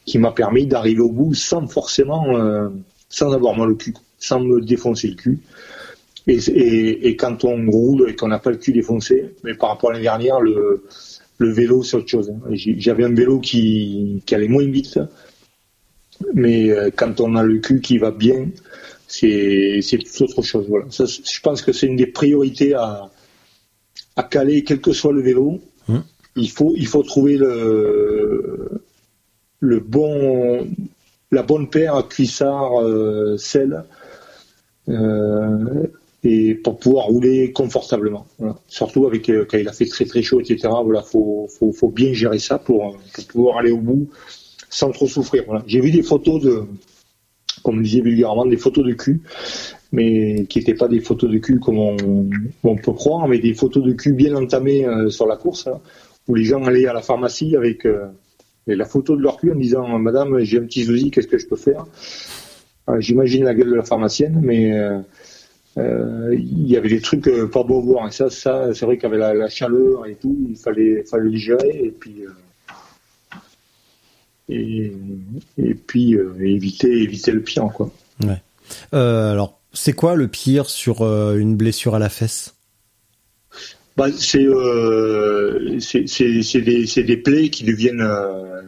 qui 0.05 0.18
m'a 0.18 0.31
permis 0.33 0.66
d'arriver 0.66 1.01
au 1.01 1.11
bout 1.11 1.35
sans 1.35 1.66
forcément, 1.66 2.37
euh, 2.37 2.68
sans 3.12 3.31
avoir 3.33 3.55
mal 3.57 3.70
au 3.70 3.77
cul, 3.77 3.94
sans 4.18 4.40
me 4.40 4.61
défoncer 4.61 5.09
le 5.09 5.14
cul. 5.22 5.38
Et, 6.27 6.38
et, 6.51 7.09
et 7.09 7.16
quand 7.16 7.44
on 7.44 7.57
roule 7.70 8.09
et 8.09 8.14
qu'on 8.16 8.29
n'a 8.29 8.38
pas 8.38 8.51
le 8.51 8.57
cul 8.57 8.72
défoncé, 8.72 9.35
mais 9.44 9.55
par 9.55 9.68
rapport 9.70 9.90
à 9.90 9.92
l'année 9.92 10.05
dernière, 10.05 10.40
le, 10.40 10.85
le 11.38 11.53
vélo 11.53 11.83
c'est 11.83 11.96
autre 11.98 12.09
chose. 12.09 12.31
hein. 12.31 12.40
J'avais 12.55 13.05
un 13.05 13.14
vélo 13.14 13.38
qui, 13.40 14.22
qui 14.25 14.35
allait 14.35 14.48
moins 14.48 14.64
vite, 14.66 14.98
mais 16.35 16.70
euh, 16.70 16.90
quand 16.94 17.20
on 17.20 17.35
a 17.37 17.42
le 17.42 17.59
cul 17.59 17.81
qui 17.81 17.98
va 17.98 18.12
bien, 18.12 18.48
c'est 19.09 19.81
tout 20.16 20.22
autre 20.25 20.42
chose. 20.42 20.66
Voilà. 20.68 20.87
Ça, 20.90 21.05
je 21.07 21.40
pense 21.40 21.61
que 21.61 21.72
c'est 21.72 21.87
une 21.87 21.96
des 21.96 22.07
priorités 22.07 22.72
à, 22.75 23.11
à 24.16 24.22
caler, 24.22 24.64
quel 24.64 24.81
que 24.81 24.92
soit 24.92 25.12
le 25.12 25.22
vélo. 25.22 25.61
Mmh. 25.88 25.98
Il 26.37 26.51
faut 26.51 26.72
il 26.77 26.87
faut 26.87 27.03
trouver 27.03 27.37
le 27.37 28.70
le 29.59 29.81
bon 29.81 30.66
la 31.33 31.42
bonne 31.42 31.68
paire 31.68 32.07
cuissard 32.09 32.81
euh, 32.83 33.37
euh, 34.88 35.87
et 36.23 36.55
pour 36.55 36.79
pouvoir 36.79 37.07
rouler 37.07 37.53
confortablement. 37.53 38.27
Voilà. 38.38 38.57
Surtout 38.68 39.07
avec 39.07 39.29
euh, 39.29 39.47
quand 39.49 39.59
il 39.59 39.66
a 39.66 39.73
fait 39.73 39.87
très 39.87 40.05
très 40.05 40.23
chaud, 40.23 40.40
etc. 40.40 40.68
Voilà, 40.85 41.03
faut 41.03 41.49
faut, 41.59 41.73
faut 41.73 41.88
bien 41.88 42.12
gérer 42.12 42.38
ça 42.38 42.59
pour, 42.59 42.99
pour 43.14 43.25
pouvoir 43.27 43.59
aller 43.59 43.73
au 43.73 43.79
bout 43.79 44.09
sans 44.68 44.90
trop 44.90 45.07
souffrir. 45.07 45.45
Voilà. 45.47 45.64
J'ai 45.66 45.81
vu 45.81 45.90
des 45.90 46.03
photos 46.03 46.40
de, 46.42 46.64
comme 47.62 47.83
disait 47.83 48.01
vulgairement, 48.01 48.47
des 48.47 48.57
photos 48.57 48.85
de 48.85 48.92
cul, 48.92 49.23
mais 49.90 50.47
qui 50.47 50.59
n'étaient 50.59 50.75
pas 50.75 50.88
des 50.88 51.01
photos 51.01 51.31
de 51.31 51.38
cul 51.38 51.59
comme 51.59 51.79
on, 51.79 52.31
on 52.64 52.77
peut 52.77 52.92
croire, 52.92 53.29
mais 53.29 53.38
des 53.38 53.55
photos 53.55 53.85
de 53.85 53.92
cul 53.92 54.14
bien 54.14 54.35
entamées 54.35 54.87
sur 55.11 55.27
la 55.27 55.37
course, 55.37 55.66
hein, 55.66 55.81
où 56.29 56.35
les 56.35 56.45
gens 56.45 56.64
allaient 56.64 56.87
à 56.87 56.92
la 56.92 57.03
pharmacie 57.03 57.57
avec 57.57 57.85
euh, 57.85 58.07
et 58.66 58.77
la 58.77 58.85
photo 58.85 59.16
de 59.16 59.22
leur 59.22 59.38
cul 59.38 59.53
en 59.53 59.57
disant 59.57 59.98
Madame, 59.98 60.40
j'ai 60.40 60.59
un 60.59 60.64
petit 60.64 60.85
souci, 60.85 61.11
qu'est-ce 61.11 61.27
que 61.27 61.38
je 61.38 61.46
peux 61.46 61.57
faire? 61.57 61.85
Euh, 62.88 63.01
J'imagine 63.01 63.44
la 63.44 63.55
gueule 63.55 63.70
de 63.70 63.75
la 63.75 63.83
pharmacienne, 63.83 64.40
mais 64.42 64.72
euh, 64.72 64.98
euh, 65.79 66.35
il 66.35 66.68
y 66.68 66.77
avait 66.77 66.88
des 66.88 67.01
trucs 67.01 67.27
euh, 67.29 67.48
pas 67.48 67.62
beaux 67.64 67.79
à 67.79 67.83
voir. 67.83 68.09
Et 68.09 68.12
ça, 68.12 68.31
ça 68.31 68.72
c'est 68.75 68.85
vrai 68.85 68.98
qu'avec 68.98 69.18
la, 69.18 69.35
la 69.35 69.48
chaleur 69.48 70.07
et 70.07 70.14
tout, 70.14 70.37
il 70.48 70.57
fallait, 70.57 71.05
fallait 71.05 71.31
le 71.31 71.37
gérer 71.37 71.81
et 71.85 71.90
puis 71.90 72.25
et, 74.48 74.92
puis 75.87 76.16
éviter, 76.40 77.03
éviter 77.03 77.33
le 77.33 77.40
pire, 77.40 77.70
quoi. 77.75 77.90
Alors, 78.92 79.59
c'est 79.72 79.94
quoi 79.94 80.14
le 80.14 80.29
pire 80.29 80.68
sur 80.68 81.03
une 81.03 81.57
blessure 81.57 81.94
à 81.94 81.98
la 81.98 82.11
fesse? 82.11 82.55
Bah, 83.96 84.07
c'est 84.16 84.44
euh, 84.46 85.78
c'est 85.81 86.09
c'est- 86.09 86.42
c'est 86.42 86.61
des, 86.62 86.87
c'est 86.87 87.02
des 87.02 87.16
plaies 87.18 87.50
qui 87.50 87.64
deviennent 87.64 88.00
euh, 88.00 88.62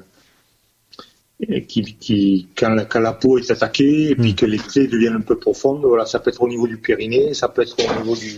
qui, 1.67 1.83
qui 1.99 2.47
quand, 2.57 2.71
la, 2.71 2.85
quand 2.85 3.01
la 3.01 3.13
peau 3.13 3.39
est 3.39 3.51
attaquée 3.51 4.11
et 4.11 4.15
puis 4.17 4.33
Mm. 4.33 4.37
que 4.37 4.47
les 4.47 4.59
plaies 4.59 4.87
deviennent 4.87 5.15
un 5.17 5.21
peu 5.21 5.37
profondes. 5.39 5.83
Voilà, 5.85 6.07
ça 6.07 6.19
peut 6.21 6.31
être 6.31 6.43
au 6.43 6.49
niveau 6.49 6.67
du 6.67 6.77
périnée, 6.79 7.35
ça 7.35 7.49
peut 7.49 7.63
être 7.63 7.77
au 7.79 8.01
niveau 8.03 8.15
du 8.17 8.37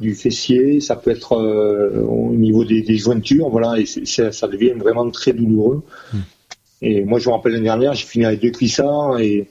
du 0.00 0.14
fessier, 0.16 0.80
ça 0.80 0.96
peut 0.96 1.12
être 1.12 1.34
euh, 1.34 2.00
au 2.02 2.30
niveau 2.34 2.64
des, 2.64 2.82
des 2.82 2.96
jointures, 2.96 3.48
voilà, 3.48 3.78
et 3.78 3.86
ça, 3.86 4.32
ça 4.32 4.48
devient 4.48 4.72
vraiment 4.76 5.08
très 5.10 5.32
douloureux. 5.32 5.82
Mm. 6.12 6.18
Et 6.82 7.04
moi, 7.04 7.18
je 7.20 7.28
me 7.28 7.34
rappelle 7.34 7.52
l'année 7.52 7.64
dernière, 7.64 7.94
j'ai 7.94 8.04
fini 8.06 8.24
avec 8.24 8.40
deux 8.40 8.50
cuissards 8.50 9.20
et 9.20 9.46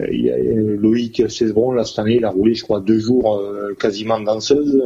euh, 0.00 0.06
il 0.10 0.22
y 0.22 0.30
a 0.30 0.34
euh, 0.34 0.76
Loïc 0.80 1.30
Cesbron, 1.30 1.72
là, 1.72 1.84
cette 1.84 1.98
année, 1.98 2.16
il 2.16 2.24
a 2.24 2.30
roulé, 2.30 2.54
je 2.54 2.62
crois, 2.62 2.80
deux 2.80 2.98
jours 3.00 3.36
euh, 3.38 3.74
quasiment 3.78 4.18
danseuse. 4.18 4.82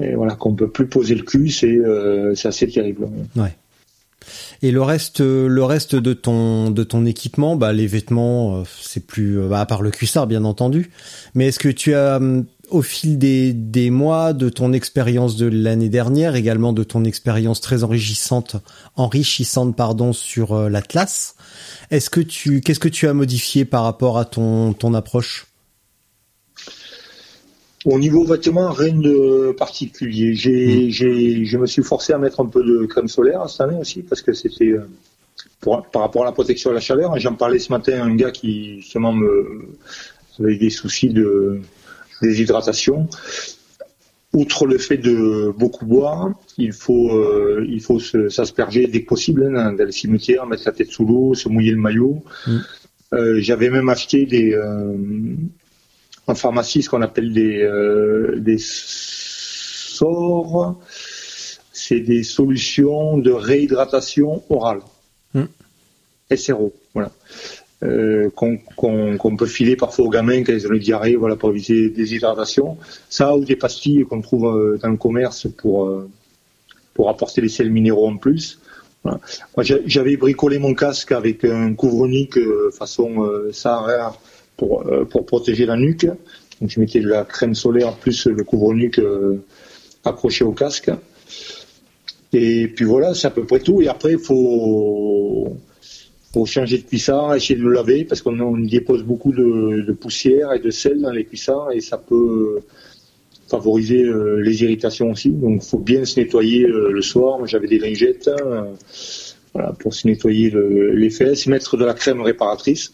Et 0.00 0.14
voilà, 0.14 0.34
qu'on 0.34 0.54
peut 0.54 0.70
plus 0.70 0.86
poser 0.86 1.14
le 1.14 1.22
cul, 1.22 1.50
c'est 1.50 1.76
euh, 1.76 2.34
assez 2.44 2.68
terrible. 2.68 3.08
Et 4.62 4.70
le 4.72 4.82
reste, 4.82 5.22
euh, 5.22 5.48
le 5.48 5.64
reste 5.64 5.96
de 5.96 6.12
ton 6.12 6.70
de 6.70 6.84
ton 6.84 7.06
équipement, 7.06 7.56
bah 7.56 7.72
les 7.72 7.86
vêtements, 7.86 8.58
euh, 8.58 8.62
c'est 8.80 9.06
plus 9.06 9.40
euh, 9.40 9.48
bah, 9.48 9.60
à 9.60 9.66
part 9.66 9.80
le 9.80 9.90
cuissard 9.90 10.26
bien 10.26 10.44
entendu. 10.44 10.90
Mais 11.34 11.46
est-ce 11.46 11.58
que 11.58 11.68
tu 11.68 11.94
as 11.94 12.20
au 12.68 12.82
fil 12.82 13.18
des 13.18 13.52
des 13.54 13.90
mois 13.90 14.32
de 14.32 14.48
ton 14.50 14.72
expérience 14.72 15.36
de 15.36 15.46
l'année 15.46 15.88
dernière, 15.88 16.34
également 16.34 16.72
de 16.72 16.84
ton 16.84 17.04
expérience 17.04 17.60
très 17.60 17.84
enrichissante, 17.84 18.56
enrichissante 18.96 19.74
pardon 19.76 20.12
sur 20.12 20.68
l'Atlas, 20.68 21.36
est-ce 21.90 22.10
que 22.10 22.20
tu 22.20 22.60
qu'est-ce 22.60 22.80
que 22.80 22.88
tu 22.88 23.08
as 23.08 23.14
modifié 23.14 23.64
par 23.64 23.84
rapport 23.84 24.18
à 24.18 24.26
ton 24.26 24.74
ton 24.74 24.92
approche? 24.92 25.49
Au 27.86 27.98
niveau 27.98 28.24
vêtements, 28.24 28.72
rien 28.72 28.94
de 28.94 29.52
particulier. 29.52 30.34
J'ai, 30.34 30.90
j'ai, 30.90 31.44
je 31.46 31.56
me 31.56 31.66
suis 31.66 31.82
forcé 31.82 32.12
à 32.12 32.18
mettre 32.18 32.40
un 32.40 32.46
peu 32.46 32.62
de 32.62 32.84
crème 32.86 33.08
solaire 33.08 33.48
cette 33.48 33.62
année 33.62 33.78
aussi 33.80 34.02
parce 34.02 34.20
que 34.20 34.34
c'était 34.34 34.72
euh, 34.72 34.82
pour- 35.60 35.82
par 35.86 36.02
rapport 36.02 36.22
à 36.22 36.26
la 36.26 36.32
protection 36.32 36.70
à 36.70 36.74
la 36.74 36.80
chaleur. 36.80 37.18
J'en 37.18 37.34
parlais 37.34 37.58
ce 37.58 37.72
matin 37.72 38.02
à 38.02 38.04
un 38.04 38.14
gars 38.16 38.30
qui 38.32 38.80
justement 38.82 39.12
me 39.14 39.68
avait 40.38 40.56
des 40.58 40.68
soucis 40.70 41.08
de 41.08 41.60
déshydratation. 42.20 43.08
Outre 44.32 44.66
le 44.66 44.78
fait 44.78 44.98
de 44.98 45.50
beaucoup 45.58 45.86
boire, 45.86 46.30
il 46.58 46.72
faut 46.72 47.16
euh, 47.16 47.64
il 47.68 47.80
faut 47.80 47.98
se- 47.98 48.28
s'asperger 48.28 48.86
dès 48.86 49.02
que 49.02 49.08
possible 49.08 49.44
hein, 49.56 49.72
dans 49.72 49.84
les 49.84 49.90
cimetières, 49.92 50.46
mettre 50.46 50.62
la 50.66 50.72
tête 50.72 50.90
sous 50.90 51.04
l'eau, 51.06 51.34
se 51.34 51.48
mouiller 51.48 51.72
le 51.72 51.78
maillot. 51.80 52.22
Mm. 52.46 52.56
Euh, 53.14 53.40
J'avais 53.40 53.70
même 53.70 53.88
acheté 53.88 54.26
des 54.26 54.52
euh, 54.54 54.94
en 56.30 56.34
pharmacie 56.34 56.82
ce 56.82 56.90
qu'on 56.90 57.02
appelle 57.02 57.32
des 57.32 57.62
euh, 57.62 58.36
des 58.38 58.58
sorts. 58.58 60.00
C'est 61.72 62.00
des 62.00 62.22
solutions 62.22 63.18
de 63.18 63.30
réhydratation 63.30 64.42
orale. 64.50 64.80
Mm. 65.34 65.44
SRO, 66.36 66.72
voilà. 66.94 67.10
Euh, 67.82 68.28
qu'on 68.30 69.36
peut 69.38 69.46
filer 69.46 69.74
parfois 69.74 70.04
aux 70.04 70.10
gamins 70.10 70.42
quand 70.44 70.52
ils 70.52 70.66
ont 70.66 70.72
une 70.72 70.78
diarrhée, 70.78 71.16
voilà, 71.16 71.36
pour 71.36 71.50
éviter 71.50 71.88
des 71.88 71.90
déshydratation. 71.90 72.76
Ça 73.08 73.34
ou 73.34 73.44
des 73.44 73.56
pastilles 73.56 74.04
qu'on 74.04 74.20
trouve 74.20 74.46
euh, 74.46 74.78
dans 74.82 74.90
le 74.90 74.98
commerce 74.98 75.48
pour 75.56 75.86
euh, 75.86 76.08
pour 76.94 77.08
apporter 77.08 77.40
les 77.40 77.48
sels 77.48 77.70
minéraux 77.70 78.08
en 78.08 78.18
plus. 78.18 78.60
Voilà. 79.02 79.20
J'avais 79.86 80.16
bricolé 80.16 80.58
mon 80.58 80.74
casque 80.74 81.12
avec 81.12 81.44
un 81.44 81.74
couvre-nuque 81.74 82.36
euh, 82.36 82.70
façon 82.70 83.24
euh, 83.24 83.50
Sahara 83.52 84.14
pour 84.60 84.72
euh, 84.86 85.04
pour 85.12 85.22
protéger 85.26 85.64
la 85.72 85.76
nuque. 85.76 86.06
Donc 86.60 86.68
je 86.72 86.78
mettais 86.80 87.00
de 87.00 87.08
la 87.08 87.24
crème 87.24 87.54
solaire 87.54 87.92
plus 88.04 88.26
le 88.26 88.44
couvre-nuque 88.44 88.98
euh, 89.00 89.42
accroché 90.04 90.44
au 90.44 90.52
casque. 90.52 90.90
Et 92.32 92.68
puis 92.68 92.84
voilà, 92.84 93.14
c'est 93.14 93.26
à 93.26 93.30
peu 93.38 93.44
près 93.44 93.60
tout. 93.60 93.80
Et 93.82 93.88
après, 93.88 94.12
il 94.12 94.18
faut 94.18 95.56
faut 96.32 96.46
changer 96.46 96.78
de 96.78 96.84
cuissard, 96.90 97.34
essayer 97.34 97.58
de 97.58 97.64
le 97.64 97.72
laver 97.72 98.04
parce 98.04 98.22
qu'on 98.22 98.56
dépose 98.58 99.02
beaucoup 99.02 99.32
de, 99.32 99.92
poussière 100.04 100.52
et 100.52 100.60
de 100.60 100.70
sel 100.70 101.00
dans 101.00 101.10
les 101.18 101.24
cuissards 101.24 101.72
et 101.72 101.80
ça 101.80 101.98
peut 101.98 102.60
favoriser 103.48 104.04
euh, 104.04 104.36
les 104.46 104.62
irritations 104.62 105.10
aussi. 105.10 105.30
Donc, 105.30 105.56
il 105.64 105.68
faut 105.68 105.78
bien 105.92 106.04
se 106.04 106.20
nettoyer 106.20 106.62
le 106.68 107.02
soir. 107.02 107.44
J'avais 107.46 107.66
des 107.74 107.80
lingettes 107.80 108.28
hein, 108.28 108.68
voilà, 109.54 109.72
pour 109.80 109.92
se 109.92 110.06
nettoyer 110.06 110.50
le- 110.50 110.92
les 110.94 111.10
fesses, 111.10 111.48
mettre 111.48 111.76
de 111.76 111.84
la 111.84 111.94
crème 111.94 112.20
réparatrice. 112.20 112.92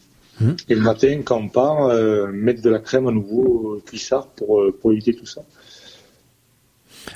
Et 0.68 0.74
le 0.74 0.80
matin, 0.82 1.20
quand 1.24 1.38
on 1.38 1.48
part, 1.48 1.86
euh, 1.86 2.26
mettre 2.32 2.60
de 2.62 2.68
la 2.70 2.78
crème 2.78 3.06
à 3.06 3.10
nouveau 3.12 3.76
euh, 3.76 3.82
cuissard 3.86 4.26
pour, 4.36 4.60
euh, 4.60 4.76
pour 4.80 4.92
éviter 4.92 5.14
tout 5.14 5.24
ça. 5.26 5.42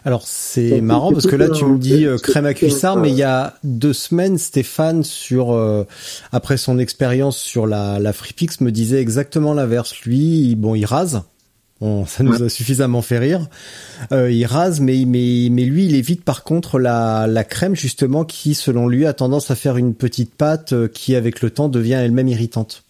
Alors 0.05 0.23
c'est 0.25 0.81
marrant 0.81 1.13
parce 1.13 1.27
que 1.27 1.37
là 1.37 1.49
tu 1.49 1.65
me 1.65 1.77
dis 1.79 2.07
euh, 2.07 2.17
crème 2.17 2.47
à 2.47 2.55
cuissard, 2.55 2.97
mais 2.97 3.11
il 3.11 3.17
y 3.17 3.25
a 3.25 3.55
deux 3.65 3.93
semaines 3.93 4.39
Stéphane 4.39 5.03
sur 5.03 5.53
euh, 5.53 5.85
après 6.33 6.57
son 6.57 6.79
expérience 6.79 7.37
sur 7.37 7.67
la 7.67 7.99
la 7.99 8.13
FreePix 8.13 8.61
me 8.61 8.71
disait 8.71 9.01
exactement 9.01 9.53
l'inverse. 9.53 10.01
Lui, 10.03 10.19
il- 10.19 10.55
bon, 10.57 10.75
il 10.77 10.85
rase 10.85 11.23
ça 12.07 12.23
nous 12.23 12.43
a 12.43 12.49
suffisamment 12.51 13.01
fait 13.03 13.19
rire. 13.19 13.49
Euh, 14.13 14.31
il 14.31 14.45
rase, 14.45 14.81
mais, 14.81 15.05
mais, 15.07 15.49
mais 15.51 15.65
lui, 15.65 15.87
il 15.87 15.95
évite 15.95 16.25
par 16.25 16.45
contre 16.45 16.79
la, 16.79 17.27
la 17.27 17.43
crème 17.43 17.75
justement 17.75 18.27
qui, 18.27 18.55
selon 18.55 18.87
lui, 18.87 19.07
a 19.07 19.15
tendance 19.15 19.51
à 19.51 19.55
faire 19.55 19.79
une 19.79 19.95
petite 19.95 20.35
pâte 20.35 20.75
qui, 20.93 21.17
avec 21.17 21.41
le 21.41 21.49
temps, 21.49 21.71
devient 21.71 21.95
elle-même 21.95 22.29
irritante. 22.29 22.83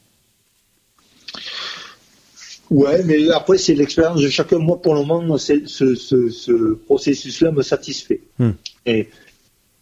Ouais, 2.71 3.03
mais 3.05 3.29
après, 3.31 3.59
c'est 3.59 3.75
l'expérience 3.75 4.21
de 4.23 4.29
chacun. 4.29 4.59
Moi, 4.59 4.81
pour 4.81 4.95
le 4.95 5.03
moment, 5.03 5.37
ce, 5.39 5.67
ce, 5.67 5.95
ce 5.97 6.75
processus-là 6.87 7.51
me 7.51 7.63
satisfait. 7.63 8.21
Hmm. 8.39 8.53
Et, 8.87 9.09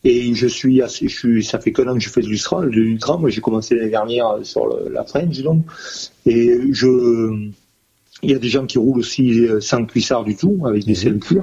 et 0.04 0.34
je 0.34 0.46
suis 0.46 0.80
assez, 0.80 1.06
je 1.06 1.16
suis, 1.16 1.44
ça 1.44 1.58
fait 1.58 1.72
qu'un 1.72 1.86
an 1.88 1.94
que 1.94 2.00
je 2.00 2.08
fais 2.08 2.22
de 2.22 2.28
l'ultra. 2.28 2.64
De 2.64 2.70
l'ultra, 2.70 3.18
moi, 3.18 3.28
j'ai 3.28 3.42
commencé 3.42 3.74
l'année 3.74 3.90
dernière 3.90 4.38
sur 4.42 4.74
la 4.90 5.04
French, 5.04 5.38
donc. 5.42 5.66
Et 6.24 6.58
je, 6.72 7.50
il 8.22 8.30
y 8.30 8.34
a 8.34 8.38
des 8.38 8.48
gens 8.48 8.64
qui 8.64 8.78
roulent 8.78 9.00
aussi 9.00 9.46
euh, 9.46 9.60
sans 9.60 9.84
cuissard 9.84 10.24
du 10.24 10.34
tout, 10.34 10.62
avec 10.64 10.84
des 10.86 10.94
selles 10.94 11.18
cuir. 11.18 11.42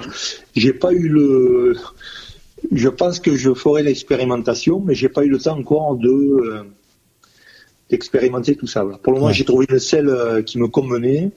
J'ai 0.55 0.73
pas 0.73 0.93
eu 0.93 1.07
le, 1.09 1.75
je 2.71 2.89
pense 2.89 3.19
que 3.19 3.35
je 3.35 3.53
ferai 3.53 3.83
l'expérimentation, 3.83 4.79
mais 4.79 4.95
j'ai 4.95 5.09
pas 5.09 5.23
eu 5.23 5.29
le 5.29 5.37
temps 5.37 5.57
encore 5.59 5.95
de, 5.95 6.09
euh, 6.09 6.63
d'expérimenter 7.89 8.55
tout 8.55 8.67
ça. 8.67 8.83
Pour 9.03 9.13
le 9.13 9.19
moment, 9.19 9.31
j'ai 9.31 9.45
trouvé 9.45 9.65
une 9.69 9.79
selle 9.79 10.09
euh, 10.09 10.41
qui 10.41 10.57
me 10.57 10.67
convenait, 10.67 11.31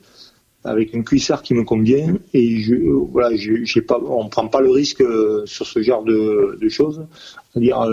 avec 0.65 0.93
une 0.93 1.05
cuissard 1.05 1.43
qui 1.43 1.55
me 1.55 1.65
convient, 1.65 2.17
et 2.35 2.61
je, 2.61 2.75
euh, 2.75 3.07
voilà, 3.11 3.37
j'ai 3.37 3.83
pas, 3.83 3.99
on 3.99 4.29
prend 4.29 4.49
pas 4.49 4.61
le 4.61 4.71
risque 4.71 5.01
euh, 5.01 5.45
sur 5.47 5.67
ce 5.67 5.83
genre 5.83 6.05
de, 6.05 6.59
choses. 6.69 7.07
C'est-à-dire, 7.53 7.87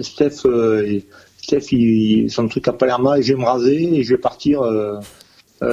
Steph, 0.00 0.46
Steph 1.38 1.72
il, 1.72 2.30
son 2.30 2.48
truc 2.48 2.68
a 2.68 2.72
pas 2.72 2.86
l'air 2.86 3.00
mal, 3.00 3.22
je 3.22 3.32
vais 3.32 3.40
me 3.40 3.44
raser 3.44 3.94
et 3.94 4.02
je 4.02 4.14
vais 4.14 4.20
partir 4.20 4.62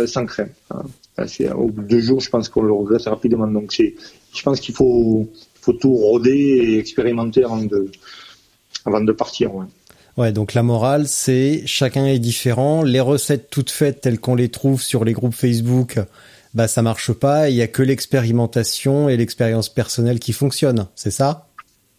sans 0.05 0.25
crème. 0.25 0.51
Hein. 0.71 0.83
Au 1.55 1.67
bout 1.67 1.81
de 1.81 1.87
deux 1.87 1.99
jours, 1.99 2.21
je 2.21 2.29
pense 2.29 2.47
qu'on 2.49 2.63
le 2.63 2.71
regrette 2.71 3.03
rapidement. 3.03 3.47
Donc, 3.47 3.75
je 3.77 4.43
pense 4.43 4.59
qu'il 4.59 4.73
faut, 4.73 5.27
faut 5.61 5.73
tout 5.73 5.93
rôder 5.93 6.31
et 6.31 6.79
expérimenter 6.79 7.43
avant 7.43 7.61
de, 7.61 7.91
avant 8.85 9.01
de 9.01 9.11
partir. 9.11 9.53
Ouais. 9.53 9.65
Ouais, 10.17 10.31
donc 10.31 10.53
la 10.53 10.63
morale, 10.63 11.07
c'est 11.07 11.63
chacun 11.65 12.05
est 12.05 12.19
différent. 12.19 12.83
Les 12.83 12.99
recettes 12.99 13.49
toutes 13.49 13.69
faites 13.69 14.01
telles 14.01 14.19
qu'on 14.19 14.35
les 14.35 14.49
trouve 14.49 14.81
sur 14.81 15.05
les 15.05 15.13
groupes 15.13 15.33
Facebook, 15.33 15.99
bah 16.53 16.67
ça 16.67 16.81
marche 16.81 17.13
pas. 17.13 17.49
Il 17.49 17.55
y 17.55 17.61
a 17.61 17.67
que 17.67 17.83
l'expérimentation 17.83 19.09
et 19.09 19.17
l'expérience 19.17 19.69
personnelle 19.69 20.19
qui 20.19 20.33
fonctionnent. 20.33 20.87
C'est 20.95 21.11
ça? 21.11 21.47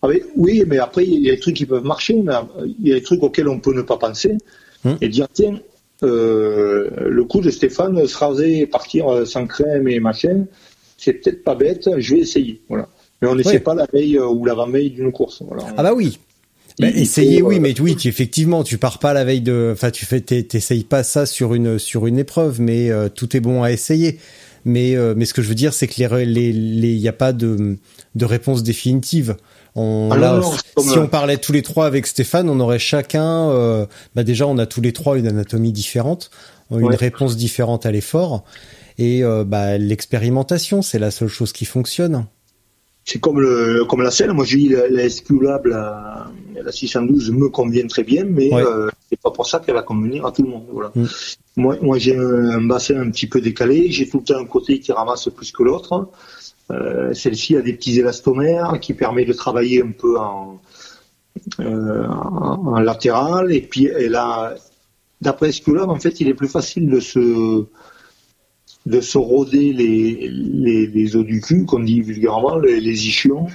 Ah 0.02 0.08
oui, 0.36 0.64
mais 0.66 0.78
après 0.78 1.04
il 1.06 1.20
y 1.20 1.30
a 1.30 1.34
des 1.34 1.40
trucs 1.40 1.56
qui 1.56 1.66
peuvent 1.66 1.84
marcher, 1.84 2.14
mais 2.22 2.32
il 2.78 2.88
y 2.88 2.92
a 2.92 2.96
des 2.96 3.02
trucs 3.02 3.22
auxquels 3.22 3.48
on 3.48 3.60
peut 3.60 3.74
ne 3.74 3.82
pas 3.82 3.98
penser 3.98 4.38
hum. 4.84 4.96
et 5.00 5.08
dire 5.08 5.26
tiens, 5.32 5.60
euh, 6.02 6.88
le 7.06 7.24
coup 7.24 7.40
de 7.40 7.50
Stéphane 7.50 8.06
se 8.06 8.16
raser 8.16 8.60
et 8.60 8.66
partir 8.66 9.12
euh, 9.12 9.24
sans 9.24 9.46
crème 9.46 9.88
et 9.88 10.00
machin, 10.00 10.46
c'est 10.96 11.14
peut-être 11.14 11.44
pas 11.44 11.54
bête. 11.54 11.88
Je 11.98 12.14
vais 12.14 12.20
essayer. 12.20 12.60
Voilà. 12.68 12.88
Mais 13.20 13.28
on 13.28 13.34
n'essaie 13.34 13.60
pas 13.60 13.74
la 13.74 13.86
veille 13.92 14.16
euh, 14.16 14.26
ou 14.26 14.44
l'avant-veille 14.46 14.90
d'une 14.90 15.12
course. 15.12 15.42
Voilà. 15.46 15.64
Ah 15.76 15.82
bah 15.82 15.92
oui, 15.94 16.18
bah, 16.80 16.88
essayer, 16.94 17.42
oui, 17.42 17.60
mais 17.60 17.78
oui, 17.80 17.96
tu, 17.96 18.08
effectivement, 18.08 18.64
tu 18.64 18.78
pars 18.78 18.98
pas 18.98 19.12
la 19.12 19.24
veille 19.24 19.42
de, 19.42 19.70
enfin, 19.72 19.90
tu 19.90 20.06
fais, 20.06 20.20
t'essayes 20.20 20.84
pas 20.84 21.02
ça 21.02 21.26
sur 21.26 21.54
une 21.54 21.78
sur 21.78 22.06
une 22.06 22.18
épreuve, 22.18 22.60
mais 22.60 22.90
euh, 22.90 23.08
tout 23.08 23.36
est 23.36 23.40
bon 23.40 23.62
à 23.62 23.70
essayer. 23.70 24.18
Mais 24.64 24.94
euh, 24.94 25.14
mais 25.16 25.24
ce 25.24 25.34
que 25.34 25.42
je 25.42 25.48
veux 25.48 25.54
dire, 25.54 25.72
c'est 25.72 25.86
que 25.86 25.94
les 26.02 26.24
les 26.24 26.52
les, 26.52 26.92
y 26.92 27.08
a 27.08 27.12
pas 27.12 27.32
de 27.32 27.78
de 28.14 28.24
réponse 28.24 28.62
définitive. 28.62 29.36
On, 29.76 30.10
ah 30.10 30.16
là, 30.16 30.40
si 30.78 30.98
on 30.98 31.06
parlait 31.06 31.36
tous 31.36 31.52
les 31.52 31.62
trois 31.62 31.86
avec 31.86 32.06
Stéphane, 32.06 32.50
on 32.50 32.58
aurait 32.58 32.80
chacun, 32.80 33.50
euh, 33.50 33.86
bah 34.16 34.24
déjà, 34.24 34.46
on 34.46 34.58
a 34.58 34.66
tous 34.66 34.80
les 34.80 34.92
trois 34.92 35.16
une 35.16 35.28
anatomie 35.28 35.72
différente, 35.72 36.30
une 36.72 36.94
réponse 36.94 37.36
différente 37.36 37.86
à 37.86 37.92
l'effort, 37.92 38.44
et 38.98 39.22
bah 39.46 39.78
l'expérimentation, 39.78 40.82
c'est 40.82 40.98
la 40.98 41.12
seule 41.12 41.28
chose 41.28 41.52
qui 41.52 41.66
fonctionne 41.66 42.26
c'est 43.10 43.18
comme 43.18 43.40
le 43.40 43.84
comme 43.86 44.02
la 44.02 44.12
selle. 44.12 44.32
Moi, 44.32 44.44
j'ai 44.44 44.68
la, 44.68 44.88
la 44.88 45.08
SQ 45.08 45.30
la, 45.42 46.30
la 46.54 46.72
612 46.72 47.32
me 47.32 47.48
convient 47.48 47.88
très 47.88 48.04
bien, 48.04 48.24
mais 48.24 48.50
euh, 48.54 48.88
c'est 49.08 49.20
pas 49.20 49.32
pour 49.32 49.48
ça 49.48 49.58
qu'elle 49.58 49.74
va 49.74 49.82
convenir 49.82 50.24
à 50.26 50.30
tout 50.30 50.44
le 50.44 50.50
monde. 50.50 50.66
Voilà. 50.70 50.92
Mm. 50.94 51.06
Moi, 51.56 51.76
moi 51.82 51.98
j'ai 51.98 52.16
un, 52.16 52.60
bassin 52.60 53.00
un 53.00 53.10
petit 53.10 53.26
peu 53.26 53.40
décalé. 53.40 53.90
J'ai 53.90 54.08
tout 54.08 54.18
le 54.18 54.24
temps 54.24 54.38
un 54.38 54.44
côté 54.44 54.78
qui 54.78 54.92
ramasse 54.92 55.28
plus 55.28 55.50
que 55.50 55.64
l'autre. 55.64 56.08
Euh, 56.70 57.12
Celle-ci 57.12 57.56
a 57.56 57.62
des 57.62 57.72
petits 57.72 57.98
élastomères 57.98 58.78
qui 58.80 58.94
permet 58.94 59.24
de 59.24 59.32
travailler 59.32 59.82
un 59.82 59.90
peu 59.90 60.16
en, 60.16 60.60
euh, 61.58 62.06
en, 62.06 62.78
latéral. 62.78 63.52
Et 63.52 63.60
puis, 63.60 63.86
elle 63.86 64.14
a, 64.14 64.54
d'après 65.20 65.50
SQ 65.50 65.70
en 65.80 65.98
fait, 65.98 66.20
il 66.20 66.28
est 66.28 66.34
plus 66.34 66.48
facile 66.48 66.88
de 66.88 67.00
se 67.00 67.66
de 68.86 69.00
se 69.00 69.18
rôder 69.18 69.72
les, 69.72 70.28
les, 70.28 70.86
les 70.86 71.16
os 71.16 71.24
du 71.24 71.40
cul, 71.40 71.64
comme 71.66 71.84
dit 71.84 72.00
vulgairement, 72.00 72.58
les, 72.58 72.80
les 72.80 73.06
ischions, 73.06 73.46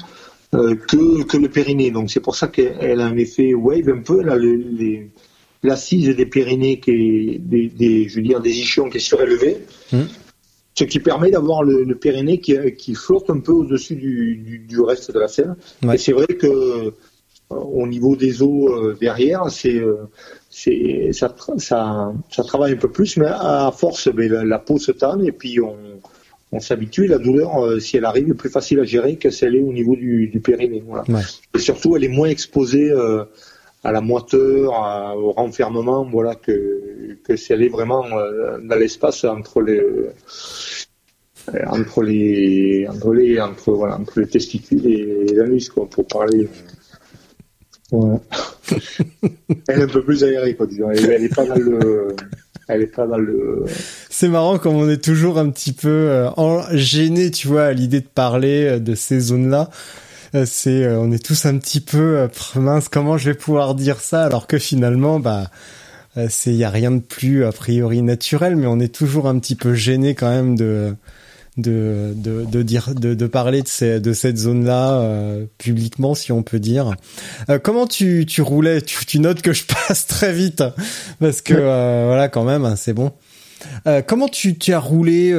euh, 0.54 0.76
que, 0.76 1.24
que 1.24 1.38
le 1.38 1.50
périnée. 1.50 1.92
Donc 1.92 2.12
c'est 2.12 2.20
pour 2.20 2.36
ça 2.36 2.48
qu'elle 2.48 3.02
a 3.02 3.06
un 3.06 3.18
effet 3.18 3.54
wave 3.54 3.90
un 3.90 4.02
peu. 4.02 4.22
A 4.30 4.38
l'assise 5.64 6.16
des 6.16 6.26
périnées, 6.28 6.80
qui 6.80 6.92
est, 6.92 7.40
des, 7.40 7.70
des, 7.70 8.08
je 8.08 8.16
veux 8.18 8.22
dire, 8.22 8.40
des 8.40 8.52
ischions 8.52 8.90
qui 8.90 8.98
est 8.98 9.00
surélevée. 9.00 9.58
Mmh. 9.92 10.02
Ce 10.78 10.84
qui 10.84 11.00
permet 11.00 11.32
d'avoir 11.32 11.64
le, 11.64 11.84
le, 11.84 11.96
périnée 11.96 12.40
qui, 12.40 12.56
qui 12.78 12.94
flotte 12.96 13.30
un 13.30 13.40
peu 13.40 13.54
au-dessus 13.54 13.96
du, 13.96 14.36
du, 14.36 14.60
du, 14.60 14.80
reste 14.82 15.12
de 15.12 15.20
la 15.20 15.28
selle. 15.28 15.56
Et 15.92 15.98
c'est 15.98 16.12
vrai 16.12 16.28
que 16.28 16.46
euh, 16.46 16.92
au 17.50 17.88
niveau 17.88 18.16
des 18.16 18.44
os 18.44 18.70
euh, 18.70 18.98
derrière, 19.00 19.50
c'est 19.50 19.82
c'est 20.45 20.45
ça, 20.56 21.36
ça, 21.58 22.14
ça, 22.30 22.44
travaille 22.44 22.74
un 22.74 22.78
peu 22.78 22.90
plus, 22.90 23.18
mais 23.18 23.28
à 23.28 23.72
force, 23.76 24.08
ben, 24.08 24.32
la, 24.32 24.60
peau 24.60 24.78
se 24.80 24.92
tanne 24.94 25.26
et 25.26 25.32
puis 25.32 25.60
on, 25.60 25.76
on 26.52 26.60
s'habitue. 26.60 27.08
La 27.08 27.18
douleur, 27.18 27.64
euh, 27.64 27.80
si 27.80 27.98
elle 27.98 28.06
arrive, 28.06 28.30
est 28.30 28.36
plus 28.36 28.50
facile 28.50 28.80
à 28.80 28.86
gérer 28.86 29.18
que 29.18 29.30
si 29.30 29.46
elle 29.46 29.56
est 29.56 29.62
au 29.62 29.74
niveau 29.74 29.96
du, 29.96 30.28
du 30.28 30.40
périnée. 30.40 30.84
Voilà. 30.88 31.04
Et 31.54 31.60
surtout, 31.60 31.98
elle 31.98 32.06
est 32.06 32.10
moins 32.10 32.30
exposée 32.30 32.90
euh, 32.90 33.26
à 33.84 33.92
la 33.92 34.00
moiteur, 34.02 34.72
au 35.18 35.34
renfermement, 35.34 36.06
voilà, 36.06 36.36
que, 36.36 37.18
que 37.24 37.36
si 37.36 37.52
elle 37.52 37.62
est 37.62 37.70
vraiment 37.70 38.06
euh, 38.18 38.58
dans 38.64 38.78
l'espace 38.78 39.26
entre 39.26 39.62
les 39.62 39.82
entre 41.68 42.02
les 42.02 42.88
entre 42.90 43.14
les 43.14 43.40
entre 43.40 43.72
voilà 43.72 44.00
entre 44.00 44.20
les 44.20 44.26
testicules 44.26 44.88
et 44.88 45.32
l'anus 45.32 45.70
quoi 45.70 45.88
pour 45.88 46.08
parler 46.08 46.50
elle 49.68 49.80
est 49.80 49.84
un 49.84 49.88
peu 49.88 50.04
plus 50.04 50.24
aérée, 50.24 50.56
quoi, 50.56 50.66
disons. 50.68 50.92
Elle, 50.92 51.24
est 51.24 51.34
pas 51.34 51.46
dans 51.46 51.56
le, 51.56 52.16
elle 52.68 52.82
est 52.82 52.88
pas 52.88 53.08
dans 53.08 53.18
le. 53.18 53.66
C'est 54.10 54.28
marrant 54.28 54.58
comme 54.58 54.76
on 54.76 54.90
est 54.90 55.04
toujours 55.04 55.38
un 55.38 55.50
petit 55.50 55.74
peu 55.74 55.90
euh, 55.90 56.30
gêné, 56.72 57.32
tu 57.32 57.48
vois, 57.48 57.66
à 57.66 57.74
l'idée 57.74 58.02
de 58.02 58.08
parler 58.08 58.66
euh, 58.66 58.80
de 58.80 58.96
ces 58.96 59.20
zones-là. 59.20 59.70
Euh, 60.34 60.46
c'est, 60.48 60.88
on 60.88 61.12
est 61.12 61.24
tous 61.24 61.46
un 61.46 61.58
petit 61.58 61.82
peu 61.82 62.28
mince. 62.56 62.90
Comment 62.90 63.18
je 63.18 63.30
vais 63.30 63.36
pouvoir 63.36 63.76
dire 63.76 64.00
ça 64.00 64.24
alors 64.24 64.48
que 64.48 64.58
finalement, 64.58 65.20
bah, 65.20 65.50
c'est, 66.30 66.54
y 66.54 66.64
a 66.64 66.70
rien 66.70 66.92
de 66.92 67.00
plus 67.00 67.46
a 67.46 67.52
priori 67.52 68.02
naturel, 68.02 68.56
mais 68.56 68.68
on 68.68 68.80
est 68.80 68.94
toujours 68.94 69.28
un 69.28 69.40
petit 69.40 69.56
peu 69.56 69.74
gêné 69.74 70.16
quand 70.16 70.30
même 70.30 70.56
de 70.56 70.96
de, 71.58 72.14
de, 72.16 72.44
de 72.46 72.62
dire 72.62 72.94
de, 72.94 73.14
de 73.14 73.28
parler 73.28 73.62
de, 73.62 73.68
ces, 73.68 74.00
de 74.00 74.14
cette 74.14 74.38
zone 74.38 74.66
là 74.66 75.00
euh, 75.00 75.46
publiquement 75.58 76.16
si 76.16 76.32
on 76.32 76.44
peut 76.44 76.60
dire. 76.60 76.92
Euh, 77.50 77.60
comment 77.60 77.88
tu, 77.88 78.26
tu 78.26 78.42
roulais? 78.42 78.82
Tu, 78.82 79.06
tu, 79.06 79.20
notes 79.20 79.42
que 79.42 79.54
je 79.54 79.64
passe 79.88 80.06
très 80.08 80.34
vite 80.34 80.64
parce 81.20 81.42
que 81.42 81.54
euh, 81.54 82.04
voilà 82.08 82.28
quand 82.28 82.44
même 82.44 82.76
c'est 82.76 82.94
bon. 82.94 83.12
Comment 84.06 84.28
tu, 84.28 84.60
tu 84.60 84.74
as 84.74 84.80
roulé 84.80 85.34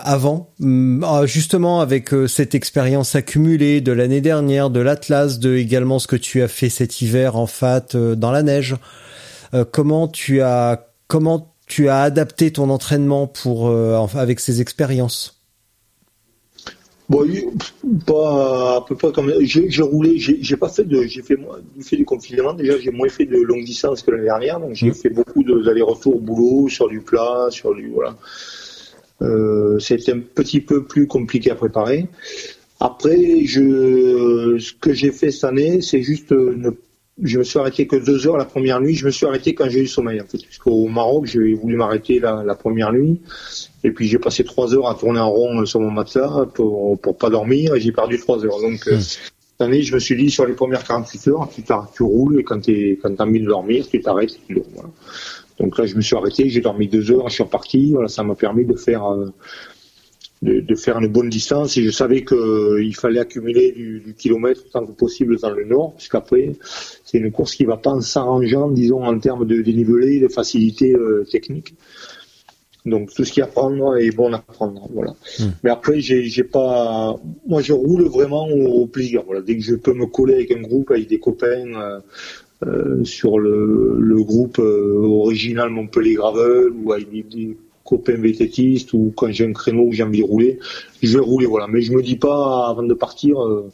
avant? 0.00 0.50
Mm, 0.58 1.02
ah, 1.02 1.22
justement 1.24 1.80
avec 1.80 2.10
cette 2.26 2.54
expérience 2.54 3.14
accumulée 3.14 3.80
de 3.80 3.92
l'année 3.92 4.20
dernière 4.20 4.68
de 4.68 4.80
l'Atlas 4.80 5.38
de 5.38 5.56
également 5.56 5.98
ce 5.98 6.06
que 6.06 6.16
tu 6.16 6.42
as 6.42 6.48
fait 6.48 6.68
cet 6.68 7.00
hiver 7.00 7.36
en 7.36 7.46
fat 7.46 7.86
dans 7.94 8.32
la 8.32 8.42
neige. 8.42 8.76
Comment 9.70 10.08
tu 10.08 10.42
as 10.42 10.88
comment 11.06 11.54
tu 11.66 11.88
as 11.88 12.02
adapté 12.02 12.50
ton 12.52 12.68
entraînement 12.68 13.26
pour 13.26 13.70
avec 14.14 14.40
ces 14.40 14.60
expériences? 14.60 15.39
Bon, 17.10 17.26
pas 18.06 18.76
à 18.76 18.84
peu 18.86 18.94
près 18.94 19.10
comme 19.10 19.34
j'ai 19.40 19.82
roulé, 19.82 20.14
j'ai 20.16 20.56
pas 20.56 20.68
fait 20.68 20.84
de, 20.84 21.02
j'ai 21.02 21.22
fait 21.22 21.36
fait 21.82 21.96
du 21.96 22.04
confinement 22.04 22.52
déjà, 22.54 22.78
j'ai 22.78 22.92
moins 22.92 23.08
fait 23.08 23.26
de 23.26 23.36
longue 23.36 23.64
distance 23.64 24.02
que 24.02 24.12
l'année 24.12 24.26
dernière, 24.26 24.60
donc 24.60 24.74
j'ai 24.74 24.90
mmh. 24.90 24.94
fait 24.94 25.10
beaucoup 25.10 25.42
d'allers-retours 25.42 26.14
au 26.14 26.20
boulot 26.20 26.68
sur 26.68 26.88
du 26.88 27.00
plat, 27.00 27.48
sur 27.50 27.74
du 27.74 27.88
voilà. 27.88 28.16
Euh, 29.22 29.80
C'était 29.80 30.12
un 30.12 30.20
petit 30.20 30.60
peu 30.60 30.84
plus 30.84 31.08
compliqué 31.08 31.50
à 31.50 31.56
préparer. 31.56 32.06
Après, 32.78 33.44
je, 33.44 34.56
ce 34.60 34.72
que 34.72 34.92
j'ai 34.92 35.10
fait 35.10 35.32
cette 35.32 35.44
année, 35.44 35.80
c'est 35.80 36.02
juste 36.02 36.30
ne 36.30 36.70
je 37.22 37.38
me 37.38 37.44
suis 37.44 37.58
arrêté 37.58 37.86
que 37.86 37.96
deux 37.96 38.26
heures 38.26 38.36
la 38.36 38.44
première 38.44 38.80
nuit. 38.80 38.94
Je 38.94 39.04
me 39.04 39.10
suis 39.10 39.26
arrêté 39.26 39.54
quand 39.54 39.68
j'ai 39.68 39.80
eu 39.80 39.86
sommeil, 39.86 40.20
en 40.20 40.24
fait. 40.24 40.38
Puisqu'au 40.38 40.88
Maroc, 40.88 41.26
j'ai 41.26 41.54
voulu 41.54 41.76
m'arrêter 41.76 42.18
la, 42.18 42.42
la, 42.44 42.54
première 42.54 42.92
nuit. 42.92 43.20
Et 43.82 43.92
puis, 43.92 44.08
j'ai 44.08 44.18
passé 44.18 44.44
trois 44.44 44.74
heures 44.74 44.88
à 44.88 44.94
tourner 44.94 45.20
en 45.20 45.30
rond 45.30 45.64
sur 45.64 45.80
mon 45.80 45.90
matelas 45.90 46.46
pour, 46.54 47.00
pour 47.00 47.16
pas 47.16 47.30
dormir 47.30 47.74
et 47.74 47.80
j'ai 47.80 47.92
perdu 47.92 48.18
trois 48.18 48.44
heures. 48.44 48.60
Donc, 48.60 48.86
euh, 48.88 48.96
hmm. 48.96 49.00
cette 49.00 49.60
année, 49.60 49.82
je 49.82 49.94
me 49.94 50.00
suis 50.00 50.16
dit, 50.16 50.30
sur 50.30 50.46
les 50.46 50.52
premières 50.52 50.84
48 50.84 51.28
heures, 51.28 51.48
tu, 51.54 51.62
tu 51.62 52.02
roules 52.02 52.40
et 52.40 52.44
quand 52.44 52.60
tu 52.60 52.98
quand 53.02 53.18
as 53.18 53.24
envie 53.24 53.40
de 53.40 53.46
dormir, 53.46 53.86
tu 53.88 54.00
t'arrêtes 54.00 54.32
et 54.32 54.40
tu 54.46 54.54
dors. 54.54 54.64
Voilà. 54.74 54.90
Donc 55.58 55.78
là, 55.78 55.86
je 55.86 55.94
me 55.94 56.00
suis 56.00 56.16
arrêté, 56.16 56.48
j'ai 56.48 56.60
dormi 56.60 56.88
deux 56.88 57.10
heures, 57.10 57.28
je 57.28 57.34
suis 57.34 57.42
reparti. 57.42 57.92
Voilà, 57.92 58.08
ça 58.08 58.22
m'a 58.22 58.34
permis 58.34 58.64
de 58.64 58.74
faire 58.74 59.02
de, 60.42 60.74
faire 60.74 60.98
une 60.98 61.08
bonne 61.08 61.28
distance 61.28 61.76
et 61.76 61.82
je 61.82 61.90
savais 61.90 62.24
qu'il 62.24 62.96
fallait 62.96 63.20
accumuler 63.20 63.72
du, 63.72 64.00
du, 64.00 64.14
kilomètre 64.14 64.62
autant 64.66 64.86
que 64.86 64.92
possible 64.92 65.38
dans 65.38 65.50
le 65.50 65.66
nord, 65.66 65.94
puisqu'après 65.96 66.52
c'est 67.04 67.18
une 67.18 67.30
course 67.30 67.54
qui 67.54 67.66
va 67.66 67.76
pas 67.76 67.90
en 67.90 68.00
s'arrangeant, 68.00 68.70
disons 68.70 69.04
en 69.04 69.18
termes 69.18 69.46
de 69.46 69.60
dénivelé, 69.60 70.18
de 70.18 70.28
facilité 70.28 70.96
technique. 71.30 71.74
Donc 72.86 73.12
tout 73.12 73.24
ce 73.24 73.32
qu'il 73.32 73.40
y 73.40 73.42
a 73.42 73.46
à 73.46 73.48
prendre 73.48 73.96
est 73.96 74.14
bon 74.14 74.32
à 74.32 74.38
prendre, 74.38 74.88
voilà. 74.92 75.14
Hmm. 75.38 75.50
Mais 75.62 75.70
après 75.70 76.00
j'ai 76.00 76.44
pas, 76.44 77.16
moi 77.46 77.60
je 77.60 77.72
roule 77.72 78.04
vraiment 78.04 78.48
au, 78.48 78.86
plaisir. 78.86 79.22
Voilà, 79.26 79.42
dès 79.42 79.56
que 79.56 79.62
je 79.62 79.74
peux 79.74 79.92
me 79.92 80.06
coller 80.06 80.34
avec 80.34 80.50
un 80.52 80.62
groupe, 80.62 80.90
avec 80.90 81.08
des 81.08 81.18
copains 81.18 81.46
euh, 81.46 82.00
euh 82.66 83.04
sur 83.04 83.38
le, 83.38 83.96
le 83.98 84.22
groupe 84.22 84.58
euh, 84.58 84.96
original 85.02 85.70
Montpellier 85.70 86.14
Gravel 86.14 86.70
ou 86.82 86.92
avec 86.92 87.10
des, 87.28 87.56
copains 87.82 88.20
vététistes 88.20 88.92
ou 88.92 89.12
quand 89.16 89.32
j'ai 89.32 89.46
un 89.46 89.52
créneau 89.52 89.86
où 89.86 89.92
j'ai 89.92 90.04
envie 90.04 90.20
de 90.20 90.24
rouler, 90.24 90.60
je 91.02 91.12
vais 91.18 91.24
rouler, 91.24 91.46
voilà. 91.46 91.66
Mais 91.66 91.80
je 91.80 91.92
me 91.92 92.02
dis 92.02 92.16
pas 92.16 92.68
avant 92.68 92.84
de 92.84 92.94
partir. 92.94 93.42
Euh, 93.42 93.68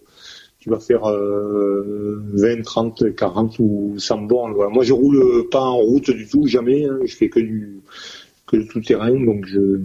tu 0.59 0.70
vas 0.70 0.80
faire 0.80 1.02
20, 1.04 2.62
30, 2.64 3.14
40 3.14 3.59
ou 3.61 3.94
100 3.98 4.22
bornes. 4.22 4.52
Voilà. 4.52 4.68
Moi, 4.68 4.82
je 4.82 4.92
roule 4.92 5.48
pas 5.48 5.61
en 5.61 5.76
route 5.76 6.11
du 6.11 6.26
tout, 6.26 6.48
jamais. 6.48 6.86
Hein. 6.86 6.98
Je 7.04 7.14
fais 7.14 7.28
que 7.28 7.38
du, 7.38 7.82
que 8.47 8.57
tout 8.57 8.80
terrain. 8.80 9.11
Donc 9.11 9.47
je 9.47 9.80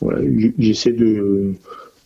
voilà, 0.00 0.20
j'essaie 0.58 0.92
de, 0.92 1.54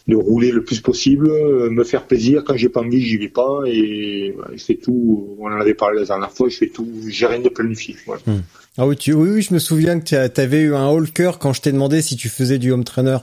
de 0.07 0.17
rouler 0.17 0.53
le 0.53 0.63
plus 0.63 0.81
possible, 0.81 1.29
me 1.71 1.83
faire 1.83 2.07
plaisir. 2.07 2.45
Quand 2.45 2.57
j'ai 2.57 2.69
pas 2.69 2.81
envie, 2.81 3.01
j'y 3.01 3.17
vais 3.17 3.29
pas. 3.29 3.63
Et 3.67 4.33
voilà, 4.37 4.57
je 4.57 4.63
fais 4.63 4.77
tout. 4.77 5.37
On 5.41 5.47
en 5.47 5.61
avait 5.61 5.75
parlé 5.75 6.01
la 6.01 6.07
dernière 6.07 6.31
fois. 6.31 6.49
Je 6.49 6.57
fais 6.57 6.69
tout. 6.69 6.89
J'ai 7.09 7.27
rien 7.27 7.41
de 7.41 7.49
planifié. 7.49 7.97
Voilà. 8.07 8.23
Hmm. 8.27 8.43
Ah 8.79 8.87
oui, 8.87 8.97
tu, 8.97 9.13
oui, 9.13 9.29
oui, 9.31 9.43
je 9.43 9.53
me 9.53 9.59
souviens 9.59 9.99
que 9.99 10.29
tu 10.29 10.41
avais 10.41 10.61
eu 10.61 10.75
un 10.75 10.89
haul 10.89 11.11
cœur 11.11 11.39
quand 11.39 11.53
je 11.53 11.61
t'ai 11.61 11.73
demandé 11.73 12.01
si 12.03 12.17
tu 12.17 12.29
faisais 12.29 12.59
du 12.59 12.71
home 12.71 12.85
trainer. 12.85 13.19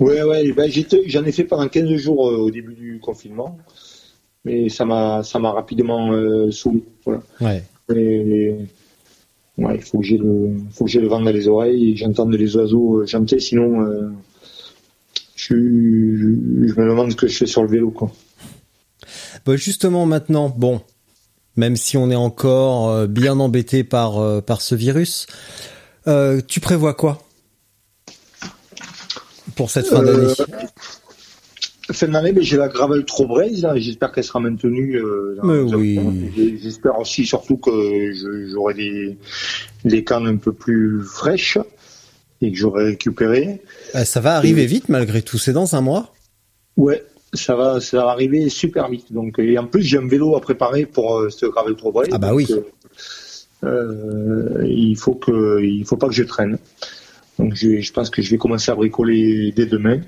Ouais, 0.00 0.22
ouais, 0.22 0.52
ben 0.52 0.70
j'en 1.06 1.24
ai 1.24 1.32
fait 1.32 1.44
pendant 1.44 1.68
15 1.68 1.94
jours 1.96 2.28
euh, 2.28 2.36
au 2.36 2.50
début 2.50 2.74
du 2.74 2.98
confinement, 3.00 3.58
mais 4.44 4.68
ça 4.68 4.84
m'a, 4.84 5.22
ça 5.22 5.38
m'a 5.38 5.52
rapidement 5.52 6.12
euh, 6.12 6.50
saoulé. 6.50 6.82
Voilà. 7.04 7.22
Ouais. 7.40 7.62
Et, 7.94 8.54
ouais, 9.58 9.76
il 9.76 9.82
faut 9.82 9.98
que 9.98 10.04
j'ai 10.04 10.18
le, 10.18 10.56
faut 10.72 10.84
que 10.84 10.90
j'ai 10.90 11.00
le 11.00 11.08
vent 11.08 11.20
dans 11.20 11.30
les 11.30 11.48
oreilles 11.48 11.92
et 11.92 11.96
j'entende 11.96 12.34
les 12.34 12.56
oiseaux 12.56 13.00
euh, 13.00 13.06
chanter, 13.06 13.40
sinon 13.40 13.82
euh, 13.82 14.10
je, 15.36 15.54
je, 15.54 15.56
me 15.56 16.88
demande 16.88 17.12
ce 17.12 17.16
que 17.16 17.26
je 17.26 17.36
fais 17.36 17.46
sur 17.46 17.62
le 17.62 17.68
vélo, 17.68 17.90
quoi. 17.90 18.10
Bah 19.44 19.56
justement 19.56 20.06
maintenant, 20.06 20.48
bon, 20.48 20.80
même 21.56 21.76
si 21.76 21.96
on 21.96 22.10
est 22.10 22.16
encore 22.16 22.88
euh, 22.88 23.06
bien 23.06 23.38
embêté 23.38 23.84
par 23.84 24.42
par 24.42 24.60
ce 24.62 24.74
virus, 24.74 25.26
tu 26.48 26.60
prévois 26.60 26.94
quoi 26.94 27.22
pour 29.56 29.70
cette 29.70 29.86
fin 29.86 30.02
d'année? 30.02 30.32
Fin 31.92 32.08
d'année, 32.08 32.32
mais 32.32 32.42
j'ai 32.42 32.56
la 32.56 32.68
gravel 32.68 33.04
trop 33.04 33.26
braise, 33.26 33.66
j'espère 33.76 34.12
qu'elle 34.12 34.24
sera 34.24 34.40
maintenue. 34.40 34.96
Euh, 34.96 35.38
mais 35.42 35.60
oui. 35.74 36.00
J'espère 36.62 36.98
aussi 36.98 37.26
surtout 37.26 37.56
que 37.56 37.70
j'aurai 38.50 38.74
des, 38.74 39.18
des 39.84 40.04
cannes 40.04 40.26
un 40.26 40.36
peu 40.36 40.52
plus 40.52 41.02
fraîches 41.02 41.58
et 42.40 42.50
que 42.50 42.56
j'aurai 42.56 42.84
récupéré. 42.84 43.60
Euh, 43.94 44.04
ça 44.04 44.20
va 44.20 44.36
arriver 44.36 44.66
vite 44.66 44.88
malgré 44.88 45.22
tout, 45.22 45.38
c'est 45.38 45.52
dans 45.52 45.74
un 45.74 45.80
mois? 45.80 46.14
Ouais, 46.76 47.04
ça 47.32 47.54
va, 47.54 47.80
ça 47.80 47.98
va 47.98 48.10
arriver 48.10 48.48
super 48.48 48.88
vite. 48.88 49.12
Donc, 49.12 49.38
et 49.38 49.58
en 49.58 49.66
plus, 49.66 49.82
j'ai 49.82 49.98
un 49.98 50.08
vélo 50.08 50.36
à 50.36 50.40
préparer 50.40 50.86
pour 50.86 51.18
euh, 51.18 51.30
ce 51.30 51.46
gravel 51.46 51.76
trop 51.76 51.92
braise. 51.92 52.08
Ah 52.12 52.18
bah 52.18 52.34
oui. 52.34 52.46
Euh, 53.62 54.64
il 54.66 54.96
faut 54.96 55.14
que, 55.14 55.62
il 55.62 55.84
faut 55.84 55.96
pas 55.96 56.08
que 56.08 56.14
je 56.14 56.24
traîne. 56.24 56.58
Donc, 57.38 57.54
je, 57.54 57.80
je 57.80 57.92
pense 57.92 58.10
que 58.10 58.22
je 58.22 58.30
vais 58.30 58.38
commencer 58.38 58.70
à 58.70 58.74
bricoler 58.74 59.52
dès 59.54 59.66
demain. 59.66 60.00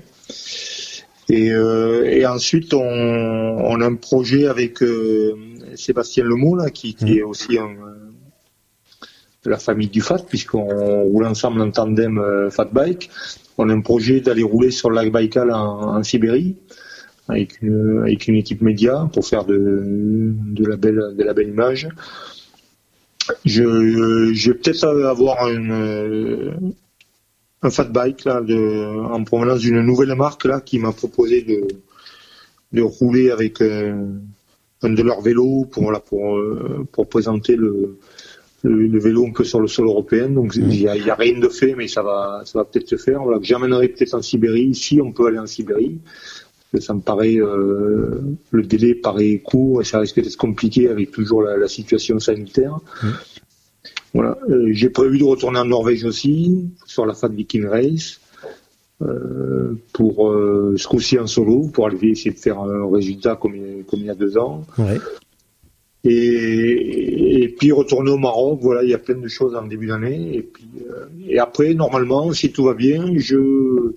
Et, 1.29 1.51
euh, 1.51 2.05
et 2.05 2.25
ensuite, 2.25 2.73
on, 2.73 2.79
on, 2.81 3.81
a 3.81 3.85
un 3.85 3.95
projet 3.95 4.47
avec 4.47 4.81
euh, 4.81 5.35
Sébastien 5.75 6.23
Lemot, 6.23 6.55
là, 6.55 6.69
qui, 6.69 6.95
qui 6.95 7.17
est 7.17 7.23
mmh. 7.23 7.27
aussi 7.27 7.57
un, 7.57 7.69
euh, 7.69 8.11
de 9.43 9.49
la 9.49 9.57
famille 9.57 9.89
du 9.89 10.01
FAT, 10.01 10.19
puisqu'on 10.27 11.03
roule 11.03 11.25
ensemble 11.25 11.61
en 11.61 11.71
tandem 11.71 12.17
euh, 12.17 12.49
Fat 12.49 12.69
Bike. 12.71 13.09
On 13.57 13.69
a 13.69 13.73
un 13.73 13.81
projet 13.81 14.21
d'aller 14.21 14.43
rouler 14.43 14.71
sur 14.71 14.89
le 14.89 14.95
lac 14.95 15.11
Baïkal 15.11 15.51
en, 15.51 15.97
en 15.97 16.03
Sibérie 16.03 16.55
avec 17.27 17.61
une, 17.61 18.03
avec 18.03 18.27
une 18.27 18.35
équipe 18.35 18.61
média 18.61 19.09
pour 19.11 19.27
faire 19.27 19.43
de, 19.43 19.81
de, 19.83 20.65
la, 20.65 20.77
belle, 20.77 21.13
de 21.17 21.23
la 21.23 21.33
belle 21.33 21.49
image. 21.49 21.89
Je, 23.43 24.31
je 24.33 24.51
vais 24.51 24.57
peut-être 24.57 24.85
avoir 24.85 25.49
une, 25.49 26.77
un 27.61 27.69
fat 27.69 27.85
bike 27.85 28.25
là, 28.25 28.41
de, 28.41 29.11
en 29.11 29.23
provenance 29.23 29.61
d'une 29.61 29.81
nouvelle 29.81 30.13
marque 30.15 30.45
là 30.45 30.61
qui 30.61 30.79
m'a 30.79 30.91
proposé 30.91 31.41
de, 31.41 31.67
de 32.73 32.81
rouler 32.81 33.31
avec 33.31 33.61
euh, 33.61 33.95
un 34.83 34.89
de 34.89 35.01
leurs 35.01 35.21
vélos 35.21 35.65
pour 35.71 35.83
voilà, 35.83 35.99
pour 35.99 36.37
euh, 36.37 36.87
pour 36.91 37.07
présenter 37.07 37.55
le, 37.55 37.97
le, 38.63 38.99
vélo 38.99 39.25
un 39.25 39.31
peu 39.31 39.43
sur 39.43 39.59
le 39.59 39.67
sol 39.67 39.87
européen. 39.87 40.29
Donc 40.29 40.55
il 40.55 40.67
n'y 40.67 40.87
a, 40.87 40.91
a, 40.91 41.15
rien 41.15 41.39
de 41.39 41.49
fait, 41.49 41.73
mais 41.75 41.87
ça 41.87 42.03
va 42.03 42.43
ça 42.45 42.59
va 42.59 42.65
peut-être 42.65 42.89
se 42.89 42.97
faire. 42.97 43.23
Voilà, 43.23 43.39
j'emmènerai 43.41 43.87
peut-être 43.89 44.13
en 44.13 44.21
Sibérie. 44.21 44.75
Si 44.75 45.01
on 45.01 45.11
peut 45.11 45.27
aller 45.27 45.39
en 45.39 45.47
Sibérie, 45.47 45.99
ça 46.79 46.93
me 46.93 47.01
paraît 47.01 47.37
euh, 47.37 48.21
le 48.51 48.63
délai 48.63 48.93
paraît 48.93 49.39
court 49.43 49.81
et 49.81 49.85
ça 49.85 49.99
risque 49.99 50.21
d'être 50.21 50.37
compliqué 50.37 50.89
avec 50.89 51.11
toujours 51.11 51.41
la, 51.41 51.57
la 51.57 51.67
situation 51.67 52.19
sanitaire. 52.19 52.77
Voilà. 54.13 54.37
Euh, 54.49 54.69
j'ai 54.71 54.89
prévu 54.89 55.19
de 55.19 55.23
retourner 55.23 55.59
en 55.59 55.65
Norvège 55.65 56.03
aussi, 56.03 56.69
sur 56.85 57.05
la 57.05 57.13
Fat 57.13 57.27
Viking 57.27 57.65
Race, 57.65 58.19
euh, 59.01 59.75
pour 59.93 60.29
euh, 60.29 60.75
ce 60.77 60.87
coup-ci 60.87 61.19
en 61.19 61.27
solo, 61.27 61.67
pour 61.71 61.87
aller 61.87 62.09
essayer 62.09 62.31
de 62.31 62.39
faire 62.39 62.59
un 62.59 62.89
résultat 62.91 63.35
comme, 63.35 63.53
comme 63.87 63.99
il 63.99 64.05
y 64.05 64.09
a 64.09 64.15
deux 64.15 64.37
ans. 64.37 64.65
Ouais. 64.77 64.97
Et, 66.03 67.43
et, 67.43 67.49
puis 67.49 67.71
retourner 67.71 68.11
au 68.11 68.17
Maroc, 68.17 68.59
voilà, 68.61 68.83
il 68.83 68.89
y 68.89 68.93
a 68.93 68.97
plein 68.97 69.17
de 69.17 69.27
choses 69.27 69.55
en 69.55 69.63
début 69.63 69.87
d'année. 69.87 70.37
Et 70.37 70.41
puis 70.41 70.65
et 71.27 71.37
après, 71.37 71.73
normalement, 71.73 72.31
si 72.31 72.51
tout 72.51 72.63
va 72.63 72.73
bien, 72.73 73.13
je 73.17 73.91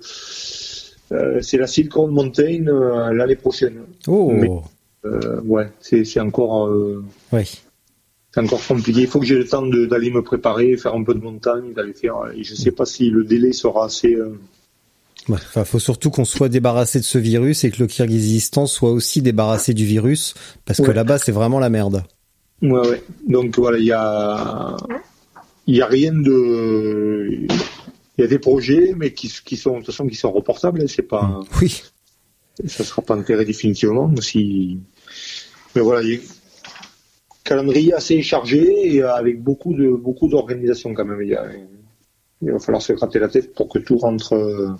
c'est 1.41 1.57
la 1.57 1.67
Silk 1.67 1.95
Mountain 1.97 2.65
l'année 3.13 3.37
prochaine. 3.37 3.83
Oh. 4.07 4.33
Mais, 4.33 4.49
ouais, 5.45 5.69
c'est 5.81 6.21
encore. 6.21 6.71
ouais 7.33 7.45
c'est 8.33 8.41
encore 8.41 8.65
compliqué. 8.67 9.01
Il 9.01 9.07
faut 9.07 9.21
que 9.21 9.27
j'ai 9.27 9.39
le 9.39 9.47
temps 9.47 9.67
d'aller 9.67 10.11
me 10.11 10.23
préparer, 10.23 10.77
faire 10.77 10.95
un 10.95 11.03
peu 11.03 11.15
de 11.15 11.21
montagne, 11.21 11.73
d'aller 11.75 11.95
faire. 11.95 12.17
Et 12.37 12.45
je 12.45 12.55
sais 12.55 12.71
pas 12.71 12.87
si 12.87 13.11
le 13.11 13.25
délai 13.25 13.53
sera 13.53 13.87
assez. 13.87 14.15
Euh... 14.15 14.39
Enfin, 15.29 15.65
faut 15.65 15.79
surtout 15.79 16.11
qu'on 16.11 16.25
soit 16.25 16.49
débarrassé 16.49 16.99
de 16.99 17.05
ce 17.05 17.19
virus 17.19 17.65
et 17.65 17.71
que 17.71 17.79
le 17.79 17.87
Kyrgyzstan 17.87 18.67
soit 18.67 18.91
aussi 18.91 19.21
débarrassé 19.23 19.75
du 19.75 19.85
virus, 19.85 20.35
parce 20.65 20.81
que 20.81 20.91
là-bas 20.91 21.19
c'est 21.19 21.33
vraiment 21.33 21.59
la 21.59 21.71
merde. 21.71 22.05
Ouais, 22.63 22.89
ouais. 22.89 23.03
Donc 23.29 23.59
voilà, 23.59 23.79
il 23.79 23.85
y 23.85 23.93
a, 23.93 24.77
il 25.67 25.77
y 25.77 25.83
a 25.83 25.87
rien 25.87 26.13
de, 26.13 27.47
il 28.19 28.23
y 28.23 28.25
a 28.25 28.27
des 28.27 28.39
projets, 28.39 28.95
mais 28.97 29.13
qui, 29.13 29.33
qui 29.45 29.57
sont 29.57 29.73
de 29.73 29.77
toute 29.79 29.87
façon 29.87 30.07
qui 30.07 30.17
sont 30.17 30.33
reportables. 30.33 30.83
Hein. 30.83 30.87
C'est 30.89 31.03
pas. 31.03 31.41
Oui. 31.61 31.83
Ça 32.67 32.85
sera 32.85 33.03
pas 33.03 33.17
enterré 33.17 33.45
définitivement 33.45 34.13
si. 34.21 34.79
Mais 35.75 35.83
voilà, 35.83 36.07
calendrier 37.51 37.93
assez 37.93 38.23
chargé 38.23 38.95
et 38.95 39.03
avec 39.03 39.43
beaucoup 39.43 39.75
de 39.75 39.89
beaucoup 39.91 40.29
d'organisation 40.29 40.95
quand 40.95 41.05
même. 41.05 41.21
Il, 41.21 42.51
va 42.53 42.59
falloir 42.61 42.81
se 42.81 42.93
gratter 42.93 43.19
la 43.19 43.29
tête 43.29 43.53
pour 43.55 43.69
que 43.69 43.81
tout 43.81 43.99
rentre, 43.99 44.79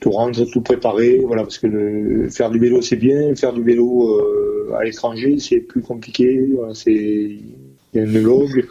tout 0.00 0.10
rentre, 0.10 0.44
tout 0.50 0.62
préparé. 0.62 1.20
Voilà, 1.26 1.42
parce 1.42 1.58
que 1.58 2.28
faire 2.30 2.50
du 2.50 2.58
vélo 2.58 2.80
c'est 2.80 2.96
bien, 2.96 3.34
faire 3.36 3.52
du 3.52 3.62
vélo 3.62 3.88
euh, 4.18 4.74
à 4.78 4.82
l'étranger 4.82 5.38
c'est 5.38 5.60
plus 5.60 5.82
compliqué. 5.82 6.48
C'est 6.72 6.92
il 6.92 7.44
y 7.94 7.98
a 7.98 8.04
une. 8.04 8.66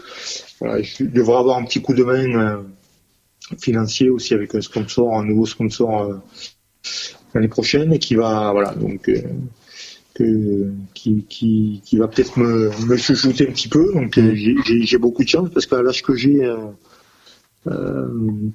Voilà, 0.60 0.82
je 0.82 1.04
devrais 1.04 1.38
avoir 1.38 1.58
un 1.60 1.66
petit 1.66 1.84
coup 1.84 1.94
de 1.94 2.04
main 2.04 2.32
euh, 2.36 2.64
financier 3.60 4.10
aussi 4.10 4.34
avec 4.34 4.56
un 4.56 4.62
sponsor, 4.62 5.16
un 5.16 5.24
nouveau 5.24 5.46
sponsor 5.46 6.02
euh, 6.02 6.16
l'année 7.36 7.48
prochaine 7.48 7.94
et 7.94 8.00
qui 8.00 8.16
va 8.16 8.52
voilà 8.52 8.74
donc 8.74 9.08
qui, 10.16 11.26
qui, 11.28 11.82
qui 11.84 11.98
va 11.98 12.08
peut-être 12.08 12.38
me, 12.38 12.70
me 12.86 12.94
un 12.94 13.52
petit 13.52 13.68
peu. 13.68 13.94
Donc 13.94 14.18
euh, 14.18 14.34
j'ai 14.36 14.98
beaucoup 14.98 15.24
de 15.24 15.28
chance 15.28 15.50
parce 15.52 15.66
qu'à 15.66 15.82
l'âge 15.82 16.04
que 16.04 16.16
j'ai, 16.16 16.46
euh, 16.46 16.58
euh, 17.68 18.08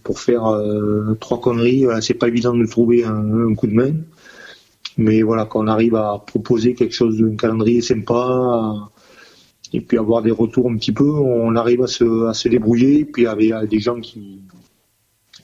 pour 0.04 0.20
faire 0.20 0.44
trois 1.20 1.40
conneries, 1.40 1.86
c'est 2.00 2.14
pas 2.14 2.28
évident 2.28 2.54
de 2.54 2.66
trouver 2.66 3.04
un, 3.04 3.54
coup 3.54 3.66
de 3.66 3.74
main. 3.74 3.94
Mais 4.96 5.22
voilà, 5.22 5.46
quand 5.46 5.60
on 5.60 5.68
arrive 5.68 5.94
à 5.94 6.22
proposer 6.26 6.74
quelque 6.74 6.94
chose 6.94 7.18
d'un 7.18 7.36
calendrier 7.36 7.80
sympa, 7.80 8.90
et 9.72 9.80
puis 9.80 9.98
avoir 9.98 10.22
des 10.22 10.30
retours 10.30 10.70
un 10.70 10.76
petit 10.76 10.92
peu, 10.92 11.08
on 11.08 11.54
arrive 11.54 11.82
à 11.82 11.86
se, 11.86 12.26
à 12.26 12.34
se 12.34 12.48
débrouiller. 12.48 13.00
Et 13.00 13.04
puis 13.04 13.26
avec 13.26 13.52
des 13.68 13.80
gens 13.80 14.00
qui, 14.00 14.40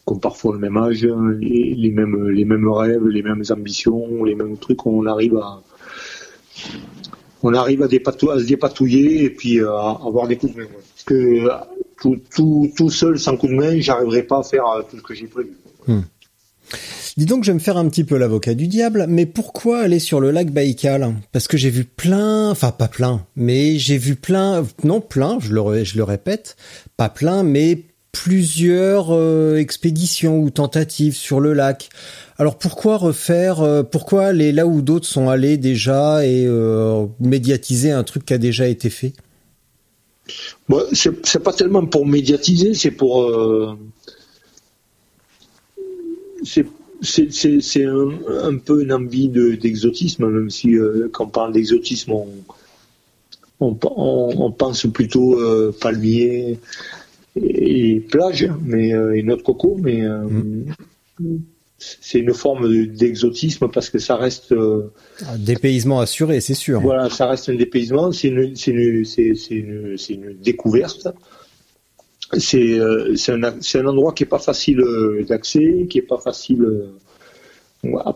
ont 0.07 0.19
parfois 0.19 0.55
le 0.55 0.59
même 0.59 0.77
âge, 0.77 1.07
les, 1.41 1.75
les, 1.75 1.91
mêmes, 1.91 2.29
les 2.29 2.45
mêmes 2.45 2.69
rêves, 2.69 3.07
les 3.07 3.23
mêmes 3.23 3.43
ambitions, 3.51 4.25
les 4.25 4.35
mêmes 4.35 4.59
trucs, 4.59 4.85
on 4.87 5.07
arrive 5.07 5.37
à, 5.37 5.63
on 7.45 7.55
arrive 7.55 7.83
à, 7.83 7.89
se 7.89 8.47
dépatouiller 8.47 9.25
et 9.25 9.31
puis 9.31 9.61
euh, 9.61 9.71
à 9.71 10.01
avoir 10.05 10.27
des 10.27 10.37
coups 10.37 10.55
de 10.55 10.61
main. 10.61 10.69
que 11.05 11.49
tout, 12.01 12.71
tout, 12.75 12.91
seul, 12.91 13.19
sans 13.19 13.37
coup 13.37 13.49
de 13.49 13.55
main, 13.55 13.79
j'arriverai 13.81 14.23
pas 14.23 14.39
à 14.39 14.43
faire 14.43 14.67
euh, 14.67 14.83
tout 14.89 14.97
ce 14.97 15.03
que 15.03 15.15
j'ai 15.15 15.27
prévu. 15.27 15.53
Dis 17.17 17.27
donc, 17.27 17.45
je 17.45 17.51
vais 17.53 17.55
me 17.55 17.61
faire 17.61 17.77
un 17.77 17.89
petit 17.89 18.03
peu 18.03 18.17
l'avocat 18.17 18.55
du 18.55 18.67
diable, 18.67 19.07
mais 19.09 19.27
pourquoi 19.27 19.81
aller 19.81 20.01
sur 20.01 20.19
le 20.19 20.33
lac 20.33 20.51
Baïkal? 20.51 21.15
Parce 21.31 21.47
que 21.47 21.57
j'ai 21.57 21.71
vu 21.71 21.85
plein, 21.85 22.51
enfin 22.51 22.73
pas 22.73 22.89
plein, 22.89 23.25
mais 23.37 23.79
j'ai 23.79 23.99
vu 23.99 24.17
plein, 24.17 24.67
non 24.83 25.01
plein, 25.01 25.39
je 25.41 25.53
le, 25.53 25.85
je 25.85 25.97
le 25.97 26.03
répète, 26.03 26.57
pas 26.97 27.09
plein, 27.09 27.45
mais 27.45 27.83
plusieurs 28.15 29.09
euh, 29.11 29.57
expéditions 29.57 30.39
ou 30.39 30.49
tentatives 30.49 31.17
sur 31.17 31.41
le 31.41 31.53
lac. 31.53 31.91
Alors 32.39 32.57
pourquoi 32.57 32.97
refaire, 32.97 33.61
euh, 33.61 33.83
pourquoi 33.83 34.27
aller 34.27 34.53
là 34.53 34.67
où 34.67 34.83
d'autres 34.83 35.07
sont 35.07 35.29
allés 35.29 35.57
déjà 35.57 36.25
et 36.25 36.47
euh, 36.47 37.07
médiatiser 37.21 37.91
un 37.91 38.05
truc 38.05 38.25
qui 38.25 38.33
a 38.33 38.39
déjà 38.39 38.69
été 38.69 38.89
fait? 38.89 39.13
Bon, 40.69 40.81
C'est 40.93 41.43
pas 41.43 41.53
tellement 41.53 41.85
pour 41.85 42.07
médiatiser, 42.07 42.73
c'est 42.75 42.93
pour... 42.93 43.23
Euh, 43.23 43.77
c'est 46.45 47.85
un, 47.85 48.11
un, 48.43 48.57
peu 48.57 48.83
une 48.83 48.93
envie 48.93 49.29
d'exotisme, 49.29 50.27
même 50.27 50.51
si 50.51 50.77
quand 51.13 51.25
on 51.25 51.29
parle 51.29 51.53
d'exotisme, 51.53 52.13
on, 52.13 52.29
on, 53.61 53.77
on, 53.83 54.53
pense 54.53 54.87
plutôt 54.87 55.39
palmier 55.81 56.59
et 57.37 58.01
plage, 58.01 58.49
mais 58.65 58.91
et 58.91 59.23
notre 59.23 59.43
coco, 59.43 59.77
mais 59.81 60.03
mm 60.03 60.73
c'est 61.79 62.19
une 62.21 62.35
forme 62.35 62.87
d'exotisme 62.87 63.69
parce 63.69 63.91
que 63.91 63.99
ça 63.99 64.17
reste 64.17 64.53
euh, 64.53 64.93
un 65.27 65.39
dépaysement 65.39 66.01
assuré, 66.01 66.41
c'est 66.41 66.55
sûr. 66.55 66.81
Voilà, 66.81 67.11
ça 67.11 67.27
reste 67.27 67.49
un 67.49 67.55
dépaysement, 67.55 68.13
c'est 68.13 68.29
une, 68.29 68.55
une, 68.67 69.05
une, 69.51 69.97
une, 70.09 70.37
découverte. 70.41 71.09
C'est 72.39 72.79
euh, 72.79 73.15
un, 73.29 73.43
un, 73.43 73.87
endroit 73.87 74.13
qui 74.13 74.23
est 74.23 74.27
pas 74.27 74.39
facile 74.39 74.81
euh, 74.81 75.25
d'accès, 75.29 75.87
qui 75.91 75.99
est 75.99 76.03
pas 76.03 76.19
facile. 76.19 76.67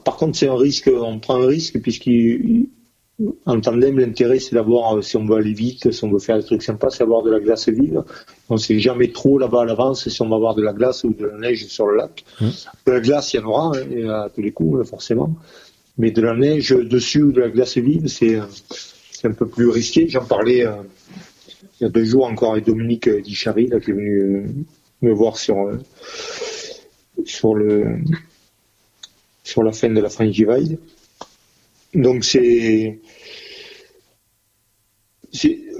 Par 0.05 0.17
contre, 0.17 0.39
c'est 0.39 0.49
un 0.49 0.57
risque, 0.57 0.91
on 0.93 1.19
prend 1.19 1.43
un 1.43 1.47
risque 1.47 1.79
puisqu'il 1.81 2.69
en 3.47 3.61
tandem, 3.61 3.99
l'intérêt, 3.99 4.39
c'est 4.39 4.55
d'avoir, 4.55 4.99
euh, 4.99 5.03
si 5.03 5.17
on 5.17 5.25
veut 5.25 5.37
aller 5.37 5.53
vite, 5.53 5.91
si 5.91 6.05
on 6.05 6.11
veut 6.11 6.21
faire 6.21 6.39
des 6.39 6.45
trucs 6.45 6.63
sympas, 6.63 6.91
c'est 6.91 7.03
avoir 7.03 7.23
de 7.23 7.31
la 7.31 7.41
glace 7.41 7.69
vive. 7.69 8.05
On 8.49 8.55
ne 8.55 8.59
sait 8.61 8.79
jamais 8.79 9.11
trop 9.11 9.39
là-bas 9.39 9.63
à 9.63 9.65
l'avance 9.65 10.09
si 10.09 10.23
on 10.23 10.29
va 10.29 10.37
avoir 10.37 10.55
de 10.55 10.63
la 10.63 10.73
glace 10.73 11.03
ou 11.03 11.13
de 11.13 11.27
la 11.27 11.37
neige 11.37 11.67
sur 11.67 11.89
le 11.89 11.97
lac. 11.97 12.25
Mmh. 12.41 12.47
De 12.87 12.93
la 12.93 13.01
glace, 13.01 13.35
il 13.35 13.39
y 13.39 13.41
en 13.41 13.47
aura 13.47 13.73
hein, 13.77 14.09
à 14.09 14.31
tous 14.31 14.41
les 14.41 14.53
coups, 14.53 14.81
hein, 14.81 14.85
forcément. 14.85 15.35
Mais 15.97 16.13
de 16.13 16.23
la 16.23 16.35
neige 16.35 16.71
dessus 16.71 17.23
ou 17.23 17.33
de 17.33 17.41
la 17.41 17.49
glace 17.49 17.77
vive, 17.77 18.07
c'est 18.07 18.37
un 19.25 19.33
peu 19.33 19.49
plus 19.49 19.69
risqué. 19.69 20.09
J'en 20.09 20.25
parlais 20.25 20.65
euh, 20.65 20.75
il 21.81 21.85
y 21.85 21.87
a 21.87 21.91
deux 21.91 22.05
jours 22.05 22.27
encore 22.27 22.53
avec 22.53 22.67
Dominique 22.67 23.09
Dichary, 23.09 23.67
là, 23.67 23.81
qui 23.81 23.91
est 23.91 23.95
venu 23.95 24.21
euh, 24.21 24.45
me 25.03 25.13
voir 25.13 25.39
sur, 25.39 25.57
sur, 27.25 27.57
le, 27.57 27.97
sur 29.43 29.65
la 29.65 29.73
fin 29.73 29.89
de 29.89 30.01
la 30.01 30.09
Frangivide. 30.09 30.79
Donc 31.95 32.25
c'est 32.25 33.01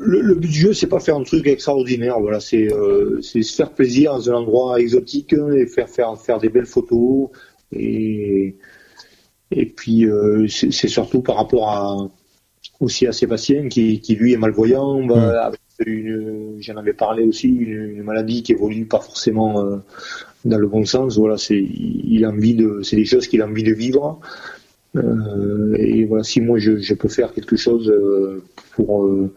le, 0.01 0.21
le, 0.21 0.35
but 0.35 0.49
du 0.49 0.59
jeu, 0.59 0.73
c'est 0.73 0.87
pas 0.87 1.01
faire 1.01 1.17
un 1.17 1.23
truc 1.23 1.47
extraordinaire. 1.47 2.21
Voilà, 2.21 2.41
c'est 2.41 2.73
euh, 2.73 3.21
se 3.23 3.43
faire 3.43 3.73
plaisir 3.73 4.13
dans 4.13 4.31
un 4.31 4.35
endroit 4.35 4.81
exotique 4.81 5.33
et 5.33 5.67
faire 5.67 5.89
faire 5.89 6.17
faire 6.21 6.39
des 6.39 6.49
belles 6.49 6.67
photos 6.67 7.29
et 7.73 8.57
et 9.51 9.67
puis 9.67 10.07
euh, 10.07 10.47
c'est 10.49 10.89
surtout 10.89 11.23
par 11.23 11.37
rapport 11.37 11.71
à 11.71 12.11
aussi 12.81 13.07
à 13.07 13.13
Sébastien 13.13 13.69
qui, 13.69 14.01
qui 14.01 14.15
lui 14.15 14.33
est 14.33 14.37
malvoyant, 14.37 15.05
bah, 15.05 15.53
j'en 16.61 16.77
avais 16.77 16.93
parlé 16.93 17.25
aussi, 17.25 17.49
une, 17.49 18.03
maladie 18.03 18.43
qui 18.43 18.53
évolue 18.53 18.87
pas 18.87 19.01
forcément 19.01 19.65
euh, 19.65 19.77
dans 20.45 20.59
le 20.59 20.67
bon 20.67 20.85
sens. 20.85 21.19
Voilà, 21.19 21.39
c'est 21.39 21.59
il 21.61 22.25
a 22.25 22.31
envie 22.31 22.55
de, 22.55 22.81
c'est 22.83 22.97
des 22.97 23.05
choses 23.05 23.27
qu'il 23.27 23.43
a 23.43 23.47
envie 23.47 23.65
de 23.65 23.73
vivre. 23.73 24.21
Euh, 24.97 25.75
et 25.77 26.05
voilà, 26.07 26.25
si 26.25 26.41
moi 26.41 26.59
je, 26.59 26.79
je, 26.79 26.95
peux 26.95 27.09
faire 27.09 27.33
quelque 27.33 27.57
chose 27.57 27.91
euh, 27.91 28.43
pour 28.73 29.05
euh, 29.05 29.33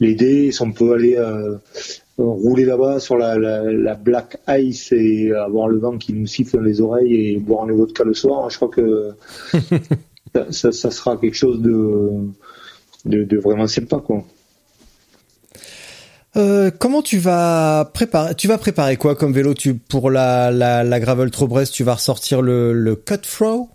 l'aider, 0.00 0.50
si 0.50 0.62
on 0.62 0.72
peut 0.72 0.94
aller 0.94 1.16
rouler 2.18 2.64
là-bas 2.64 2.98
sur 2.98 3.16
la, 3.16 3.38
la, 3.38 3.62
la, 3.70 3.94
Black 3.94 4.38
Ice 4.48 4.90
et 4.92 5.32
avoir 5.32 5.68
le 5.68 5.78
vent 5.78 5.98
qui 5.98 6.14
nous 6.14 6.26
siffle 6.26 6.56
dans 6.56 6.62
les 6.62 6.80
oreilles 6.80 7.14
et 7.14 7.36
boire 7.38 7.64
un 7.64 7.72
vodka 7.72 8.04
le 8.04 8.14
soir, 8.14 8.48
je 8.48 8.56
crois 8.56 8.68
que 8.68 9.10
ça, 10.50 10.72
ça, 10.72 10.90
sera 10.90 11.18
quelque 11.18 11.34
chose 11.34 11.60
de, 11.60 12.10
de, 13.04 13.22
de 13.24 13.38
vraiment 13.38 13.66
sympa, 13.66 13.98
quoi. 13.98 14.24
Euh, 16.36 16.70
comment 16.70 17.00
tu 17.00 17.18
vas 17.18 17.90
préparer 17.94 18.34
Tu 18.34 18.46
vas 18.46 18.58
préparer 18.58 18.96
quoi 18.96 19.14
comme 19.14 19.32
vélo? 19.32 19.54
Tu 19.54 19.74
pour 19.74 20.10
la 20.10 20.50
la, 20.50 20.84
la 20.84 21.00
gravel 21.00 21.30
tu 21.30 21.82
vas 21.82 21.94
ressortir 21.94 22.42
le, 22.42 22.74
le 22.74 22.94
cut 22.94 23.18
throw 23.22 23.70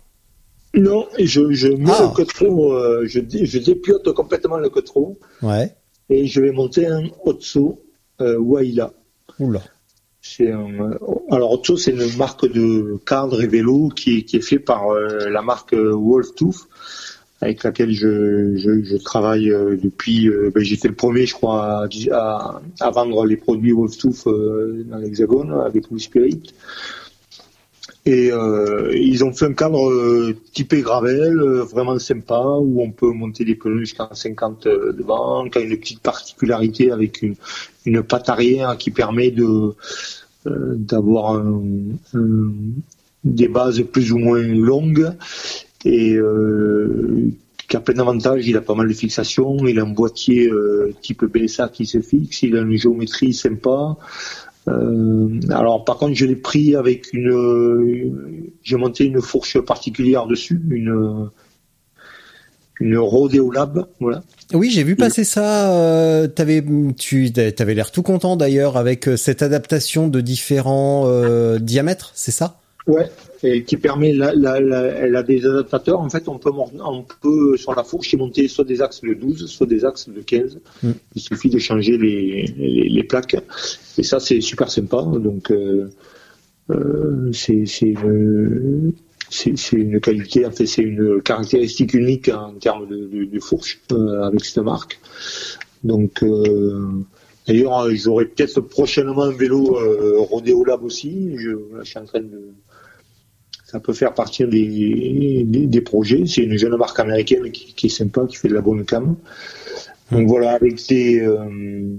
non, 0.74 1.06
je, 1.18 1.52
je 1.52 1.68
mets 1.68 1.90
ah. 1.90 2.08
le 2.08 2.14
cotron, 2.14 2.72
euh, 2.72 3.04
je, 3.04 3.20
je 3.28 3.58
dépiote 3.58 4.12
complètement 4.12 4.56
le 4.56 4.70
cotron. 4.70 5.16
Ouais. 5.42 5.74
Et 6.08 6.26
je 6.26 6.40
vais 6.40 6.52
monter 6.52 6.86
un 6.86 7.04
Otso 7.24 7.82
euh, 8.20 8.38
Waila. 8.38 8.92
Oula. 9.38 9.60
C'est 10.20 10.50
un, 10.50 10.80
euh, 10.80 10.98
alors 11.30 11.52
Otso, 11.52 11.76
c'est 11.76 11.92
une 11.92 12.16
marque 12.16 12.50
de 12.50 12.98
cadre 13.04 13.42
et 13.42 13.46
vélo 13.46 13.88
qui 13.88 14.18
est, 14.18 14.22
qui 14.22 14.36
est 14.36 14.42
fait 14.42 14.58
par 14.58 14.88
euh, 14.90 15.28
la 15.28 15.42
marque 15.42 15.74
Wolf 15.74 16.34
Tooth, 16.36 16.68
avec 17.40 17.64
laquelle 17.64 17.92
je, 17.92 18.56
je, 18.56 18.82
je 18.82 18.96
travaille 18.96 19.46
depuis. 19.82 20.30
Ben, 20.54 20.62
J'étais 20.62 20.88
le 20.88 20.94
premier, 20.94 21.26
je 21.26 21.34
crois, 21.34 21.86
à, 22.12 22.60
à, 22.80 22.90
vendre 22.90 23.26
les 23.26 23.36
produits 23.36 23.72
Wolf 23.72 23.98
Tooth 23.98 24.24
dans 24.26 24.98
l'Hexagone 24.98 25.52
avec 25.66 25.90
Louis 25.90 26.00
Spirit. 26.00 26.54
Et 28.04 28.32
euh, 28.32 28.90
ils 28.96 29.24
ont 29.24 29.32
fait 29.32 29.46
un 29.46 29.52
cadre 29.52 29.88
euh, 29.88 30.36
typé 30.52 30.80
gravel, 30.80 31.38
euh, 31.38 31.62
vraiment 31.62 31.98
sympa, 32.00 32.40
où 32.40 32.82
on 32.82 32.90
peut 32.90 33.12
monter 33.12 33.44
des 33.44 33.54
pneus 33.54 33.78
jusqu'à 33.78 34.08
50 34.12 34.66
devant, 34.66 35.48
qui 35.48 35.58
a 35.58 35.60
une 35.60 35.76
petite 35.78 36.00
particularité 36.00 36.90
avec 36.90 37.22
une, 37.22 37.36
une 37.86 38.02
patte 38.02 38.28
arrière 38.28 38.76
qui 38.76 38.90
permet 38.90 39.30
de 39.30 39.74
d'avoir 40.44 41.36
un, 41.36 41.62
des 43.22 43.46
bases 43.46 43.80
plus 43.82 44.10
ou 44.10 44.18
moins 44.18 44.42
longues 44.42 45.12
et 45.84 46.16
qui 47.68 47.76
a 47.76 47.80
plein 47.80 47.94
d'avantages. 47.94 48.48
Il 48.48 48.56
a 48.56 48.60
pas 48.60 48.74
mal 48.74 48.88
de 48.88 48.92
fixations, 48.92 49.56
il 49.68 49.78
a 49.78 49.82
un 49.82 49.90
boîtier 49.90 50.50
type 51.00 51.24
BSA 51.26 51.68
qui 51.68 51.86
se 51.86 52.00
fixe, 52.00 52.42
il 52.42 52.56
a 52.56 52.62
une 52.62 52.76
géométrie 52.76 53.32
sympa. 53.32 53.96
Euh, 54.68 55.28
alors 55.50 55.84
par 55.84 55.98
contre, 55.98 56.14
je 56.14 56.24
l'ai 56.24 56.36
pris 56.36 56.76
avec 56.76 57.12
une, 57.12 58.52
j'ai 58.62 58.76
monté 58.76 59.04
une 59.04 59.20
fourche 59.20 59.60
particulière 59.60 60.26
dessus, 60.26 60.60
une 60.70 61.30
une 62.82 62.98
Rodeo 62.98 63.50
Lab, 63.50 63.86
voilà. 64.00 64.22
Oui, 64.52 64.70
j'ai 64.70 64.82
vu 64.82 64.96
passer 64.96 65.24
ça. 65.24 65.72
Euh, 65.72 66.28
avais, 66.38 66.64
tu 66.98 67.32
avais 67.58 67.74
l'air 67.74 67.90
tout 67.92 68.02
content 68.02 68.36
d'ailleurs 68.36 68.76
avec 68.76 69.08
euh, 69.08 69.16
cette 69.16 69.42
adaptation 69.42 70.08
de 70.08 70.20
différents 70.20 71.04
euh, 71.06 71.58
diamètres, 71.58 72.10
c'est 72.14 72.32
ça? 72.32 72.60
Ouais, 72.88 73.08
et 73.44 73.62
qui 73.62 73.76
permet, 73.76 74.12
la, 74.12 74.34
la, 74.34 74.58
elle 74.58 75.14
a 75.14 75.22
des 75.22 75.46
adaptateurs. 75.46 76.00
En 76.00 76.10
fait, 76.10 76.28
on 76.28 76.38
peut, 76.38 76.50
on 76.52 77.04
peut 77.20 77.56
sur 77.56 77.74
la 77.76 77.84
fourche 77.84 78.12
y 78.12 78.16
monter 78.16 78.48
soit 78.48 78.64
des 78.64 78.82
axes 78.82 79.02
de 79.02 79.14
12, 79.14 79.46
soit 79.46 79.68
des 79.68 79.84
axes 79.84 80.08
de 80.08 80.20
15. 80.20 80.58
Mm. 80.82 80.90
Il 81.14 81.22
suffit 81.22 81.48
de 81.48 81.60
changer 81.60 81.96
les, 81.96 82.44
les, 82.56 82.88
les, 82.88 83.04
plaques. 83.04 83.36
Et 83.98 84.02
ça, 84.02 84.18
c'est 84.18 84.40
super 84.40 84.68
sympa. 84.68 85.00
Donc, 85.02 85.52
euh, 85.52 85.90
euh, 86.70 87.30
c'est 87.32 87.64
une, 87.82 88.94
c'est 89.30 89.72
une 89.72 90.00
qualité, 90.00 90.44
en 90.44 90.50
fait, 90.50 90.66
c'est 90.66 90.82
une 90.82 91.22
caractéristique 91.22 91.94
unique 91.94 92.30
en 92.30 92.54
termes 92.54 92.88
de, 92.88 93.06
de, 93.06 93.24
de 93.26 93.40
fourche 93.40 93.80
euh, 93.92 94.22
avec 94.22 94.44
cette 94.44 94.58
marque. 94.64 94.98
Donc, 95.84 96.24
d'ailleurs, 97.46 97.88
j'aurai 97.94 98.24
peut-être 98.24 98.60
prochainement 98.60 99.22
un 99.22 99.32
vélo 99.32 99.78
Rodeo 100.18 100.64
Lab 100.64 100.82
aussi. 100.82 101.36
Je, 101.36 101.50
je 101.80 101.84
suis 101.84 101.98
en 101.98 102.04
train 102.04 102.20
de 102.20 102.52
ça 103.72 103.80
peut 103.80 103.94
faire 103.94 104.12
partie 104.12 104.44
des, 104.44 105.44
des, 105.44 105.80
projets. 105.80 106.24
C'est 106.26 106.42
une 106.42 106.58
jeune 106.58 106.76
marque 106.76 107.00
américaine 107.00 107.50
qui, 107.50 107.72
qui, 107.72 107.86
est 107.86 107.90
sympa, 107.90 108.26
qui 108.28 108.36
fait 108.36 108.48
de 108.48 108.54
la 108.54 108.60
bonne 108.60 108.84
cam. 108.84 109.16
Donc 110.10 110.28
voilà, 110.28 110.50
avec 110.50 110.86
des, 110.88 111.20
euh, 111.20 111.96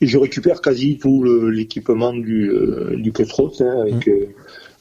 je 0.00 0.18
récupère 0.18 0.60
quasi 0.60 0.98
tout 0.98 1.22
l'équipement 1.22 2.12
du, 2.12 2.50
euh, 2.50 2.96
du 2.96 3.12
hein, 3.16 3.80
avec 3.80 4.06
mmh. 4.06 4.10
euh, 4.10 4.26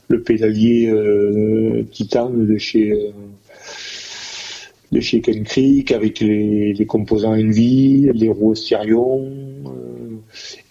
le 0.08 0.22
pédalier 0.24 0.90
euh, 0.90 1.84
titane 1.92 2.48
de 2.48 2.58
chez 2.58 3.14
de 4.92 5.00
chez 5.00 5.22
Ken 5.22 5.44
Creek, 5.46 5.92
avec 5.92 6.20
les, 6.20 6.74
les 6.74 6.86
composants 6.86 7.32
Envy, 7.32 8.10
les 8.14 8.28
roues 8.28 8.56
Styrion, 8.56 9.32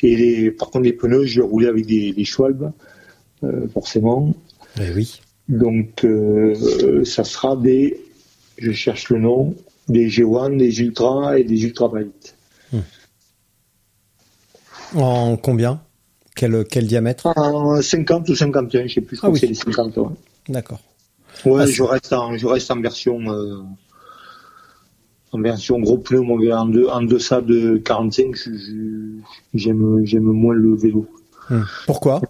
et 0.02 0.14
les, 0.14 0.50
par 0.50 0.70
contre 0.70 0.84
les 0.84 0.92
pneus, 0.92 1.24
je 1.24 1.40
roulais 1.40 1.68
avec 1.68 1.86
des, 1.86 2.12
des 2.12 2.24
Schwalbe, 2.26 2.72
forcément. 3.72 4.34
Eh 4.78 4.92
oui. 4.94 5.20
Donc, 5.48 6.04
euh, 6.04 7.04
ça 7.04 7.24
sera 7.24 7.56
des, 7.56 8.00
je 8.58 8.70
cherche 8.72 9.08
le 9.10 9.18
nom, 9.18 9.54
des 9.88 10.08
G1, 10.08 10.56
des 10.56 10.80
Ultra 10.80 11.38
et 11.38 11.44
des 11.44 11.64
Ultra 11.64 11.90
Hmm. 12.72 12.78
En 14.94 15.36
combien? 15.36 15.80
Quel, 16.36 16.64
quel 16.64 16.86
diamètre? 16.86 17.26
En 17.36 17.80
50 17.82 18.28
ou 18.28 18.34
51, 18.36 18.86
je 18.86 18.94
sais 18.94 19.00
plus. 19.00 19.16
Je 19.16 19.20
crois 19.20 19.30
Ah 19.30 19.32
oui. 19.32 19.40
que 19.40 19.46
c'est 19.46 19.52
les 19.52 19.54
50. 19.74 19.96
Ouais, 19.96 20.04
D'accord. 20.48 20.80
Ouais, 21.44 21.62
Ah, 21.62 21.66
je 21.66 21.82
reste 21.82 22.12
en, 22.12 22.36
je 22.36 22.46
reste 22.46 22.70
en 22.70 22.80
version, 22.80 23.20
euh, 23.32 23.58
en 25.32 25.40
version 25.40 25.78
gros 25.80 25.98
pneu, 25.98 26.20
en, 26.52 26.66
de- 26.66 26.86
en 26.86 27.02
deçà 27.02 27.40
de 27.40 27.76
45, 27.78 28.36
je- 28.36 28.50
je- 28.56 29.20
j'aime, 29.54 30.04
j'aime 30.04 30.22
moins 30.24 30.54
le 30.54 30.74
vélo. 30.76 31.08
Hmm. 31.48 31.62
Pourquoi? 31.86 32.20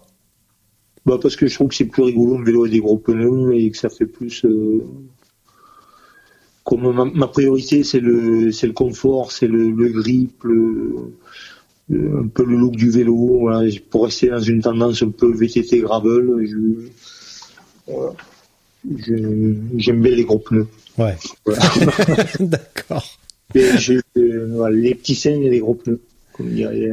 Bah 1.05 1.17
parce 1.21 1.35
que 1.35 1.47
je 1.47 1.55
trouve 1.55 1.69
que 1.69 1.75
c'est 1.75 1.85
plus 1.85 2.03
rigolo 2.03 2.37
un 2.37 2.43
vélo 2.43 2.61
avec 2.61 2.73
des 2.73 2.79
gros 2.79 2.97
pneus 2.97 3.55
et 3.55 3.71
que 3.71 3.77
ça 3.77 3.89
fait 3.89 4.05
plus. 4.05 4.45
euh, 4.45 4.81
Comme 6.63 6.93
ma, 6.93 7.05
ma 7.05 7.27
priorité 7.27 7.83
c'est 7.83 7.99
le 7.99 8.51
c'est 8.51 8.67
le 8.67 8.73
confort, 8.73 9.31
c'est 9.31 9.47
le, 9.47 9.71
le 9.71 9.89
grip, 9.89 10.43
le, 10.43 10.93
le- 11.89 12.19
un 12.19 12.27
peu 12.27 12.45
le 12.45 12.55
look 12.55 12.75
du 12.75 12.91
vélo. 12.91 13.15
Voilà, 13.39 13.67
pour 13.89 14.05
rester 14.05 14.29
dans 14.29 14.39
une 14.39 14.61
tendance 14.61 15.01
un 15.01 15.09
peu 15.09 15.31
VTT 15.33 15.79
gravel, 15.81 16.23
je, 16.45 16.87
voilà. 17.91 18.13
J'aime 19.77 20.01
bien 20.01 20.15
les 20.15 20.23
gros 20.23 20.39
pneus. 20.39 20.67
Ouais. 20.97 21.15
Voilà. 21.45 21.61
D'accord. 22.39 23.05
Euh, 23.55 24.69
les 24.69 24.95
petits 24.95 25.15
seins 25.15 25.39
et 25.41 25.49
les 25.49 25.59
gros 25.59 25.75
pneus, 25.75 25.99
comme 26.33 26.49
dirait. 26.49 26.89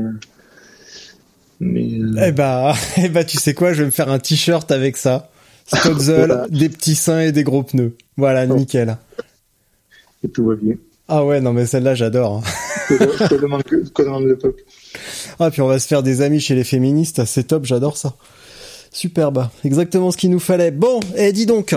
Mais 1.61 1.89
euh, 1.99 2.27
Eh 2.27 2.33
bah, 2.33 2.75
eh 2.97 3.09
bah, 3.09 3.25
tu 3.25 3.39
sais 3.39 3.55
quoi, 3.55 3.73
je 3.73 3.81
vais 3.81 3.87
me 3.87 3.91
faire 3.91 4.11
un 4.11 4.19
t-shirt 4.19 4.71
avec 4.71 4.97
ça. 4.97 5.31
Stotzel, 5.67 6.47
des 6.51 6.69
petits 6.69 6.95
seins 6.95 7.21
et 7.21 7.33
des 7.33 7.45
gros 7.45 7.63
pneus. 7.63 7.97
Voilà, 8.17 8.47
nickel. 8.47 8.97
et 10.25 10.29
tout 10.29 10.47
va 10.47 10.55
bien. 10.55 10.75
Ah 11.09 11.25
ouais, 11.25 11.41
non 11.41 11.53
mais 11.53 11.67
celle-là, 11.67 11.95
j'adore. 11.95 12.43
que 12.89 13.35
demande 13.35 14.25
le 14.25 14.37
peuple 14.37 14.63
Ah, 15.39 15.51
puis 15.51 15.61
on 15.61 15.67
va 15.67 15.79
se 15.79 15.87
faire 15.87 16.03
des 16.03 16.23
amis 16.23 16.41
chez 16.41 16.55
les 16.55 16.65
féministes, 16.65 17.25
c'est 17.25 17.45
top, 17.45 17.65
j'adore 17.65 17.97
ça. 17.97 18.15
Superbe, 18.93 19.49
exactement 19.65 20.11
ce 20.11 20.17
qu'il 20.17 20.31
nous 20.31 20.41
fallait. 20.41 20.71
Bon, 20.71 21.01
et 21.17 21.33
dis 21.33 21.47
donc, 21.47 21.75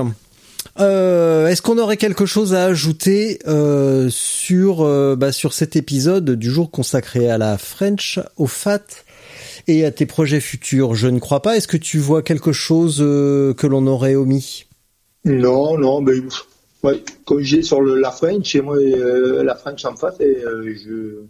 euh, 0.80 1.48
est-ce 1.48 1.62
qu'on 1.62 1.78
aurait 1.78 1.98
quelque 1.98 2.26
chose 2.26 2.54
à 2.54 2.66
ajouter 2.66 3.40
euh, 3.48 4.08
sur 4.10 4.82
euh, 4.82 5.16
bah, 5.16 5.32
sur 5.32 5.54
cet 5.54 5.76
épisode 5.76 6.32
du 6.32 6.50
jour 6.50 6.72
consacré 6.72 7.30
à 7.30 7.38
la 7.38 7.58
French, 7.58 8.20
au 8.38 8.48
FAT 8.48 8.80
et 9.68 9.86
à 9.86 9.92
tes 9.92 10.06
projets 10.06 10.40
futurs 10.40 10.96
Je 10.96 11.08
ne 11.08 11.20
crois 11.20 11.42
pas. 11.42 11.58
Est-ce 11.58 11.68
que 11.68 11.78
tu 11.78 11.98
vois 12.00 12.22
quelque 12.22 12.52
chose 12.52 13.00
euh, 13.02 13.54
que 13.54 13.68
l'on 13.68 13.88
aurait 13.88 14.16
omis? 14.16 14.66
Non, 15.26 15.78
non, 15.78 16.02
mais 16.02 16.14
ouais, 16.84 17.04
comme 17.26 17.42
j'ai 17.42 17.62
sur 17.62 17.82
le, 17.82 18.00
la 18.00 18.12
French, 18.12 18.46
chez 18.48 18.62
moi, 18.62 18.78
euh, 18.78 19.44
la 19.44 19.56
French 19.56 19.86
en 19.86 19.96
face, 19.96 20.20
et, 20.20 20.44
euh, 20.44 20.74
je, 20.74 21.24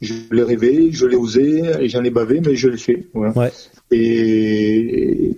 je 0.00 0.14
l'ai 0.30 0.42
rêvé, 0.42 0.90
je 0.92 1.06
l'ai 1.06 1.16
osé, 1.16 1.88
j'en 1.88 2.04
ai 2.04 2.10
bavé, 2.10 2.40
mais 2.44 2.54
je 2.54 2.68
l'ai 2.68 2.76
fait. 2.76 3.06
Voilà. 3.14 3.32
Ouais. 3.32 3.52
Et, 3.90 5.36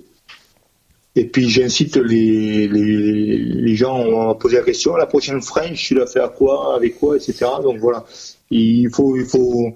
et 1.17 1.25
puis 1.25 1.49
j'incite 1.49 1.97
les, 1.97 2.67
les, 2.67 3.39
les 3.39 3.75
gens 3.77 4.31
à 4.31 4.35
poser 4.35 4.57
la 4.57 4.63
question, 4.63 4.97
la 4.97 5.07
prochaine 5.07 5.41
French, 5.41 5.81
tu 5.87 5.95
l'as 5.95 6.07
fait 6.07 6.21
à 6.21 6.29
quoi, 6.29 6.75
avec 6.75 6.99
quoi, 6.99 7.17
etc. 7.17 7.47
Donc 7.63 7.79
voilà, 7.79 8.05
il 8.51 8.91
faut, 8.91 9.17
il 9.17 9.27
faut, 9.27 9.75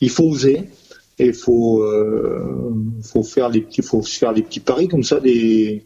il 0.00 0.10
faut 0.10 0.24
oser. 0.24 0.64
Et 1.18 1.32
faut, 1.32 1.82
euh, 1.82 2.74
faut 3.02 3.22
faire 3.22 3.50
des 3.50 3.62
petits, 3.62 3.82
faut 3.82 4.02
faire 4.02 4.34
des 4.34 4.42
petits 4.42 4.60
paris 4.60 4.86
comme 4.86 5.02
ça, 5.02 5.18
des, 5.18 5.82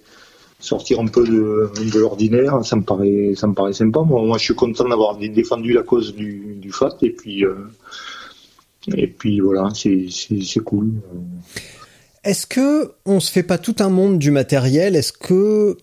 sortir 0.59 1.01
un 1.01 1.07
peu 1.07 1.27
de, 1.27 1.71
de 1.91 1.99
l'ordinaire, 1.99 2.65
ça 2.65 2.77
me 2.77 2.83
paraît, 2.83 3.33
ça 3.37 3.47
me 3.47 3.55
paraît 3.55 3.73
sympa. 3.73 4.01
Moi, 4.01 4.23
moi, 4.25 4.39
je 4.39 4.45
suis 4.45 4.55
content 4.55 4.89
d'avoir 4.89 5.17
dé- 5.17 5.29
défendu 5.29 5.73
la 5.73 5.83
cause 5.83 6.15
du, 6.15 6.57
du 6.61 6.71
FAT 6.71 6.97
et 7.03 7.11
puis, 7.11 7.45
euh, 7.45 7.55
et 8.95 9.07
puis 9.07 9.41
voilà, 9.41 9.69
c'est, 9.75 10.07
c'est 10.11 10.61
cool. 10.61 10.93
Est-ce 12.25 12.47
que 12.47 12.93
on 13.07 13.21
se 13.21 13.31
fait 13.31 13.43
pas 13.43 13.59
tout 13.59 13.77
un 13.79 13.89
monde 13.89 14.19
du 14.19 14.31
matériel? 14.31 14.97
Est-ce 14.97 15.13
que 15.13 15.77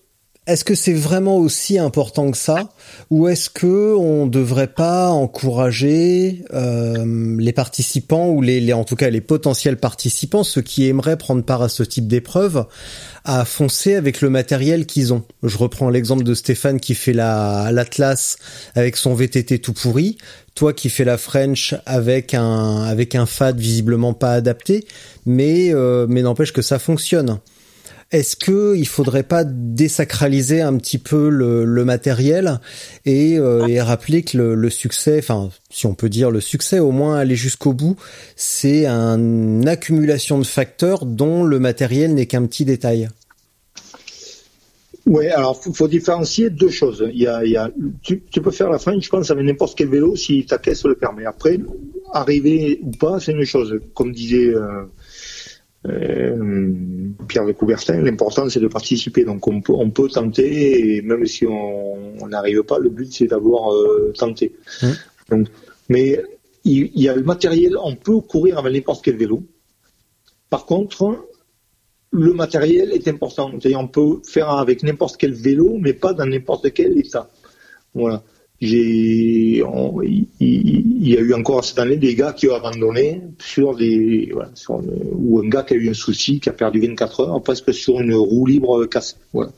est-ce 0.48 0.64
que 0.64 0.74
c'est 0.74 0.94
vraiment 0.94 1.36
aussi 1.36 1.78
important 1.78 2.30
que 2.30 2.36
ça 2.38 2.70
ou 3.10 3.28
est-ce 3.28 3.50
que 3.50 3.94
on 3.94 4.26
devrait 4.26 4.72
pas 4.72 5.10
encourager 5.10 6.42
euh, 6.54 7.36
les 7.38 7.52
participants 7.52 8.30
ou 8.30 8.40
les, 8.40 8.72
en 8.72 8.84
tout 8.84 8.96
cas 8.96 9.10
les 9.10 9.20
potentiels 9.20 9.76
participants 9.76 10.44
ceux 10.44 10.62
qui 10.62 10.88
aimeraient 10.88 11.18
prendre 11.18 11.44
part 11.44 11.60
à 11.60 11.68
ce 11.68 11.82
type 11.82 12.08
d'épreuve 12.08 12.64
à 13.26 13.44
foncer 13.44 13.94
avec 13.94 14.22
le 14.22 14.30
matériel 14.30 14.86
qu'ils 14.86 15.12
ont? 15.12 15.22
Je 15.42 15.58
reprends 15.58 15.90
l'exemple 15.90 16.24
de 16.24 16.32
Stéphane 16.32 16.80
qui 16.80 16.94
fait 16.94 17.12
la 17.12 17.68
l'Atlas 17.70 18.38
avec 18.74 18.96
son 18.96 19.14
VTT 19.14 19.58
tout 19.58 19.74
pourri, 19.74 20.16
toi 20.54 20.72
qui 20.72 20.88
fais 20.88 21.04
la 21.04 21.18
French 21.18 21.74
avec 21.84 22.32
un 22.32 22.84
avec 22.84 23.14
un 23.14 23.26
FAD 23.26 23.60
visiblement 23.60 24.14
pas 24.14 24.32
adapté, 24.32 24.86
mais 25.26 25.74
euh, 25.74 26.06
mais 26.08 26.22
n'empêche 26.22 26.54
que 26.54 26.62
ça 26.62 26.78
fonctionne. 26.78 27.38
Est-ce 28.10 28.36
que 28.36 28.74
il 28.74 28.88
faudrait 28.88 29.22
pas 29.22 29.44
désacraliser 29.44 30.62
un 30.62 30.78
petit 30.78 30.96
peu 30.96 31.28
le, 31.28 31.66
le 31.66 31.84
matériel 31.84 32.58
et, 33.04 33.38
euh, 33.38 33.66
et 33.66 33.82
rappeler 33.82 34.22
que 34.22 34.38
le, 34.38 34.54
le 34.54 34.70
succès, 34.70 35.18
enfin 35.18 35.50
si 35.68 35.84
on 35.84 35.94
peut 35.94 36.08
dire 36.08 36.30
le 36.30 36.40
succès, 36.40 36.78
au 36.78 36.90
moins 36.90 37.18
aller 37.18 37.36
jusqu'au 37.36 37.74
bout, 37.74 37.96
c'est 38.34 38.86
une 38.86 39.68
accumulation 39.68 40.38
de 40.38 40.44
facteurs 40.44 41.04
dont 41.04 41.44
le 41.44 41.58
matériel 41.58 42.14
n'est 42.14 42.24
qu'un 42.24 42.46
petit 42.46 42.64
détail. 42.64 43.10
Ouais, 45.04 45.30
alors 45.30 45.62
faut, 45.62 45.72
faut 45.72 45.88
différencier 45.88 46.50
deux 46.50 46.68
choses. 46.70 47.06
Il 47.12 47.18
y 47.20 47.26
a, 47.26 47.44
il 47.44 47.52
y 47.52 47.56
a, 47.56 47.70
tu, 48.02 48.22
tu 48.30 48.42
peux 48.42 48.50
faire 48.50 48.70
la 48.70 48.78
French, 48.78 49.04
je 49.04 49.08
pense, 49.08 49.30
avec 49.30 49.44
n'importe 49.44 49.76
quel 49.76 49.88
vélo 49.88 50.16
si 50.16 50.44
ta 50.44 50.58
caisse 50.58 50.84
le 50.84 50.94
permet. 50.94 51.24
Après, 51.24 51.58
arriver 52.12 52.80
ou 52.82 52.90
pas, 52.90 53.18
c'est 53.18 53.32
une 53.32 53.44
chose. 53.44 53.80
Comme 53.94 54.12
disait 54.12 54.48
euh, 54.48 54.84
Pierre 57.28 57.46
de 57.46 57.52
Coubertin, 57.52 58.00
l'important 58.00 58.48
c'est 58.48 58.60
de 58.60 58.68
participer. 58.68 59.24
Donc 59.24 59.46
on 59.46 59.60
peut, 59.60 59.74
on 59.74 59.90
peut 59.90 60.08
tenter, 60.08 60.96
et 60.96 61.02
même 61.02 61.24
si 61.26 61.46
on 61.46 62.26
n'arrive 62.26 62.62
pas, 62.62 62.78
le 62.78 62.90
but 62.90 63.12
c'est 63.12 63.26
d'avoir 63.26 63.72
euh, 63.72 64.12
tenté. 64.16 64.54
Mmh. 64.82 64.86
Donc, 65.30 65.48
mais 65.88 66.22
il, 66.64 66.90
il 66.94 67.02
y 67.02 67.08
a 67.08 67.14
le 67.14 67.22
matériel, 67.22 67.76
on 67.82 67.96
peut 67.96 68.20
courir 68.20 68.58
avec 68.58 68.72
n'importe 68.72 69.04
quel 69.04 69.16
vélo. 69.16 69.42
Par 70.50 70.64
contre, 70.64 71.28
le 72.10 72.32
matériel 72.32 72.92
est 72.92 73.06
important. 73.08 73.50
C'est-à-dire, 73.50 73.80
on 73.80 73.88
peut 73.88 74.20
faire 74.26 74.50
avec 74.50 74.82
n'importe 74.82 75.16
quel 75.18 75.34
vélo, 75.34 75.76
mais 75.78 75.92
pas 75.92 76.12
dans 76.12 76.26
n'importe 76.26 76.72
quel 76.72 76.98
état. 76.98 77.28
Voilà. 77.94 78.22
J'ai, 78.60 79.62
on- 79.64 80.02
il, 80.02 81.08
y 81.08 81.16
a 81.16 81.20
eu 81.20 81.32
encore 81.32 81.64
cette 81.64 81.78
année 81.78 81.96
des 81.96 82.14
gars 82.16 82.32
qui 82.32 82.48
ont 82.48 82.54
abandonné 82.56 83.22
sur 83.38 83.76
des, 83.76 84.30
voilà, 84.32 84.50
sur 84.54 84.80
ou 85.14 85.38
un 85.40 85.48
gars 85.48 85.62
qui 85.62 85.74
a 85.74 85.76
eu 85.76 85.88
un 85.90 85.94
souci, 85.94 86.40
qui 86.40 86.48
a 86.48 86.52
perdu 86.52 86.80
24 86.80 87.20
heures, 87.20 87.42
presque 87.42 87.72
sur 87.72 88.00
une 88.00 88.14
roue 88.14 88.46
libre 88.46 88.84
cassée. 88.86 89.14
Voilà. 89.32 89.52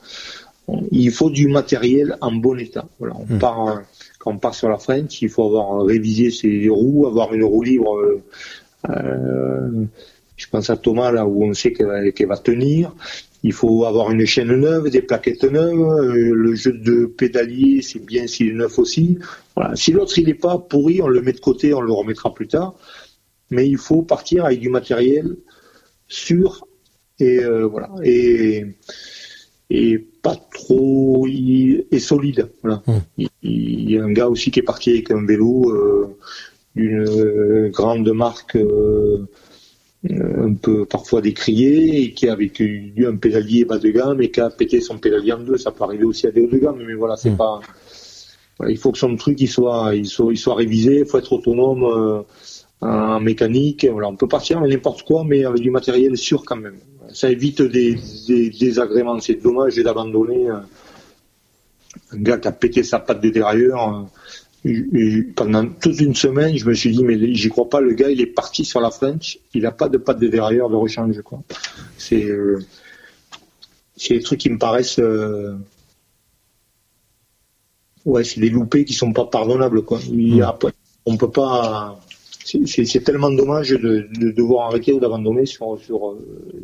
Il 0.91 1.11
faut 1.11 1.29
du 1.31 1.47
matériel 1.47 2.15
en 2.21 2.31
bon 2.31 2.59
état. 2.59 2.87
Voilà. 2.99 3.15
On 3.17 3.33
Hmm. 3.35 3.39
part, 3.39 3.81
quand 4.19 4.31
on 4.33 4.37
part 4.37 4.53
sur 4.53 4.69
la 4.69 4.77
French, 4.77 5.21
il 5.23 5.29
faut 5.29 5.45
avoir 5.47 5.83
révisé 5.83 6.29
ses 6.29 6.69
roues, 6.69 7.07
avoir 7.07 7.33
une 7.33 7.43
roue 7.43 7.63
libre, 7.63 7.97
euh, 8.89 9.69
je 10.37 10.47
pense 10.47 10.69
à 10.69 10.77
Thomas 10.77 11.11
là 11.11 11.25
où 11.25 11.43
on 11.43 11.53
sait 11.53 11.73
qu'elle 11.73 11.87
va, 11.87 12.11
qu'elle 12.11 12.27
va 12.27 12.37
tenir. 12.37 12.93
Il 13.43 13.53
faut 13.53 13.85
avoir 13.85 14.11
une 14.11 14.25
chaîne 14.25 14.53
neuve, 14.55 14.89
des 14.89 15.01
plaquettes 15.01 15.43
neuves. 15.45 15.79
euh, 15.79 16.33
le 16.33 16.53
jeu 16.55 16.73
de 16.73 17.05
pédalier, 17.05 17.81
c'est 17.81 18.03
bien 18.05 18.27
s'il 18.27 18.49
est 18.49 18.53
neuf 18.53 18.77
aussi. 18.77 19.17
Voilà. 19.55 19.75
Si 19.75 19.91
l'autre 19.91 20.17
il 20.19 20.27
n'est 20.27 20.33
pas 20.35 20.57
pourri, 20.59 21.01
on 21.01 21.07
le 21.07 21.21
met 21.21 21.33
de 21.33 21.39
côté, 21.39 21.73
on 21.73 21.81
le 21.81 21.91
remettra 21.91 22.33
plus 22.33 22.47
tard. 22.47 22.75
Mais 23.49 23.67
il 23.67 23.77
faut 23.77 24.03
partir 24.03 24.45
avec 24.45 24.59
du 24.59 24.69
matériel 24.69 25.35
sûr 26.07 26.67
et 27.19 27.39
euh, 27.43 27.65
voilà 27.65 27.89
et 28.03 28.65
et 29.69 29.97
pas 30.21 30.35
trop 30.53 31.25
il- 31.27 31.85
et 31.91 31.99
solide. 31.99 32.49
Voilà. 32.61 32.81
Mmh. 32.87 32.93
Il, 33.17 33.29
il 33.43 33.91
y 33.91 33.97
a 33.97 34.03
un 34.03 34.11
gars 34.11 34.27
aussi 34.29 34.51
qui 34.51 34.59
est 34.59 34.63
parti 34.63 34.91
avec 34.91 35.09
un 35.11 35.25
vélo 35.25 35.71
euh, 35.71 36.17
d'une 36.75 37.69
grande 37.69 38.09
marque. 38.13 38.55
euh, 38.55 39.25
un 40.09 40.53
peu 40.55 40.85
parfois 40.85 41.21
décrié 41.21 42.01
et 42.03 42.13
qui 42.13 42.27
a 42.27 42.33
avec 42.33 42.59
eu 42.59 43.05
un 43.05 43.17
pédalier 43.17 43.65
bas 43.65 43.77
de 43.77 43.89
gamme 43.89 44.19
et 44.21 44.31
qui 44.31 44.41
a 44.41 44.49
pété 44.49 44.81
son 44.81 44.97
pédalier 44.97 45.33
en 45.33 45.39
deux. 45.39 45.57
Ça 45.57 45.71
peut 45.71 45.83
arriver 45.83 46.05
aussi 46.05 46.25
à 46.27 46.31
des 46.31 46.41
hauts 46.41 46.49
de 46.49 46.57
gamme, 46.57 46.81
mais 46.85 46.95
voilà, 46.95 47.15
c'est 47.17 47.29
Mm. 47.29 47.37
pas. 47.37 47.59
voilà, 48.57 48.71
il 48.71 48.77
faut 48.77 48.91
que 48.91 48.97
son 48.97 49.15
truc 49.15 49.39
il 49.39 49.47
soit, 49.47 49.95
il 49.95 50.07
soit, 50.07 50.33
il 50.33 50.37
soit 50.37 50.55
révisé. 50.55 50.99
Il 50.99 51.05
faut 51.05 51.19
être 51.19 51.31
autonome 51.33 51.83
euh, 51.83 52.21
en 52.81 53.19
mécanique. 53.19 53.85
Voilà, 53.91 54.07
on 54.09 54.15
peut 54.15 54.27
partir 54.27 54.57
avec 54.57 54.71
n'importe 54.71 55.03
quoi, 55.03 55.23
mais 55.23 55.45
avec 55.45 55.61
du 55.61 55.69
matériel 55.69 56.17
sûr 56.17 56.43
quand 56.45 56.57
même. 56.57 56.77
Ça 57.13 57.29
évite 57.29 57.61
des, 57.61 57.95
des 58.27 58.49
désagréments. 58.49 59.19
C'est 59.19 59.35
dommage 59.41 59.75
d'abandonner 59.75 60.49
euh, 60.49 60.57
un 62.11 62.17
gars 62.17 62.37
qui 62.39 62.47
a 62.47 62.51
pété 62.51 62.81
sa 62.83 62.99
patte 62.99 63.21
de 63.21 63.29
dérailleur. 63.29 64.07
Pendant 65.35 65.67
toute 65.67 65.99
une 65.99 66.13
semaine, 66.15 66.55
je 66.57 66.65
me 66.65 66.73
suis 66.73 66.91
dit, 66.91 67.03
mais 67.03 67.33
j'y 67.33 67.49
crois 67.49 67.67
pas, 67.69 67.81
le 67.81 67.93
gars, 67.93 68.09
il 68.09 68.21
est 68.21 68.27
parti 68.27 68.63
sur 68.63 68.79
la 68.79 68.91
French, 68.91 69.39
il 69.53 69.63
n'a 69.63 69.71
pas 69.71 69.89
de 69.89 69.97
patte 69.97 70.19
de 70.19 70.27
dérailleur 70.27 70.69
de 70.69 70.75
rechange, 70.75 71.19
quoi. 71.21 71.41
C'est, 71.97 72.25
euh, 72.25 72.59
c'est 73.95 74.15
des 74.15 74.21
trucs 74.21 74.39
qui 74.39 74.49
me 74.49 74.59
paraissent, 74.59 74.99
euh, 74.99 75.55
ouais, 78.05 78.23
c'est 78.23 78.39
des 78.39 78.49
loupés 78.49 78.85
qui 78.85 78.93
sont 78.93 79.13
pas 79.13 79.25
pardonnables, 79.25 79.83
quoi. 79.83 79.99
Il 80.07 80.35
y 80.35 80.41
a 80.41 80.53
pas- 80.53 80.69
on 81.07 81.17
peut 81.17 81.31
pas, 81.31 81.99
c'est 82.45 83.03
tellement 83.03 83.31
dommage 83.31 83.69
de, 83.69 84.07
de, 84.19 84.31
devoir 84.31 84.67
arrêter 84.67 84.93
ou 84.93 84.99
d'abandonner 84.99 85.47
sur, 85.47 85.79
sur, 85.79 86.09
euh, 86.09 86.19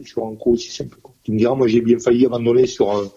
sur 0.05 0.25
un 0.25 0.35
coup 0.35 0.53
aussi 0.53 0.69
simple. 0.71 0.97
Tu 1.23 1.31
me 1.31 1.39
diras, 1.39 1.55
moi 1.55 1.67
j'ai 1.67 1.81
bien 1.81 1.97
failli 1.97 2.25
abandonner 2.25 2.67
sur 2.67 2.95
euh, 2.95 3.07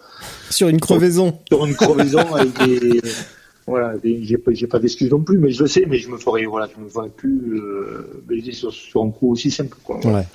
sur 0.49 0.69
une 0.69 0.79
crevaison. 0.79 1.37
Sur, 1.47 1.65
une 1.65 1.75
crevaison 1.75 2.19
avec 2.33 2.57
des 2.65 3.01
voilà, 3.71 3.93
j'ai 4.03 4.37
pas, 4.37 4.51
pas 4.69 4.79
d'excuses 4.79 5.09
non 5.09 5.21
plus, 5.21 5.37
mais 5.37 5.51
je 5.51 5.63
le 5.63 5.67
sais, 5.67 5.85
mais 5.87 5.97
je 5.97 6.09
me 6.09 6.17
ferais 6.17 6.45
voilà, 6.45 6.69
je 6.75 6.83
me 6.83 6.89
ferais 6.89 7.09
plus 7.09 7.55
euh, 7.55 8.21
baiser 8.27 8.51
sur, 8.51 8.71
sur 8.71 9.01
un 9.01 9.09
coup 9.09 9.31
aussi 9.31 9.49
simple. 9.49 9.77
Quoi. 9.83 10.05
Ouais. 10.05 10.25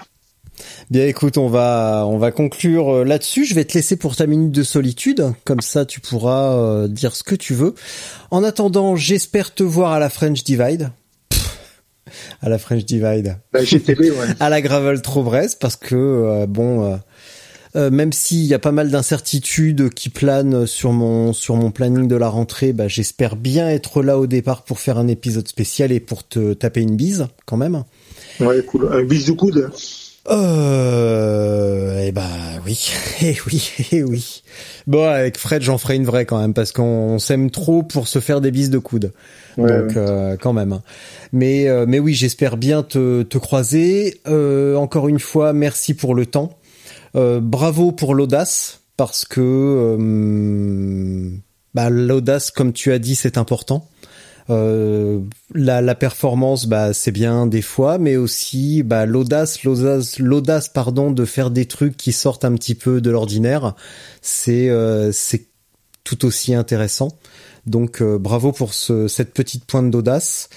Bien 0.90 1.06
écoute, 1.06 1.36
on 1.36 1.48
va 1.48 2.06
on 2.08 2.18
va 2.18 2.32
conclure 2.32 2.88
euh, 2.88 3.04
là-dessus. 3.04 3.44
Je 3.44 3.54
vais 3.54 3.64
te 3.64 3.74
laisser 3.74 3.96
pour 3.96 4.16
ta 4.16 4.26
minute 4.26 4.52
de 4.52 4.62
solitude, 4.62 5.32
comme 5.44 5.60
ça 5.60 5.84
tu 5.84 6.00
pourras 6.00 6.54
euh, 6.54 6.88
dire 6.88 7.14
ce 7.14 7.22
que 7.22 7.34
tu 7.34 7.54
veux. 7.54 7.74
En 8.30 8.42
attendant, 8.42 8.96
j'espère 8.96 9.54
te 9.54 9.62
voir 9.62 9.92
à 9.92 9.98
la 9.98 10.08
French 10.08 10.44
Divide. 10.44 10.90
à 12.40 12.48
la 12.48 12.58
French 12.58 12.84
Divide. 12.84 13.36
Bah, 13.52 13.60
ouais. 13.60 14.14
à 14.40 14.48
la 14.48 14.62
Gravel 14.62 15.02
Trobresse 15.02 15.54
parce 15.54 15.76
que 15.76 15.94
euh, 15.94 16.46
bon 16.46 16.98
même 17.76 18.12
s'il 18.12 18.44
y 18.44 18.54
a 18.54 18.58
pas 18.58 18.72
mal 18.72 18.90
d'incertitudes 18.90 19.90
qui 19.90 20.08
planent 20.08 20.66
sur 20.66 20.92
mon 20.92 21.32
sur 21.32 21.56
mon 21.56 21.70
planning 21.70 22.08
de 22.08 22.16
la 22.16 22.28
rentrée, 22.28 22.72
bah, 22.72 22.88
j'espère 22.88 23.36
bien 23.36 23.68
être 23.68 24.02
là 24.02 24.18
au 24.18 24.26
départ 24.26 24.64
pour 24.64 24.80
faire 24.80 24.98
un 24.98 25.08
épisode 25.08 25.46
spécial 25.46 25.92
et 25.92 26.00
pour 26.00 26.26
te 26.26 26.54
taper 26.54 26.80
une 26.80 26.96
bise 26.96 27.26
quand 27.44 27.56
même. 27.56 27.84
Ouais, 28.40 28.62
cool. 28.62 28.88
Un 28.92 29.02
bise 29.04 29.26
de 29.26 29.32
coude. 29.32 29.70
Euh, 30.28 32.02
eh 32.04 32.12
ben 32.12 32.22
oui, 32.64 32.90
eh 33.22 33.36
oui, 33.46 33.70
eh 33.92 34.02
oui. 34.02 34.42
Bon, 34.86 35.08
avec 35.08 35.38
Fred, 35.38 35.62
j'en 35.62 35.78
ferai 35.78 35.96
une 35.96 36.04
vraie 36.04 36.26
quand 36.26 36.40
même 36.40 36.54
parce 36.54 36.72
qu'on 36.72 37.18
s'aime 37.18 37.50
trop 37.50 37.82
pour 37.82 38.08
se 38.08 38.18
faire 38.18 38.40
des 38.40 38.50
bises 38.50 38.70
de 38.70 38.78
coude. 38.78 39.12
Donc 39.56 39.96
euh, 39.96 40.36
quand 40.36 40.52
même. 40.52 40.80
Mais 41.32 41.68
euh, 41.68 41.86
mais 41.88 41.98
oui, 41.98 42.14
j'espère 42.14 42.56
bien 42.56 42.82
te, 42.82 43.22
te 43.22 43.38
croiser. 43.38 44.20
Euh, 44.26 44.74
encore 44.76 45.08
une 45.08 45.20
fois, 45.20 45.52
merci 45.52 45.94
pour 45.94 46.14
le 46.14 46.26
temps. 46.26 46.58
Bravo 47.14 47.92
pour 47.92 48.14
l'audace 48.14 48.80
parce 48.96 49.24
que 49.24 49.98
bah, 51.74 51.90
l'audace, 51.90 52.50
comme 52.50 52.72
tu 52.72 52.92
as 52.92 52.98
dit, 52.98 53.14
c'est 53.14 53.36
important. 53.36 53.86
Euh, 54.48 55.20
la, 55.54 55.94
performance, 55.94 56.66
bah, 56.66 56.92
c'est 56.92 57.10
bien 57.10 57.46
des 57.46 57.62
fois, 57.62 57.98
mais 57.98 58.16
aussi 58.16 58.82
bah, 58.82 59.06
l'audace, 59.06 59.64
l'audace, 59.64 60.18
l'audace, 60.18 60.68
pardon, 60.68 61.10
de 61.10 61.24
faire 61.24 61.50
des 61.50 61.66
trucs 61.66 61.96
qui 61.96 62.12
sortent 62.12 62.44
un 62.44 62.54
petit 62.54 62.74
peu 62.74 63.00
de 63.00 63.10
l'ordinaire, 63.10 63.74
c'est 64.22 64.68
euh, 64.70 65.12
tout 66.04 66.24
aussi 66.24 66.54
intéressant. 66.54 67.08
Donc 67.66 68.00
euh, 68.00 68.16
bravo 68.16 68.52
pour 68.52 68.72
ce, 68.72 69.08
cette 69.08 69.34
petite 69.34 69.64
pointe 69.64 69.90
d'audace. 69.90 70.48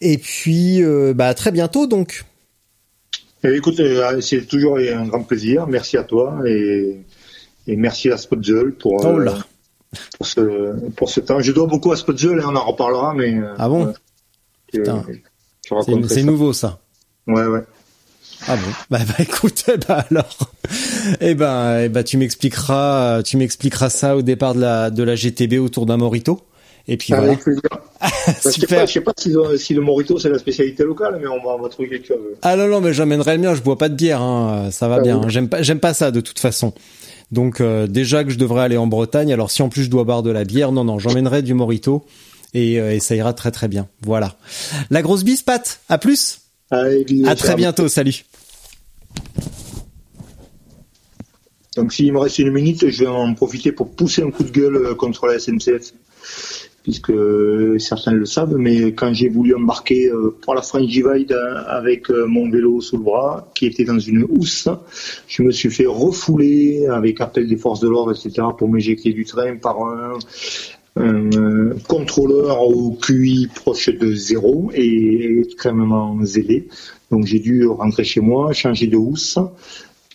Et 0.00 0.16
puis 0.18 0.82
bah 1.14 1.34
très 1.34 1.52
bientôt 1.52 1.86
donc. 1.86 2.24
Eh, 3.44 3.56
écoute, 3.56 3.80
c'est 4.20 4.46
toujours 4.46 4.78
un 4.78 5.06
grand 5.06 5.22
plaisir. 5.22 5.66
Merci 5.66 5.96
à 5.96 6.04
toi 6.04 6.40
et, 6.46 6.96
et 7.66 7.76
merci 7.76 8.10
à 8.10 8.16
Spotzel 8.16 8.72
pour. 8.72 9.04
Oh 9.04 9.18
là 9.18 9.36
pour 10.16 10.26
ce, 10.26 10.90
pour 10.90 11.10
ce 11.10 11.20
temps. 11.20 11.40
Je 11.40 11.52
dois 11.52 11.66
beaucoup 11.66 11.92
à 11.92 11.96
Spotzel 11.96 12.38
et 12.38 12.44
on 12.44 12.56
en 12.56 12.64
reparlera, 12.64 13.14
mais. 13.14 13.34
Euh, 13.34 13.54
ah 13.58 13.68
bon 13.68 13.92
C'est 16.08 16.22
nouveau 16.22 16.52
ça. 16.52 16.80
Ouais, 17.26 17.46
ouais. 17.46 17.62
Ah 18.46 18.56
bon 18.56 18.70
Bah, 18.90 18.98
bah 19.06 19.14
écoute, 19.20 19.64
eh 19.72 19.78
ben 19.78 20.04
alors, 20.10 20.50
eh 21.20 21.34
ben, 21.34 21.78
eh 21.84 21.88
ben 21.88 22.02
tu 22.02 22.18
m'expliqueras, 22.18 23.22
tu 23.22 23.36
m'expliqueras 23.36 23.88
ça 23.88 24.16
au 24.16 24.22
départ 24.22 24.54
de 24.54 24.60
la 24.60 24.90
de 24.90 25.02
la 25.02 25.14
GTB 25.14 25.54
autour 25.54 25.86
d'un 25.86 25.96
morito. 25.96 26.40
Et 26.86 26.96
puis 26.96 27.14
voilà. 27.14 27.34
Super. 28.50 28.86
Je 28.86 28.92
sais 28.92 29.00
pas, 29.00 29.12
si, 29.16 29.34
si, 29.56 29.74
le 29.74 29.80
morito 29.80 30.18
c'est 30.18 30.28
la 30.28 30.38
spécialité 30.38 30.84
locale, 30.84 31.18
mais 31.20 31.26
on 31.26 31.42
va, 31.42 31.56
on 31.58 31.62
va 31.62 31.68
trouver 31.68 31.88
quelque 31.88 32.06
chose. 32.06 32.18
Ah 32.42 32.56
non 32.56 32.68
non, 32.68 32.80
mais 32.80 32.92
j'amènerai 32.92 33.36
le 33.36 33.42
mien. 33.42 33.54
Je 33.54 33.62
bois 33.62 33.78
pas 33.78 33.88
de 33.88 33.94
bière, 33.94 34.20
hein. 34.20 34.70
ça 34.70 34.88
va 34.88 34.96
ah 34.96 35.00
bien. 35.00 35.22
J'aime 35.28 35.48
pas, 35.48 35.62
j'aime 35.62 35.80
pas 35.80 35.94
ça 35.94 36.10
de 36.10 36.20
toute 36.20 36.38
façon. 36.38 36.74
Donc 37.32 37.60
euh, 37.60 37.86
déjà 37.86 38.22
que 38.22 38.30
je 38.30 38.38
devrais 38.38 38.62
aller 38.62 38.76
en 38.76 38.86
Bretagne, 38.86 39.32
alors 39.32 39.50
si 39.50 39.62
en 39.62 39.70
plus 39.70 39.84
je 39.84 39.90
dois 39.90 40.04
boire 40.04 40.22
de 40.22 40.30
la 40.30 40.44
bière, 40.44 40.72
non 40.72 40.84
non, 40.84 40.98
j'emmènerai 40.98 41.42
du 41.42 41.54
Morito 41.54 42.04
et, 42.52 42.78
euh, 42.78 42.94
et, 42.94 43.00
ça 43.00 43.16
ira 43.16 43.32
très 43.32 43.50
très 43.50 43.68
bien. 43.68 43.88
Voilà. 44.02 44.36
La 44.90 45.00
grosse 45.00 45.24
bise, 45.24 45.42
Pat. 45.42 45.80
À 45.88 45.98
plus. 45.98 46.40
à 46.70 47.34
très 47.34 47.56
bientôt. 47.56 47.88
Salut. 47.88 48.24
Donc 51.76 51.92
s'il 51.92 52.12
me 52.12 52.18
reste 52.18 52.38
une 52.38 52.52
minute, 52.52 52.88
je 52.88 53.00
vais 53.00 53.10
en 53.10 53.34
profiter 53.34 53.72
pour 53.72 53.90
pousser 53.90 54.22
un 54.22 54.30
coup 54.30 54.44
de 54.44 54.50
gueule 54.50 54.76
euh, 54.76 54.94
contre 54.94 55.26
la 55.26 55.38
SNCF 55.38 55.92
puisque 56.84 57.12
certains 57.78 58.12
le 58.12 58.26
savent, 58.26 58.56
mais 58.56 58.92
quand 58.92 59.12
j'ai 59.14 59.30
voulu 59.30 59.56
embarquer 59.56 60.08
euh, 60.08 60.36
pour 60.42 60.54
la 60.54 60.60
Frangivide 60.60 61.36
avec 61.66 62.10
euh, 62.10 62.26
mon 62.26 62.50
vélo 62.50 62.82
sous 62.82 62.98
le 62.98 63.02
bras, 63.02 63.48
qui 63.54 63.66
était 63.66 63.84
dans 63.84 63.98
une 63.98 64.24
housse, 64.28 64.68
je 65.26 65.42
me 65.42 65.50
suis 65.50 65.70
fait 65.70 65.86
refouler 65.86 66.86
avec 66.86 67.22
appel 67.22 67.48
des 67.48 67.56
forces 67.56 67.80
de 67.80 67.88
l'ordre, 67.88 68.12
etc., 68.12 68.46
pour 68.56 68.68
m'éjecter 68.68 69.14
du 69.14 69.24
train 69.24 69.56
par 69.56 69.78
un, 69.82 70.18
contrôleur 71.88 72.62
au 72.62 72.92
QI 72.92 73.48
proche 73.52 73.88
de 73.88 74.14
zéro 74.14 74.70
et 74.74 75.40
extrêmement 75.40 76.16
zélé. 76.22 76.68
Donc 77.10 77.26
j'ai 77.26 77.40
dû 77.40 77.66
rentrer 77.66 78.04
chez 78.04 78.20
moi, 78.20 78.52
changer 78.52 78.86
de 78.86 78.96
housse, 78.96 79.38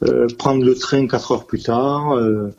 euh, 0.03 0.27
prendre 0.37 0.63
le 0.63 0.75
train 0.75 1.07
quatre 1.07 1.33
heures 1.33 1.45
plus 1.45 1.61
tard, 1.61 2.13
euh, 2.13 2.53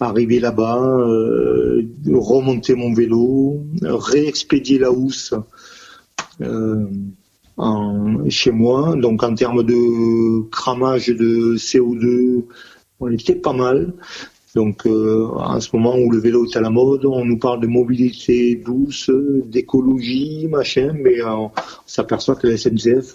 arriver 0.00 0.40
là-bas, 0.40 0.82
euh, 0.82 1.86
remonter 2.12 2.74
mon 2.74 2.92
vélo, 2.92 3.60
réexpédier 3.82 4.78
la 4.78 4.90
housse 4.90 5.34
en, 7.56 8.28
chez 8.28 8.50
moi. 8.50 8.96
Donc 8.96 9.22
en 9.22 9.34
termes 9.34 9.62
de 9.62 10.48
cramage 10.50 11.08
de 11.08 11.56
CO2, 11.56 12.44
on 12.98 13.10
était 13.12 13.36
pas 13.36 13.52
mal. 13.52 13.92
Donc 14.56 14.84
en 14.84 15.60
ce 15.60 15.68
moment 15.76 15.94
où 15.96 16.10
le 16.10 16.18
vélo 16.18 16.44
est 16.44 16.56
à 16.56 16.60
la 16.60 16.70
mode, 16.70 17.04
on 17.06 17.24
nous 17.24 17.38
parle 17.38 17.60
de 17.60 17.68
mobilité 17.68 18.56
douce, 18.56 19.08
d'écologie, 19.44 20.48
machin, 20.48 20.92
mais 20.92 21.22
on 21.22 21.52
s'aperçoit 21.86 22.34
que 22.34 22.48
la 22.48 22.56
SNCF 22.56 23.14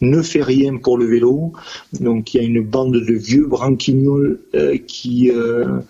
ne 0.00 0.22
fait 0.22 0.42
rien 0.42 0.76
pour 0.76 0.98
le 0.98 1.06
vélo. 1.06 1.52
Donc 2.00 2.34
il 2.34 2.36
y 2.38 2.40
a 2.40 2.46
une 2.46 2.62
bande 2.62 2.94
de 2.94 3.14
vieux 3.14 3.46
branquignols 3.46 4.40
euh, 4.54 4.78
qui 4.86 5.30
euh, 5.30 5.80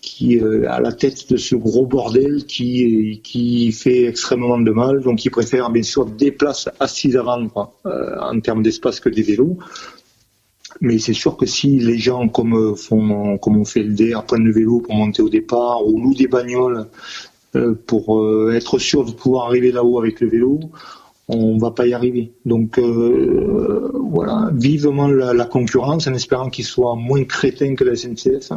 qui 0.00 0.38
euh, 0.38 0.70
à 0.70 0.80
la 0.80 0.92
tête 0.92 1.30
de 1.30 1.36
ce 1.36 1.54
gros 1.54 1.86
bordel 1.86 2.44
qui 2.44 3.72
fait 3.72 4.04
extrêmement 4.04 4.58
de 4.58 4.70
mal. 4.70 5.00
Donc 5.02 5.24
ils 5.24 5.30
préfèrent 5.30 5.70
bien 5.70 5.82
sûr 5.82 6.06
des 6.06 6.32
places 6.32 6.68
assises 6.80 7.16
à 7.16 7.22
vendre 7.22 7.72
en 7.84 8.40
termes 8.40 8.62
d'espace 8.62 9.00
que 9.00 9.08
des 9.08 9.22
vélos. 9.22 9.58
Mais 10.80 10.98
c'est 10.98 11.14
sûr 11.14 11.36
que 11.36 11.46
si 11.46 11.78
les 11.78 11.98
gens 11.98 12.28
comme 12.28 12.76
font 12.76 13.38
comme 13.38 13.56
on 13.56 13.64
fait 13.64 13.82
le 13.82 13.94
DR 13.94 14.24
prennent 14.24 14.44
le 14.44 14.52
vélo 14.52 14.80
pour 14.80 14.94
monter 14.94 15.22
au 15.22 15.28
départ 15.28 15.86
ou 15.86 16.00
louent 16.00 16.14
des 16.14 16.28
bagnoles 16.28 16.86
pour 17.86 18.52
être 18.52 18.78
sûr 18.78 19.04
de 19.04 19.12
pouvoir 19.12 19.46
arriver 19.46 19.72
là-haut 19.72 19.98
avec 19.98 20.20
le 20.20 20.28
vélo, 20.28 20.60
on 21.28 21.58
va 21.58 21.70
pas 21.70 21.86
y 21.86 21.92
arriver. 21.92 22.32
Donc 22.46 22.78
euh, 22.78 23.90
voilà, 24.10 24.50
vivement 24.54 25.08
la, 25.08 25.44
concurrence 25.44 26.06
en 26.06 26.14
espérant 26.14 26.48
qu'il 26.48 26.64
soit 26.64 26.94
moins 26.96 27.24
crétin 27.24 27.74
que 27.74 27.84
la 27.84 27.94
SNCF 27.94 28.52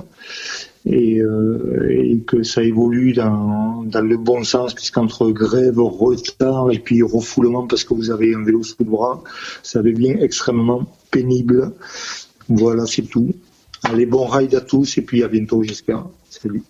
et, 0.85 1.19
euh, 1.19 1.89
et 1.89 2.19
que 2.19 2.43
ça 2.43 2.63
évolue 2.63 3.13
dans, 3.13 3.83
dans 3.83 4.01
le 4.01 4.17
bon 4.17 4.43
sens 4.43 4.73
puisqu'entre 4.73 5.29
grève, 5.31 5.79
retard 5.79 6.71
et 6.71 6.79
puis 6.79 7.03
refoulement 7.03 7.67
parce 7.67 7.83
que 7.83 7.93
vous 7.93 8.09
avez 8.09 8.33
un 8.33 8.43
vélo 8.43 8.63
sous 8.63 8.77
le 8.79 8.85
bras, 8.85 9.21
ça 9.63 9.81
devient 9.81 10.15
extrêmement 10.19 10.85
pénible. 11.11 11.73
Voilà, 12.47 12.85
c'est 12.85 13.03
tout. 13.03 13.33
Allez, 13.83 14.05
bon 14.05 14.25
ride 14.27 14.55
à 14.55 14.61
tous 14.61 14.97
et 14.97 15.01
puis 15.01 15.23
à 15.23 15.27
bientôt 15.27 15.61
j'espère. 15.63 16.05
Salut. 16.29 16.63